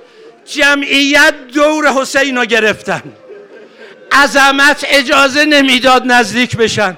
جمعیت 0.45 1.35
دور 1.55 1.93
حسین 1.93 2.37
رو 2.37 2.45
گرفتن. 2.45 3.03
عظمت 4.13 4.85
اجازه 4.89 5.45
نمی‌داد 5.45 6.03
نزدیک 6.07 6.57
بشن. 6.57 6.97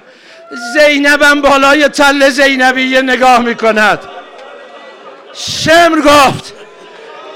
زینبم 0.50 1.40
بالای 1.40 1.88
تل 1.88 2.28
زینبیه 2.30 3.02
نگاه 3.02 3.38
می‌کند. 3.38 3.98
شمر 5.34 6.00
گفت 6.00 6.54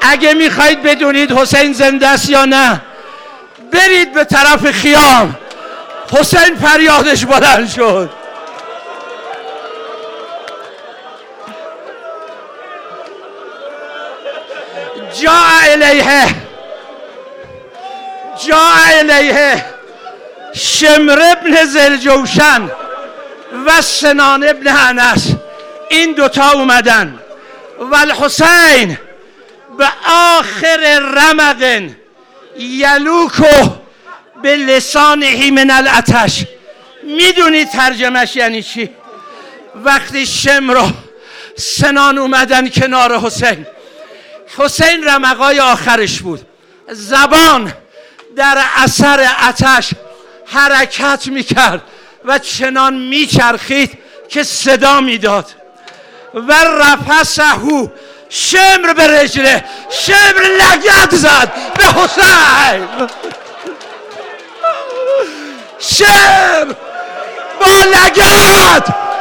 اگه 0.02 0.34
می‌خواید 0.34 0.82
بدونید 0.82 1.32
حسین 1.32 1.72
زنده 1.72 2.08
است 2.08 2.30
یا 2.30 2.44
نه 2.44 2.80
برید 3.72 4.12
به 4.12 4.24
طرف 4.24 4.70
خیام. 4.70 5.36
حسین 6.12 6.56
فریادش 6.56 7.24
بلند 7.24 7.68
شد. 7.68 8.10
جا 15.22 15.32
الیه 15.72 16.26
جا 18.46 18.62
الیه 18.98 19.64
شمر 20.54 21.22
ابن 21.32 21.64
زلجوشن 21.64 22.70
و 23.66 23.82
سنان 23.82 24.48
ابن 24.48 24.68
انس. 24.68 25.26
این 25.90 26.12
دوتا 26.12 26.50
اومدن. 26.50 27.18
و 27.90 27.94
الحسین 27.94 28.98
به 29.78 29.88
آخر 30.38 30.98
رمقن 30.98 31.96
یلوکو 32.58 33.70
به 34.42 34.56
لسانهی 34.56 35.50
من 35.50 35.70
الاتش. 35.70 36.44
می‌دونی 37.02 37.64
ترجمش 37.64 38.36
یعنی 38.36 38.62
چی؟ 38.62 38.90
وقتی 39.84 40.26
شمر 40.26 40.90
سنان 41.56 42.18
اومدن 42.18 42.68
کنار 42.68 43.18
حسین. 43.18 43.66
حسین 44.58 45.08
رمقای 45.08 45.60
آخرش 45.60 46.20
بود. 46.20 46.46
زبان 46.88 47.72
در 48.36 48.64
اثر 48.76 49.28
اتش 49.48 49.90
حرکت 50.46 51.26
می‌کرد. 51.26 51.82
و 52.24 52.38
چنان 52.38 52.94
میچرخید 52.94 53.98
که 54.28 54.42
صدا 54.42 55.00
می‌داد. 55.00 55.46
و 56.34 56.52
رفسهو 56.64 57.88
شمر 58.28 58.92
به 58.92 59.20
رجله 59.20 59.64
شمر 59.90 60.42
لگت 60.42 61.14
زد 61.14 61.52
به 61.76 61.84
حسین. 61.84 62.88
شمر 65.78 66.74
با 67.60 67.84
لگت 67.84 69.11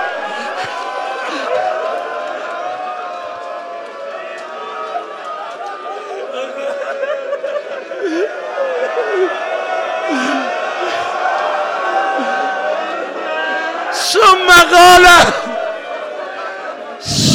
ثم 14.13 14.75
قال 14.75 15.07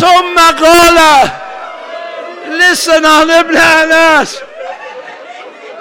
ثم 0.00 0.64
قال 0.64 1.28
لسنان 2.50 3.30
ابن 3.30 3.56
انس. 3.56 4.36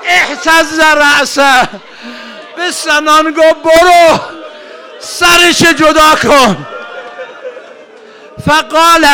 احتز 0.06 0.80
رأسه. 0.80 1.68
به 2.58 2.72
سنان 2.72 3.32
گو 3.32 3.54
برو. 3.64 4.20
سرش 5.00 5.60
جدا 5.60 6.16
کن. 6.16 6.66
فقال 8.48 9.06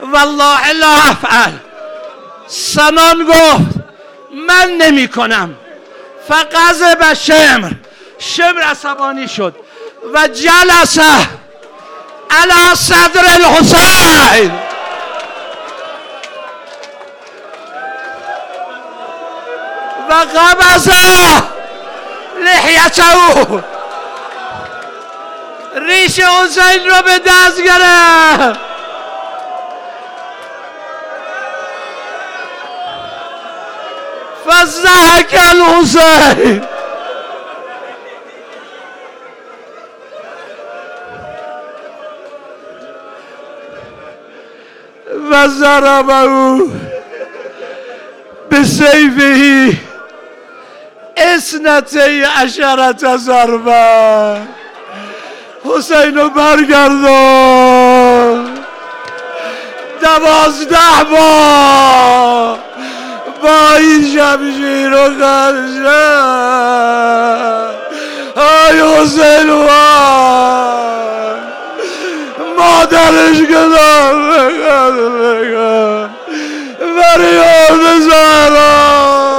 والله 0.00 0.72
لا 0.72 0.94
افعل. 0.96 1.52
سنان 2.46 3.26
گفت 3.26 3.74
من 4.30 4.78
نمی 4.78 5.08
کنم. 5.08 5.54
فقذب 6.28 7.14
شمر. 7.14 7.70
شمر 8.18 8.62
عصبانی 8.62 9.28
شد. 9.28 9.63
و 10.12 10.28
جلسه 10.28 11.28
على 12.30 12.74
صدر 12.74 13.24
الحسین. 13.34 14.52
و 20.10 20.14
قبض 20.14 20.88
لحیته 22.44 23.02
ریش 25.74 26.20
حسین 26.20 26.86
رو 26.86 27.02
به 27.02 27.18
دست 27.18 27.62
گرفت. 27.62 28.60
فزهک 34.48 35.40
الحسین. 35.50 36.73
و 45.34 45.48
ضربه 45.48 46.62
به 48.50 48.64
سیفهی. 48.64 49.80
اسنته 51.16 52.26
عشرت 52.26 53.16
ضربه 53.16 54.36
حسین 55.64 56.18
رو 56.18 56.30
برگردان. 56.30 57.84
دوازده 60.02 61.04
با 61.10 62.58
با 63.42 63.76
این 63.78 64.02
شمشیر 64.14 64.94
و 64.94 65.10
خرشه 65.20 66.14
آی 68.36 68.80
حسین 68.80 69.50
مادرش 72.64 73.38
گدام 73.40 74.28
بگم 74.28 76.08
فریاد 76.78 77.98
زهرا. 78.00 79.33